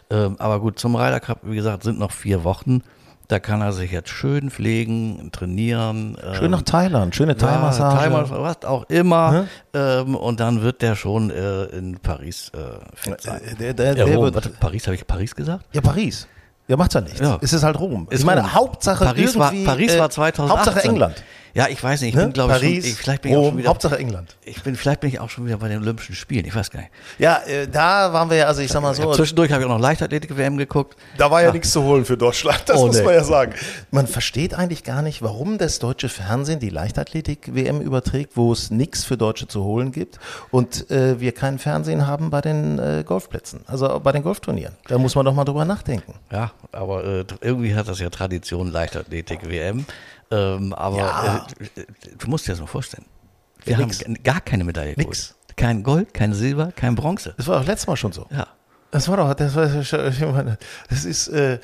Ähm, 0.09 0.37
aber 0.39 0.61
gut, 0.61 0.79
zum 0.79 0.97
Ryder 0.97 1.21
Cup, 1.21 1.41
wie 1.43 1.57
gesagt, 1.57 1.83
sind 1.83 1.99
noch 1.99 2.13
vier 2.13 2.43
Wochen. 2.43 2.83
Da 3.29 3.39
kann 3.39 3.63
er 3.63 3.73
sich 3.73 3.91
jetzt 3.91 4.11
schön 4.11 4.51
pflegen, 4.51 5.31
trainieren. 5.33 6.17
Schön 6.35 6.51
nach 6.51 6.63
Thailand, 6.63 7.15
schöne 7.15 7.37
Thai-Massage. 7.37 8.11
Ja, 8.11 8.25
Thai 8.25 8.41
was 8.41 8.65
auch 8.65 8.85
immer. 8.91 9.47
Ähm, 9.73 10.15
und 10.15 10.41
dann 10.41 10.61
wird 10.63 10.83
der 10.83 10.95
schon 10.95 11.31
äh, 11.31 11.65
in 11.65 11.99
Paris 12.01 12.51
äh, 12.55 12.59
fit 12.95 13.21
sein. 13.23 13.41
Der, 13.59 13.73
der, 13.73 13.87
ja, 13.87 14.05
der 14.05 14.15
Rom, 14.15 14.25
wird, 14.25 14.35
warte, 14.35 14.51
Paris, 14.51 14.87
habe 14.87 14.95
ich 14.95 15.07
Paris 15.07 15.35
gesagt? 15.35 15.65
ja, 15.73 15.81
Paris. 15.81 16.29
Ja, 16.67 16.77
macht 16.77 16.95
ja 16.95 17.01
nichts. 17.03 17.21
Ja. 17.21 17.39
Es 17.43 17.53
ist 17.53 17.63
halt 17.63 17.79
Rom. 17.79 18.07
Ist 18.11 18.21
ich 18.21 18.27
meine, 18.27 18.41
Rom. 18.41 18.55
Hauptsache 18.55 19.05
Paris 19.05 19.39
war, 19.39 19.53
Paris 19.65 19.95
äh, 19.95 19.99
war 19.99 20.09
2018. 20.09 20.57
Hauptsache 20.57 20.89
England. 20.89 21.23
Ja, 21.55 21.69
ich 21.69 21.83
weiß 21.83 22.01
nicht, 22.01 22.11
ich 22.11 22.15
Ne? 22.17 22.25
bin 22.25 22.33
glaube 22.33 22.57
ich 22.61 22.85
ich, 22.85 22.95
vielleicht 22.97 23.23
bin 23.23 23.31
ich 23.31 23.37
auch 23.37 23.43
Rom, 23.43 23.49
schon 23.51 23.59
wieder, 23.59 23.69
Hauptsache 23.71 23.97
England. 23.99 24.37
ich 24.45 24.61
bin, 24.63 24.75
vielleicht 24.75 25.01
bin 25.01 25.09
ich 25.11 25.21
auch 25.21 25.31
schon 25.31 25.47
wieder 25.47 25.57
bei 25.59 25.69
den 25.69 25.81
Olympischen 25.83 26.15
Spielen, 26.17 26.45
ich 26.47 26.55
weiß 26.55 26.71
gar 26.73 26.81
nicht. 26.81 26.91
Ja, 27.19 27.41
äh, 27.47 27.69
da 27.69 28.13
waren 28.13 28.29
wir 28.29 28.37
ja, 28.39 28.47
also 28.47 28.61
ich 28.61 28.71
sag 28.73 28.83
mal 28.83 28.93
so, 28.95 29.13
Zwischendurch 29.15 29.53
habe 29.53 29.63
ich 29.63 29.67
auch 29.69 29.73
noch 29.73 29.81
Leichtathletik-WM 29.81 30.57
geguckt. 30.57 30.97
da 31.17 31.31
war 31.31 31.43
ja 31.43 31.53
nichts 31.53 31.71
zu 31.71 31.83
holen 31.85 32.05
für 32.05 32.17
Deutschland, 32.17 32.61
das 32.67 32.79
Oh, 32.81 32.87
muss 32.89 32.97
nee. 32.99 33.05
man 33.05 33.15
ja 33.15 33.23
sagen. 33.25 33.55
Man 33.93 34.07
versteht 34.09 34.53
eigentlich 34.55 34.83
gar 34.83 35.01
nicht, 35.03 35.23
warum 35.23 35.57
das 35.59 35.79
deutsche 35.79 36.09
Fernsehen 36.09 36.59
die 36.59 36.71
Leichtathletik-WM 36.71 37.81
überträgt, 37.81 38.37
wo 38.37 38.53
es 38.53 38.71
nichts 38.73 39.05
für 39.05 39.17
Deutsche 39.17 39.47
zu 39.47 39.63
holen 39.63 39.93
gibt 39.93 40.19
und 40.51 40.91
äh, 40.91 41.21
wir 41.21 41.33
kein 41.33 41.61
Fernsehen 41.61 42.07
haben 42.09 42.31
bei 42.31 42.41
den 42.41 42.79
äh, 42.81 43.05
Golfplätzen, 43.07 43.61
also 43.67 44.01
bei 44.01 44.11
den 44.11 44.25
Golfturnieren. 44.25 44.75
Da 44.89 44.99
muss 44.99 45.15
man 45.15 45.25
doch 45.25 45.35
mal 45.35 45.45
drüber 45.45 45.65
nachdenken. 45.65 46.15
Ja, 46.33 46.51
aber 46.73 47.05
äh, 47.05 47.25
irgendwie 47.41 47.75
hat 47.77 47.87
das 47.87 48.01
ja 48.01 48.11
Tradition 48.11 48.73
Leichtathletik-WM. 48.73 49.87
Ähm, 50.31 50.73
aber 50.73 50.97
Ja. 50.99 51.47
äh, 51.77 51.85
du 52.19 52.29
musst 52.29 52.47
dir 52.47 52.53
das 52.53 52.61
mal 52.61 52.67
vorstellen. 52.67 53.05
Wir 53.65 53.73
Ja, 53.75 53.79
haben 53.81 53.87
nix. 53.89 54.05
gar 54.23 54.41
keine 54.41 54.65
Medaille 54.65 54.95
geholt. 54.95 55.09
Nix. 55.09 55.35
Kein 55.57 55.83
Gold, 55.83 56.13
kein 56.13 56.33
Silber, 56.35 56.73
kein 56.75 56.95
Bronze. 56.97 57.35
Das 57.37 57.47
war 57.47 57.61
auch 57.61 57.65
letztes 57.67 57.87
Mal 57.87 57.97
schon 57.97 58.13
so. 58.13 58.27
Ja. 58.31 58.47
Das 58.91 59.09
war 59.09 59.17
doch, 59.17 59.35
das, 59.35 59.55
war, 59.57 59.67
das 59.67 61.05
ist, 61.05 61.29
äh, 61.29 61.59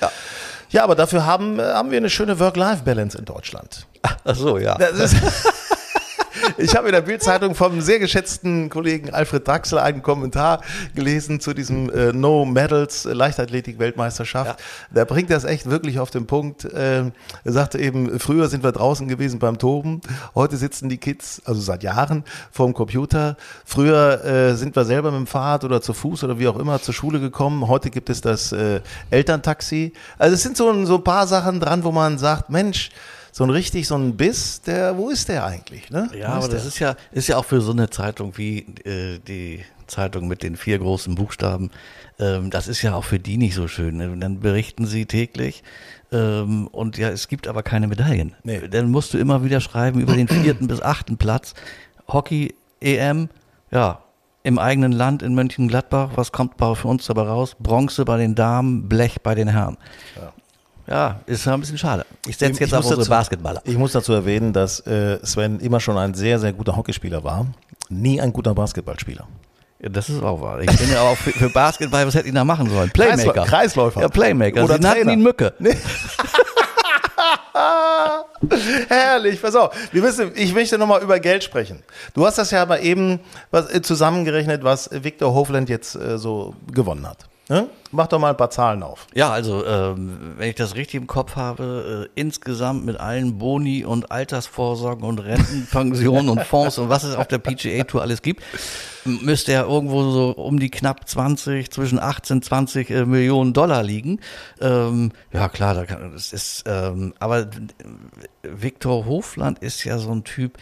ja. 0.71 0.83
aber 0.83 0.97
dafür 0.97 1.25
haben, 1.27 1.61
äh, 1.61 1.63
haben 1.63 1.91
wir 1.93 1.99
eine 1.99 2.11
schöne 2.11 2.39
Work-Life-Balance 2.41 3.17
in 3.19 3.25
Deutschland. 3.25 3.87
Ach 4.03 4.35
so, 4.35 4.59
ja. 4.59 4.77
Das 4.77 4.93
ist, 5.13 5.17
ich 6.61 6.77
habe 6.77 6.89
in 6.89 6.93
der 6.93 7.01
Bildzeitung 7.01 7.55
vom 7.55 7.81
sehr 7.81 7.99
geschätzten 7.99 8.69
Kollegen 8.69 9.11
Alfred 9.11 9.47
Draxler 9.47 9.83
einen 9.83 10.03
Kommentar 10.03 10.61
gelesen 10.95 11.41
zu 11.41 11.55
diesem 11.55 11.91
äh, 11.91 12.13
No 12.13 12.45
Medals 12.45 13.07
äh, 13.07 13.13
Leichtathletik-Weltmeisterschaft. 13.13 14.63
Der 14.91 15.05
bringt 15.07 15.31
das 15.31 15.45
echt 15.45 15.71
wirklich 15.71 15.99
auf 15.99 16.11
den 16.11 16.27
Punkt. 16.27 16.69
Ähm, 16.75 17.13
er 17.45 17.53
sagte 17.53 17.79
eben, 17.79 18.19
früher 18.21 18.49
sind 18.49 18.63
wir 18.63 18.73
draußen 18.73 19.09
gewesen 19.09 19.39
beim 19.39 19.59
Toben, 19.59 20.01
heute 20.35 20.57
sitzen 20.57 20.89
die 20.89 20.99
Kids, 20.99 21.41
also 21.45 21.61
seit 21.61 21.83
Jahren, 21.83 22.25
vorm 22.51 22.75
Computer. 22.75 23.37
Früher 23.65 24.25
äh, 24.25 24.55
sind 24.55 24.77
wir 24.77 24.85
selber 24.85 25.11
mit 25.11 25.21
dem 25.21 25.27
Fahrrad 25.27 25.65
oder 25.65 25.81
zu 25.81 25.95
Fuß 25.95 26.25
oder 26.25 26.39
wie 26.39 26.49
auch 26.49 26.59
immer 26.59 26.81
zur 26.81 26.95
Schule 26.95 27.21
gekommen. 27.21 27.69
Heute 27.69 27.91
gibt 27.91 28.11
es 28.11 28.21
das 28.21 28.53
äh, 28.53 28.81
Elterntaxi. 29.11 29.93
Also 30.19 30.35
es 30.35 30.43
sind 30.43 30.57
so, 30.57 30.85
so 30.85 30.97
ein 30.97 31.05
paar 31.05 31.27
Sachen 31.27 31.61
dran, 31.61 31.85
wo 31.85 31.93
man 31.93 32.19
sagt, 32.19 32.51
Mensch, 32.51 32.91
so 33.41 33.45
ein 33.47 33.51
richtig, 33.51 33.87
so 33.89 33.95
ein 33.95 34.19
Biss, 34.19 34.61
der, 34.61 34.99
wo 34.99 35.09
ist 35.09 35.31
der 35.31 35.47
eigentlich? 35.47 35.89
Ne? 35.89 36.11
Ja, 36.15 36.29
aber 36.29 36.45
ist 36.45 36.53
das 36.53 36.61
der? 36.63 36.69
ist 36.69 36.79
ja, 36.79 36.97
ist 37.13 37.29
ja 37.29 37.39
auch 37.39 37.47
für 37.47 37.63
so 37.63 37.73
eine 37.73 37.89
Zeitung 37.89 38.37
wie 38.37 38.59
äh, 38.85 39.19
die 39.19 39.65
Zeitung 39.87 40.29
mit 40.29 40.43
den 40.43 40.57
vier 40.57 40.79
großen 40.79 41.15
Buchstaben, 41.15 41.71
ähm, 42.19 42.51
das 42.51 42.69
ist 42.69 42.83
ja 42.83 42.95
auch 42.95 43.05
für 43.05 43.19
die 43.19 43.39
nicht 43.39 43.55
so 43.55 43.67
schön. 43.67 43.97
Ne? 43.97 44.15
Dann 44.19 44.41
berichten 44.41 44.85
sie 44.85 45.07
täglich 45.07 45.63
ähm, 46.13 46.67
und 46.67 46.99
ja, 46.99 47.09
es 47.09 47.29
gibt 47.29 47.49
aber 47.49 47.63
keine 47.63 47.87
Medaillen. 47.89 48.35
Nee. 48.43 48.69
Dann 48.69 48.91
musst 48.91 49.15
du 49.15 49.19
immer 49.19 49.43
wieder 49.43 49.63
schreiben 49.63 50.01
über 50.01 50.13
den 50.17 50.29
vierten 50.29 50.67
bis 50.69 50.83
achten 50.83 51.17
Platz. 51.17 51.55
Hockey, 52.09 52.55
EM, 52.83 53.31
ja, 53.71 54.01
im 54.43 54.59
eigenen 54.59 54.93
Land 54.93 55.23
in 55.23 55.35
Mönchengladbach, 55.35 56.11
was 56.17 56.31
kommt 56.31 56.59
bei- 56.59 56.75
für 56.75 56.89
uns 56.89 57.07
dabei 57.07 57.23
raus? 57.23 57.57
Bronze 57.59 58.05
bei 58.05 58.19
den 58.19 58.35
Damen, 58.35 58.87
Blech 58.87 59.23
bei 59.23 59.35
den 59.35 59.49
Herren. 59.49 59.79
Ja, 60.17 60.35
ist 61.27 61.45
ja 61.47 61.55
ein 61.55 61.61
bisschen 61.61 61.79
schade. 61.79 62.05
Ich 62.27 62.37
setze 62.37 62.61
jetzt 62.61 62.73
Ich 62.73 62.75
auf 62.75 62.85
unsere 62.85 63.01
dazu- 63.01 63.11
Basketballer. 63.11 63.63
Ich 63.65 63.77
muss 63.79 63.93
dazu 63.93 64.13
erwähnen, 64.13 64.53
dass 64.53 64.81
äh, 64.87 65.19
Sven 65.25 65.61
immer 65.61 65.79
schon 65.81 65.97
ein 65.97 66.15
sehr, 66.15 66.39
sehr 66.41 66.53
guter 66.53 66.77
Hockeyspieler 66.77 67.23
war. 67.23 67.47
Nie 67.89 68.21
ein 68.21 68.33
guter 68.33 68.55
Basketballspieler. 68.55 69.27
Ja, 69.83 69.89
das 69.89 70.09
ist 70.11 70.23
auch 70.23 70.41
wahr. 70.41 70.61
Ich 70.61 70.77
bin 70.79 70.91
ja 70.93 71.01
auch 71.03 71.17
für, 71.17 71.31
für 71.31 71.49
Basketball, 71.49 72.07
was 72.07 72.15
hätte 72.15 72.29
ich 72.29 72.35
da 72.35 72.45
machen 72.45 72.69
sollen? 72.69 72.91
Playmaker. 72.91 73.43
Kreisläu- 73.45 73.47
Kreisläufer. 73.47 74.01
Ja, 74.03 74.09
Playmaker. 74.09 74.65
Oder 74.65 74.75
Sie 74.75 74.81
nannten 74.81 75.09
ihn 75.11 75.23
Mücke. 75.23 75.55
Herrlich, 78.89 79.41
pass 79.41 79.55
auf. 79.55 79.75
Wir 79.93 80.03
wissen, 80.03 80.33
ich 80.35 80.55
möchte 80.55 80.79
nochmal 80.79 81.03
über 81.03 81.19
Geld 81.21 81.45
sprechen. 81.45 81.83
Du 82.15 82.27
hast 82.27 82.39
das 82.39 82.51
ja 82.51 82.65
mal 82.67 82.83
eben 82.85 83.21
was, 83.51 83.73
äh, 83.73 83.83
zusammengerechnet, 83.83 84.65
was 84.65 84.91
Viktor 84.93 85.35
Hofland 85.35 85.69
jetzt 85.69 85.95
äh, 85.95 86.19
so 86.19 86.55
gewonnen 86.73 87.07
hat. 87.09 87.27
Ne? 87.49 87.69
Mach 87.93 88.07
doch 88.07 88.19
mal 88.21 88.31
ein 88.31 88.37
paar 88.37 88.51
Zahlen 88.51 88.83
auf. 88.85 89.07
Ja, 89.15 89.31
also, 89.31 89.67
ähm, 89.67 90.35
wenn 90.37 90.49
ich 90.51 90.55
das 90.55 90.77
richtig 90.77 90.95
im 90.95 91.07
Kopf 91.09 91.35
habe, 91.35 92.09
äh, 92.15 92.21
insgesamt 92.21 92.85
mit 92.85 92.99
allen 93.01 93.39
Boni 93.39 93.85
und 93.85 94.13
Altersvorsorgen 94.13 95.05
und 95.05 95.19
Rentenpensionen 95.19 96.29
und 96.29 96.43
Fonds 96.45 96.79
und 96.79 96.89
was 96.89 97.03
es 97.03 97.17
auf 97.17 97.27
der 97.27 97.39
PGA 97.39 97.83
Tour 97.85 98.03
alles 98.03 98.23
gibt, 98.23 98.45
müsste 99.05 99.53
er 99.53 99.65
irgendwo 99.65 100.09
so 100.11 100.31
um 100.33 100.61
die 100.61 100.71
knapp 100.71 101.09
20, 101.09 101.71
zwischen 101.73 101.99
18, 101.99 102.43
20 102.43 102.91
äh, 102.91 103.05
Millionen 103.07 103.55
Dollar 103.55 103.83
liegen. 103.83 104.21
Ähm, 104.61 105.11
ja, 105.33 105.49
klar, 105.49 105.75
da 105.75 105.85
kann, 105.87 106.13
das 106.13 106.33
ist, 106.33 106.65
ähm, 106.67 107.15
aber 107.19 107.47
Viktor 108.43 109.07
Hofland 109.07 109.59
ist 109.61 109.85
ja 109.85 109.99
so 109.99 110.11
ein 110.13 110.25
Typ, 110.25 110.59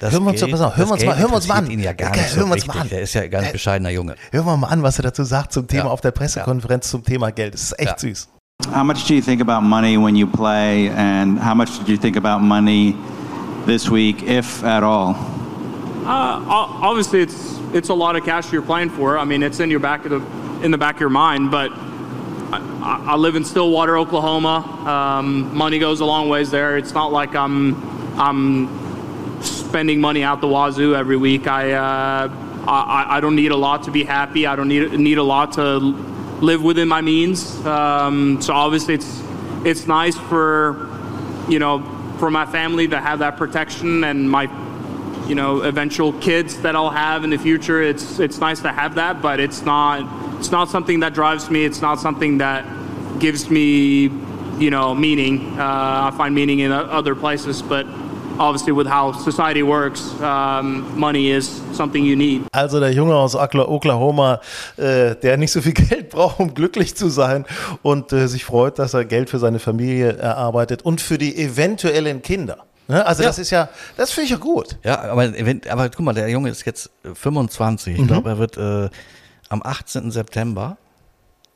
das 0.00 0.12
Hören 0.12 0.24
wir 0.24 0.30
uns 0.30 0.40
Geld- 0.40 0.54
auf, 0.54 0.76
hören 0.76 0.88
wir 0.88 0.92
uns 0.92 1.00
Geld 1.02 1.10
mal- 1.12 1.18
hören 1.18 1.30
wir 1.30 1.36
uns 1.36 1.48
mal 1.48 1.54
an. 1.56 1.70
ihn 1.70 1.80
ja 1.80 1.92
gar 1.92 2.08
Okay, 2.10 2.20
nicht 2.20 2.30
so 2.30 2.36
hören 2.38 2.48
wir 2.48 2.54
uns 2.54 2.66
mal 2.66 2.78
an. 2.78 2.88
Der 2.88 3.02
ist 3.02 3.12
ja 3.14 3.20
ein 3.22 3.30
ganz 3.30 3.48
Äh, 3.48 3.52
bescheidener 3.52 3.90
Junge. 3.90 4.14
Hören 4.30 4.46
wir 4.46 4.56
mal 4.56 4.68
an, 4.68 4.82
was 4.82 4.98
er 4.98 5.02
dazu 5.04 5.22
sagt 5.24 5.52
zum 5.52 5.66
Thema 5.68 5.84
Ja. 5.84 5.90
auf 5.90 6.00
der 6.00 6.10
Pressekonferenz 6.12 6.71
zum 6.80 7.02
Thema 7.04 7.30
Geld. 7.30 7.54
Das 7.54 7.62
ist 7.64 7.78
echt 7.78 7.88
Ja. 7.90 7.98
süß. 7.98 8.28
How 8.72 8.84
much 8.84 9.06
do 9.08 9.14
you 9.14 9.20
think 9.20 9.40
about 9.40 9.62
money 9.62 9.96
when 9.98 10.14
you 10.14 10.26
play, 10.26 10.88
and 10.96 11.38
how 11.40 11.52
much 11.54 11.76
did 11.78 11.88
you 11.88 11.96
think 11.96 12.16
about 12.16 12.40
money 12.42 12.94
this 13.66 13.90
week, 13.90 14.22
if 14.22 14.62
at 14.64 14.84
all? 14.84 15.16
Uh, 16.06 16.40
obviously, 16.80 17.20
it's 17.22 17.58
it's 17.74 17.88
a 17.90 17.94
lot 17.94 18.14
of 18.16 18.24
cash 18.24 18.52
you're 18.52 18.62
playing 18.64 18.90
for. 18.90 19.18
I 19.18 19.24
mean, 19.24 19.42
it's 19.42 19.58
in 19.60 19.68
your 19.70 19.80
back 19.80 20.04
of 20.04 20.10
the 20.10 20.20
in 20.64 20.70
the 20.70 20.78
back 20.78 20.94
of 20.96 21.00
your 21.00 21.10
mind. 21.10 21.50
But 21.50 21.70
I, 22.52 22.58
I- 22.82 23.12
I 23.12 23.16
live 23.16 23.34
in 23.36 23.44
Stillwater, 23.44 23.96
Oklahoma. 23.98 24.62
Um, 24.86 25.50
money 25.56 25.78
goes 25.80 26.00
a 26.00 26.04
long 26.04 26.28
ways 26.28 26.50
there. 26.50 26.76
It's 26.78 26.94
not 26.94 27.10
like 27.12 27.34
I'm 27.34 27.74
I'm 28.16 28.68
spending 29.40 30.00
money 30.00 30.22
out 30.22 30.40
the 30.40 30.46
wazoo 30.48 30.94
every 30.94 31.16
week. 31.16 31.46
I 31.48 31.72
uh, 31.72 32.28
I, 32.68 33.16
I 33.16 33.20
don't 33.20 33.34
need 33.34 33.50
a 33.50 33.56
lot 33.56 33.82
to 33.84 33.90
be 33.90 34.04
happy. 34.04 34.46
I 34.46 34.54
don't 34.54 34.68
need 34.68 34.92
need 34.98 35.18
a 35.18 35.22
lot 35.24 35.52
to 35.54 35.94
live 36.42 36.62
within 36.62 36.88
my 36.88 37.00
means. 37.00 37.64
Um, 37.64 38.42
so 38.42 38.52
obviously, 38.52 38.94
it's 38.94 39.22
it's 39.64 39.86
nice 39.86 40.18
for 40.18 40.90
you 41.48 41.58
know 41.58 41.82
for 42.18 42.30
my 42.30 42.44
family 42.44 42.88
to 42.88 43.00
have 43.00 43.20
that 43.20 43.36
protection 43.36 44.04
and 44.04 44.30
my 44.30 44.44
you 45.28 45.34
know 45.34 45.62
eventual 45.62 46.12
kids 46.14 46.60
that 46.62 46.76
I'll 46.76 46.90
have 46.90 47.24
in 47.24 47.30
the 47.30 47.38
future. 47.38 47.80
It's 47.80 48.18
it's 48.18 48.38
nice 48.38 48.60
to 48.60 48.72
have 48.72 48.96
that, 48.96 49.22
but 49.22 49.40
it's 49.40 49.62
not 49.62 50.38
it's 50.38 50.50
not 50.50 50.68
something 50.68 51.00
that 51.00 51.14
drives 51.14 51.48
me. 51.48 51.64
It's 51.64 51.80
not 51.80 52.00
something 52.00 52.38
that 52.38 52.66
gives 53.20 53.48
me 53.48 54.10
you 54.58 54.70
know 54.70 54.94
meaning. 54.94 55.58
Uh, 55.58 56.10
I 56.12 56.16
find 56.16 56.34
meaning 56.34 56.58
in 56.58 56.72
other 56.72 57.14
places, 57.14 57.62
but 57.62 57.86
obviously 58.42 58.72
with 58.76 58.88
how 58.88 59.12
society 59.14 59.62
works, 59.62 60.02
um, 60.20 60.84
money 60.98 61.30
is 61.30 61.60
something 61.72 62.04
you 62.04 62.16
need. 62.16 62.42
Also 62.52 62.80
der 62.80 62.92
Junge 62.92 63.14
aus 63.14 63.36
Okla- 63.36 63.68
Oklahoma, 63.68 64.40
äh, 64.76 65.14
der 65.16 65.36
nicht 65.36 65.52
so 65.52 65.60
viel 65.62 65.72
Geld 65.88 66.10
braucht, 66.10 66.40
um 66.40 66.52
glücklich 66.54 66.96
zu 66.96 67.08
sein 67.08 67.46
und 67.82 68.12
äh, 68.12 68.26
sich 68.26 68.44
freut, 68.44 68.78
dass 68.78 68.94
er 68.94 69.04
Geld 69.04 69.30
für 69.30 69.38
seine 69.38 69.58
Familie 69.58 70.16
erarbeitet 70.16 70.82
und 70.82 71.00
für 71.00 71.18
die 71.18 71.36
eventuellen 71.36 72.22
Kinder. 72.22 72.58
Ne? 72.88 73.06
Also 73.06 73.22
Ja. 73.22 73.28
das 73.28 73.38
ist 73.38 73.50
ja, 73.50 73.68
das 73.96 74.10
finde 74.10 74.24
ich 74.24 74.30
ja 74.30 74.38
gut. 74.38 74.76
Ja, 74.82 75.00
aber, 75.02 75.32
wenn, 75.32 75.60
aber 75.70 75.88
guck 75.88 76.00
mal, 76.04 76.12
der 76.12 76.28
Junge 76.28 76.50
ist 76.50 76.64
jetzt 76.66 76.90
äh, 77.04 77.14
25. 77.14 77.98
Ich 77.98 78.06
glaube, 78.06 78.30
er 78.30 78.38
wird 78.38 78.56
äh, 78.56 78.90
am 79.48 79.62
18. 79.62 80.10
September 80.10 80.76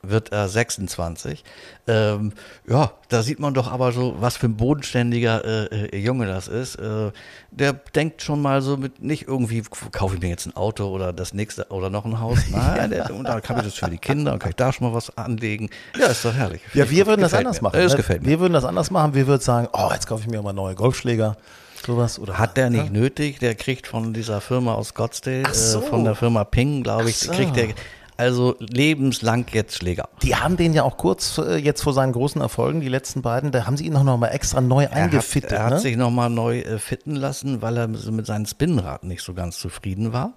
wird 0.02 0.32
er 0.32 0.48
26. 0.48 1.44
Ähm, 1.86 2.32
ja, 2.68 2.92
da 3.08 3.22
sieht 3.22 3.38
man 3.38 3.54
doch 3.54 3.70
aber 3.70 3.92
so, 3.92 4.16
was 4.18 4.36
für 4.36 4.46
ein 4.46 4.56
bodenständiger 4.56 5.44
äh, 5.44 5.86
äh, 5.86 5.98
Junge 5.98 6.26
das 6.26 6.48
ist. 6.48 6.76
Äh, 6.76 7.12
der 7.50 7.72
denkt 7.72 8.22
schon 8.22 8.42
mal 8.42 8.62
so 8.62 8.76
mit, 8.76 9.02
nicht 9.02 9.26
irgendwie, 9.26 9.62
kaufe 9.92 10.16
ich 10.16 10.22
mir 10.22 10.28
jetzt 10.28 10.46
ein 10.46 10.56
Auto 10.56 10.88
oder 10.88 11.12
das 11.12 11.34
nächste 11.34 11.66
oder 11.70 11.90
noch 11.90 12.04
ein 12.04 12.20
Haus. 12.20 12.38
Nein, 12.50 12.90
der, 12.90 13.14
und 13.14 13.24
dann 13.24 13.42
kann 13.42 13.58
ich 13.58 13.64
das 13.64 13.74
für 13.74 13.90
die 13.90 13.98
Kinder 13.98 14.32
und 14.32 14.38
kann 14.38 14.50
ich 14.50 14.56
da 14.56 14.72
schon 14.72 14.88
mal 14.88 14.94
was 14.94 15.16
anlegen. 15.16 15.70
Ja, 15.98 16.06
ist 16.06 16.24
doch 16.24 16.34
herrlich. 16.34 16.60
Ja, 16.74 16.90
wir 16.90 17.06
würden 17.06 17.20
das 17.20 17.34
anders 17.34 17.60
mir. 17.60 17.68
machen. 17.68 17.80
Das 17.80 17.92
ne? 17.92 17.96
gefällt 17.96 18.22
mir. 18.22 18.28
Wir 18.28 18.40
würden 18.40 18.52
das 18.52 18.64
anders 18.64 18.90
machen. 18.90 19.14
Wir 19.14 19.26
würden 19.26 19.42
sagen, 19.42 19.68
oh, 19.72 19.90
jetzt 19.92 20.06
kaufe 20.06 20.22
ich 20.22 20.28
mir 20.28 20.42
mal 20.42 20.52
neue 20.52 20.74
Golfschläger. 20.74 21.36
Sowas. 21.84 22.18
Oder 22.18 22.38
Hat 22.38 22.56
der 22.56 22.70
nicht 22.70 22.92
nötig, 22.92 23.38
der 23.38 23.54
kriegt 23.54 23.86
von 23.86 24.12
dieser 24.12 24.40
Firma 24.40 24.74
aus 24.74 24.88
Scottsdale, 24.88 25.54
so. 25.54 25.80
äh, 25.80 25.82
von 25.82 26.04
der 26.04 26.16
Firma 26.16 26.42
Ping, 26.42 26.82
glaube 26.82 27.08
ich, 27.08 27.18
so. 27.18 27.32
kriegt 27.32 27.54
der 27.54 27.68
also 28.16 28.56
lebenslang 28.58 29.46
jetzt 29.52 29.76
Schläger. 29.76 30.08
Die 30.22 30.36
haben 30.36 30.56
den 30.56 30.72
ja 30.72 30.82
auch 30.82 30.96
kurz 30.96 31.38
äh, 31.38 31.56
jetzt 31.56 31.82
vor 31.82 31.92
seinen 31.92 32.12
großen 32.12 32.40
Erfolgen, 32.40 32.80
die 32.80 32.88
letzten 32.88 33.22
beiden, 33.22 33.52
da 33.52 33.66
haben 33.66 33.76
sie 33.76 33.86
ihn 33.86 33.92
noch 33.92 34.04
mal 34.04 34.28
extra 34.28 34.60
neu 34.60 34.88
eingefittet. 34.88 35.52
Er 35.52 35.58
hat, 35.58 35.62
er 35.62 35.66
hat 35.66 35.72
ne? 35.74 35.80
sich 35.80 35.96
nochmal 35.96 36.30
neu 36.30 36.60
äh, 36.60 36.78
fitten 36.78 37.14
lassen, 37.14 37.62
weil 37.62 37.76
er 37.76 37.88
mit 37.88 38.26
seinen 38.26 38.46
Spinnrad 38.46 39.04
nicht 39.04 39.22
so 39.22 39.34
ganz 39.34 39.58
zufrieden 39.58 40.12
war. 40.12 40.32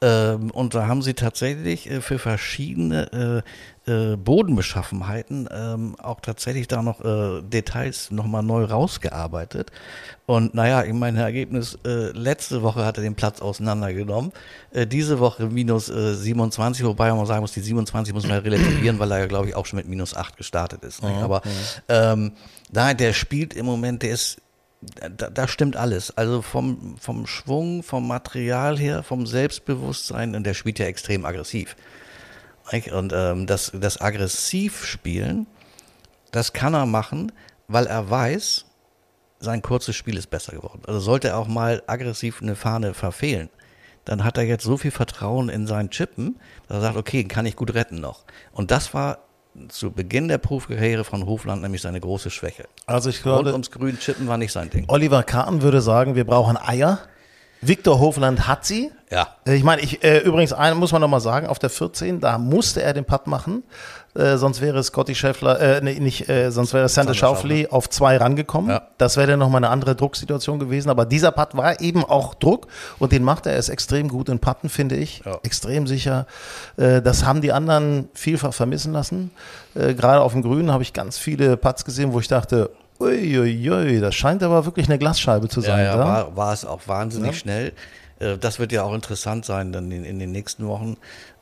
Ähm, 0.00 0.50
und 0.50 0.74
da 0.74 0.86
haben 0.86 1.02
sie 1.02 1.14
tatsächlich 1.14 1.90
äh, 1.90 2.00
für 2.00 2.18
verschiedene 2.18 3.42
äh, 3.90 4.12
äh, 4.12 4.16
Bodenbeschaffenheiten 4.16 5.48
ähm, 5.52 5.96
auch 5.98 6.20
tatsächlich 6.20 6.68
da 6.68 6.82
noch 6.82 7.04
äh, 7.04 7.42
Details 7.42 8.10
nochmal 8.10 8.42
neu 8.42 8.64
rausgearbeitet. 8.64 9.70
Und 10.26 10.54
naja, 10.54 10.84
ich 10.84 10.92
meine, 10.92 11.20
Ergebnis, 11.20 11.78
äh, 11.84 12.10
letzte 12.12 12.62
Woche 12.62 12.84
hat 12.84 12.98
er 12.98 13.02
den 13.02 13.14
Platz 13.14 13.40
auseinandergenommen. 13.40 14.32
Äh, 14.70 14.86
diese 14.86 15.18
Woche 15.18 15.46
minus 15.46 15.88
äh, 15.88 16.14
27, 16.14 16.84
wobei 16.84 17.12
man 17.12 17.26
sagen 17.26 17.40
muss, 17.40 17.52
die 17.52 17.60
27 17.60 18.14
muss 18.14 18.24
man 18.24 18.36
ja 18.36 18.38
relativieren, 18.38 18.98
weil 18.98 19.10
er 19.10 19.18
ja, 19.20 19.26
glaube 19.26 19.48
ich, 19.48 19.56
auch 19.56 19.66
schon 19.66 19.78
mit 19.78 19.88
minus 19.88 20.14
8 20.14 20.36
gestartet 20.36 20.84
ist. 20.84 21.02
Mhm. 21.02 21.08
Aber 21.08 21.42
ähm, 21.88 22.32
nein, 22.70 22.96
der 22.96 23.12
spielt 23.12 23.54
im 23.54 23.66
Moment, 23.66 24.02
der 24.02 24.10
ist 24.10 24.38
da, 24.82 25.28
da, 25.28 25.46
stimmt 25.46 25.76
alles. 25.76 26.16
Also 26.16 26.40
vom, 26.40 26.96
vom 26.98 27.26
Schwung, 27.26 27.82
vom 27.82 28.08
Material 28.08 28.78
her, 28.78 29.02
vom 29.02 29.26
Selbstbewusstsein 29.26 30.34
und 30.34 30.44
der 30.44 30.54
spielt 30.54 30.78
ja 30.78 30.86
extrem 30.86 31.26
aggressiv. 31.26 31.76
Und 32.92 33.12
ähm, 33.14 33.46
das, 33.46 33.72
das 33.74 34.00
Aggressivspielen, 34.00 35.46
das 36.30 36.52
kann 36.52 36.74
er 36.74 36.86
machen, 36.86 37.32
weil 37.68 37.86
er 37.86 38.08
weiß, 38.08 38.66
sein 39.40 39.62
kurzes 39.62 39.96
Spiel 39.96 40.16
ist 40.16 40.28
besser 40.30 40.52
geworden. 40.52 40.82
Also 40.86 41.00
sollte 41.00 41.28
er 41.28 41.38
auch 41.38 41.48
mal 41.48 41.82
aggressiv 41.86 42.42
eine 42.42 42.56
Fahne 42.56 42.94
verfehlen, 42.94 43.48
dann 44.04 44.24
hat 44.24 44.38
er 44.38 44.44
jetzt 44.44 44.64
so 44.64 44.76
viel 44.76 44.90
Vertrauen 44.90 45.48
in 45.48 45.66
seinen 45.66 45.90
Chippen, 45.90 46.38
dass 46.68 46.78
er 46.78 46.80
sagt, 46.82 46.96
okay, 46.96 47.24
kann 47.24 47.46
ich 47.46 47.56
gut 47.56 47.74
retten 47.74 48.00
noch. 48.00 48.24
Und 48.52 48.70
das 48.70 48.94
war 48.94 49.18
zu 49.68 49.90
Beginn 49.90 50.28
der 50.28 50.38
Profikarriere 50.38 51.04
von 51.04 51.26
Hofland 51.26 51.62
nämlich 51.62 51.82
seine 51.82 52.00
große 52.00 52.30
Schwäche. 52.30 52.64
Also 52.86 53.10
ich 53.10 53.22
glaube, 53.22 53.50
Rund 53.50 53.52
ums 53.52 53.70
Grün 53.70 53.98
Chippen 53.98 54.28
war 54.28 54.38
nicht 54.38 54.52
sein 54.52 54.70
Ding. 54.70 54.84
Oliver 54.88 55.22
Kahn 55.22 55.62
würde 55.62 55.80
sagen, 55.80 56.14
wir 56.14 56.24
brauchen 56.24 56.56
Eier. 56.56 57.00
Viktor 57.60 57.98
Hofland 57.98 58.48
hat 58.48 58.64
sie. 58.64 58.90
Ja. 59.10 59.28
Äh, 59.46 59.56
ich 59.56 59.64
meine, 59.64 59.82
ich, 59.82 60.02
äh, 60.02 60.18
übrigens, 60.18 60.52
einen 60.52 60.78
muss 60.78 60.92
man 60.92 61.00
nochmal 61.00 61.20
sagen, 61.20 61.46
auf 61.46 61.58
der 61.58 61.70
14, 61.70 62.20
da 62.20 62.38
musste 62.38 62.82
er 62.82 62.94
den 62.94 63.04
Putt 63.04 63.26
machen. 63.26 63.64
Äh, 64.14 64.38
sonst 64.38 64.60
wäre 64.60 64.82
Scotty 64.82 65.14
Scheffler, 65.14 65.60
äh, 65.60 65.80
nee, 65.82 66.00
nicht, 66.00 66.28
äh, 66.28 66.50
sonst 66.50 66.74
wäre 66.74 66.88
Sander 66.88 67.14
Schaufli 67.14 67.68
auf 67.68 67.88
zwei 67.88 68.16
rangekommen. 68.16 68.70
Ja. 68.70 68.82
Das 68.98 69.16
wäre 69.16 69.28
dann 69.28 69.38
nochmal 69.38 69.60
eine 69.60 69.68
andere 69.68 69.94
Drucksituation 69.94 70.58
gewesen. 70.58 70.90
Aber 70.90 71.04
dieser 71.04 71.30
Putt 71.30 71.56
war 71.56 71.80
eben 71.80 72.04
auch 72.04 72.34
Druck 72.34 72.66
und 72.98 73.12
den 73.12 73.22
macht 73.22 73.46
er. 73.46 73.52
Er 73.52 73.58
ist 73.58 73.68
extrem 73.68 74.08
gut 74.08 74.28
in 74.28 74.40
Putten, 74.40 74.68
finde 74.68 74.96
ich. 74.96 75.22
Ja. 75.24 75.38
Extrem 75.44 75.86
sicher. 75.86 76.26
Äh, 76.76 77.02
das 77.02 77.24
haben 77.24 77.40
die 77.40 77.52
anderen 77.52 78.08
vielfach 78.14 78.52
vermissen 78.52 78.92
lassen. 78.92 79.30
Äh, 79.74 79.94
gerade 79.94 80.22
auf 80.22 80.32
dem 80.32 80.42
Grünen 80.42 80.72
habe 80.72 80.82
ich 80.82 80.92
ganz 80.92 81.16
viele 81.18 81.56
Putts 81.56 81.84
gesehen, 81.84 82.12
wo 82.12 82.18
ich 82.18 82.28
dachte, 82.28 82.70
uiuiui, 83.00 84.00
das 84.00 84.14
scheint 84.14 84.42
aber 84.42 84.64
wirklich 84.66 84.88
eine 84.88 84.98
Glasscheibe 84.98 85.48
zu 85.48 85.60
sein. 85.60 85.84
Ja, 85.84 85.96
ja 85.96 85.98
war, 85.98 86.36
war, 86.36 86.52
es 86.52 86.64
auch 86.64 86.86
wahnsinnig 86.86 87.38
schnell. 87.38 87.72
Äh, 88.18 88.38
das 88.38 88.58
wird 88.58 88.72
ja 88.72 88.82
auch 88.82 88.94
interessant 88.94 89.44
sein 89.44 89.72
dann 89.72 89.90
in, 89.90 90.04
in 90.04 90.18
den 90.18 90.30
nächsten 90.30 90.66
Wochen. 90.66 90.96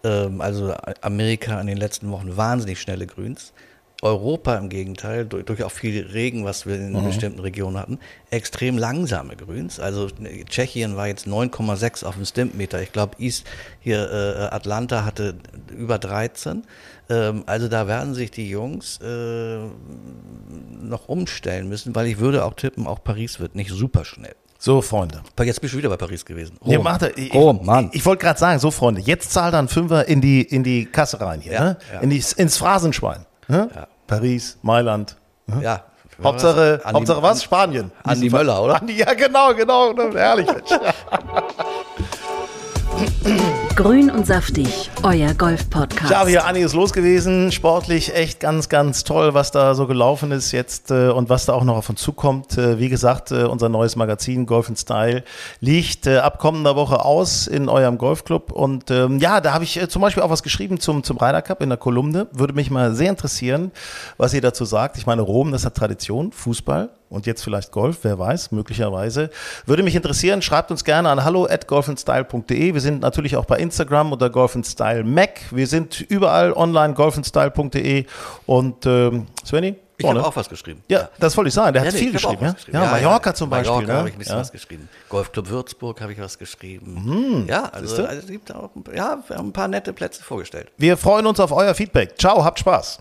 Ähm, 0.04 0.40
also 0.40 0.74
Amerika 1.00 1.60
in 1.60 1.66
den 1.66 1.76
letzten 1.76 2.10
Wochen 2.10 2.36
wahnsinnig 2.36 2.80
schnelle 2.80 3.06
Grüns. 3.06 3.52
Europa 4.00 4.56
im 4.56 4.68
Gegenteil, 4.68 5.24
durch, 5.24 5.44
durch 5.44 5.64
auch 5.64 5.72
viel 5.72 6.06
Regen, 6.06 6.44
was 6.44 6.66
wir 6.66 6.76
in 6.76 6.92
mhm. 6.92 7.04
bestimmten 7.04 7.40
Regionen 7.40 7.76
hatten, 7.76 7.98
extrem 8.30 8.78
langsame 8.78 9.34
Grüns. 9.34 9.80
Also 9.80 10.08
Tschechien 10.48 10.96
war 10.96 11.08
jetzt 11.08 11.26
9,6 11.26 12.04
auf 12.04 12.14
dem 12.14 12.24
Stimpmeter. 12.24 12.80
Ich 12.80 12.92
glaube, 12.92 13.16
East 13.18 13.44
hier 13.80 14.08
äh, 14.10 14.54
Atlanta 14.54 15.04
hatte 15.04 15.34
über 15.76 15.98
13. 15.98 16.62
Ähm, 17.10 17.42
also 17.46 17.66
da 17.68 17.88
werden 17.88 18.14
sich 18.14 18.30
die 18.30 18.48
Jungs 18.48 19.00
äh, 19.00 19.58
noch 20.80 21.08
umstellen 21.08 21.68
müssen, 21.68 21.94
weil 21.96 22.06
ich 22.06 22.18
würde 22.18 22.44
auch 22.44 22.54
tippen, 22.54 22.86
auch 22.86 23.02
Paris 23.02 23.40
wird 23.40 23.56
nicht 23.56 23.70
super 23.70 24.04
schnell. 24.04 24.34
So, 24.60 24.82
Freunde. 24.82 25.22
Jetzt 25.40 25.60
bist 25.60 25.74
du 25.74 25.78
wieder 25.78 25.88
bei 25.88 25.96
Paris 25.96 26.24
gewesen. 26.24 26.56
Rom. 26.60 26.72
Ja, 26.72 26.78
macht 26.80 27.02
ich, 27.16 27.32
Rom, 27.32 27.64
Mann. 27.64 27.88
Ich, 27.90 28.00
ich 28.00 28.06
wollte 28.06 28.24
gerade 28.24 28.40
sagen, 28.40 28.58
so, 28.58 28.72
Freunde, 28.72 29.00
jetzt 29.00 29.30
zahlt 29.30 29.54
dann 29.54 29.68
Fünfer 29.68 30.08
in 30.08 30.20
die, 30.20 30.42
in 30.42 30.64
die 30.64 30.84
Kasse 30.84 31.20
rein 31.20 31.40
hier, 31.40 31.52
ja, 31.52 31.64
ne? 31.64 31.78
ja. 31.92 32.00
In 32.00 32.10
die, 32.10 32.22
ins 32.36 32.56
Phrasenschwein. 32.56 33.24
Ja. 33.48 33.68
Paris, 34.06 34.58
Mailand. 34.62 35.16
Ne? 35.46 35.62
Ja. 35.62 35.84
Hauptsache, 36.22 36.80
was? 36.82 36.92
Hauptsache 36.92 37.22
was? 37.22 37.42
Spanien. 37.42 37.90
Andi 38.02 38.30
Möller, 38.30 38.62
oder? 38.62 38.80
Andi, 38.80 38.98
ja, 38.98 39.14
genau, 39.14 39.54
genau. 39.54 39.94
Herrlich, 40.14 40.46
Mensch. 40.46 40.70
Grün 43.78 44.10
und 44.10 44.26
saftig, 44.26 44.90
euer 45.04 45.34
Golf-Podcast. 45.34 46.10
Ja, 46.10 46.26
hier 46.26 46.66
ist 46.66 46.74
los 46.74 46.92
gewesen. 46.92 47.52
Sportlich 47.52 48.12
echt 48.12 48.40
ganz, 48.40 48.68
ganz 48.68 49.04
toll, 49.04 49.34
was 49.34 49.52
da 49.52 49.76
so 49.76 49.86
gelaufen 49.86 50.32
ist 50.32 50.50
jetzt 50.50 50.90
äh, 50.90 51.10
und 51.10 51.28
was 51.28 51.46
da 51.46 51.52
auch 51.52 51.62
noch 51.62 51.76
auf 51.76 51.88
uns 51.88 52.00
zukommt. 52.00 52.58
Äh, 52.58 52.80
wie 52.80 52.88
gesagt, 52.88 53.30
äh, 53.30 53.44
unser 53.44 53.68
neues 53.68 53.94
Magazin 53.94 54.46
Golf 54.46 54.68
Style 54.74 55.22
liegt 55.60 56.08
äh, 56.08 56.16
ab 56.16 56.40
kommender 56.40 56.74
Woche 56.74 57.04
aus 57.04 57.46
in 57.46 57.68
eurem 57.68 57.98
Golfclub. 57.98 58.50
Und 58.50 58.90
ähm, 58.90 59.20
ja, 59.20 59.40
da 59.40 59.54
habe 59.54 59.62
ich 59.62 59.80
äh, 59.80 59.88
zum 59.88 60.02
Beispiel 60.02 60.24
auch 60.24 60.30
was 60.30 60.42
geschrieben 60.42 60.80
zum, 60.80 61.04
zum 61.04 61.16
Ryder 61.16 61.42
Cup 61.42 61.62
in 61.62 61.68
der 61.68 61.78
Kolumne. 61.78 62.26
Würde 62.32 62.54
mich 62.54 62.72
mal 62.72 62.96
sehr 62.96 63.10
interessieren, 63.10 63.70
was 64.16 64.34
ihr 64.34 64.40
dazu 64.40 64.64
sagt. 64.64 64.96
Ich 64.96 65.06
meine, 65.06 65.22
Rom, 65.22 65.52
das 65.52 65.64
hat 65.64 65.76
Tradition, 65.76 66.32
Fußball 66.32 66.90
und 67.10 67.26
jetzt 67.26 67.42
vielleicht 67.42 67.72
Golf, 67.72 67.98
wer 68.02 68.18
weiß, 68.18 68.52
möglicherweise. 68.52 69.30
Würde 69.66 69.82
mich 69.82 69.94
interessieren, 69.94 70.42
schreibt 70.42 70.70
uns 70.70 70.84
gerne 70.84 71.08
an 71.08 71.24
hallo 71.24 71.46
at 71.46 71.66
golfandstyle.de. 71.66 72.74
Wir 72.74 72.80
sind 72.80 73.00
natürlich 73.00 73.36
auch 73.36 73.44
bei 73.44 73.58
Instagram 73.58 74.12
unter 74.12 74.30
golfandstyle 74.30 75.04
Mac. 75.04 75.40
Wir 75.50 75.66
sind 75.66 76.00
überall 76.00 76.52
online 76.52 76.94
golfandstyle.de 76.94 78.06
und 78.46 78.86
ähm, 78.86 79.26
Svenny? 79.44 79.76
Ich 80.00 80.06
habe 80.06 80.24
auch 80.24 80.36
was 80.36 80.48
geschrieben. 80.48 80.82
Ja, 80.88 81.08
das 81.18 81.36
wollte 81.36 81.48
ich 81.48 81.54
sagen. 81.54 81.72
Der 81.72 81.82
ja, 81.82 81.88
hat 81.88 81.94
nee, 81.94 82.00
viel 82.00 82.12
geschrieben. 82.12 82.44
Ja? 82.44 82.52
geschrieben. 82.52 82.78
Ja, 82.78 82.88
Mallorca 82.88 83.34
zum 83.34 83.50
Beispiel. 83.50 83.72
Mallorca 83.72 83.92
ne? 83.92 83.98
habe 83.98 84.08
ich 84.08 84.14
ein 84.14 84.18
bisschen 84.18 84.36
was 84.36 84.52
geschrieben. 84.52 84.88
Golfclub 85.08 85.48
Würzburg 85.48 86.00
habe 86.00 86.12
ich 86.12 86.20
was 86.20 86.38
geschrieben. 86.38 87.02
Mhm. 87.04 87.46
Ja, 87.48 87.64
also, 87.64 88.04
also, 88.04 88.20
es 88.20 88.26
gibt 88.28 88.54
auch 88.54 88.70
ja, 88.94 89.18
wir 89.26 89.36
haben 89.36 89.48
ein 89.48 89.52
paar 89.52 89.66
nette 89.66 89.92
Plätze 89.92 90.22
vorgestellt. 90.22 90.70
Wir 90.76 90.96
freuen 90.96 91.26
uns 91.26 91.40
auf 91.40 91.50
euer 91.50 91.74
Feedback. 91.74 92.16
Ciao, 92.16 92.44
habt 92.44 92.60
Spaß. 92.60 93.00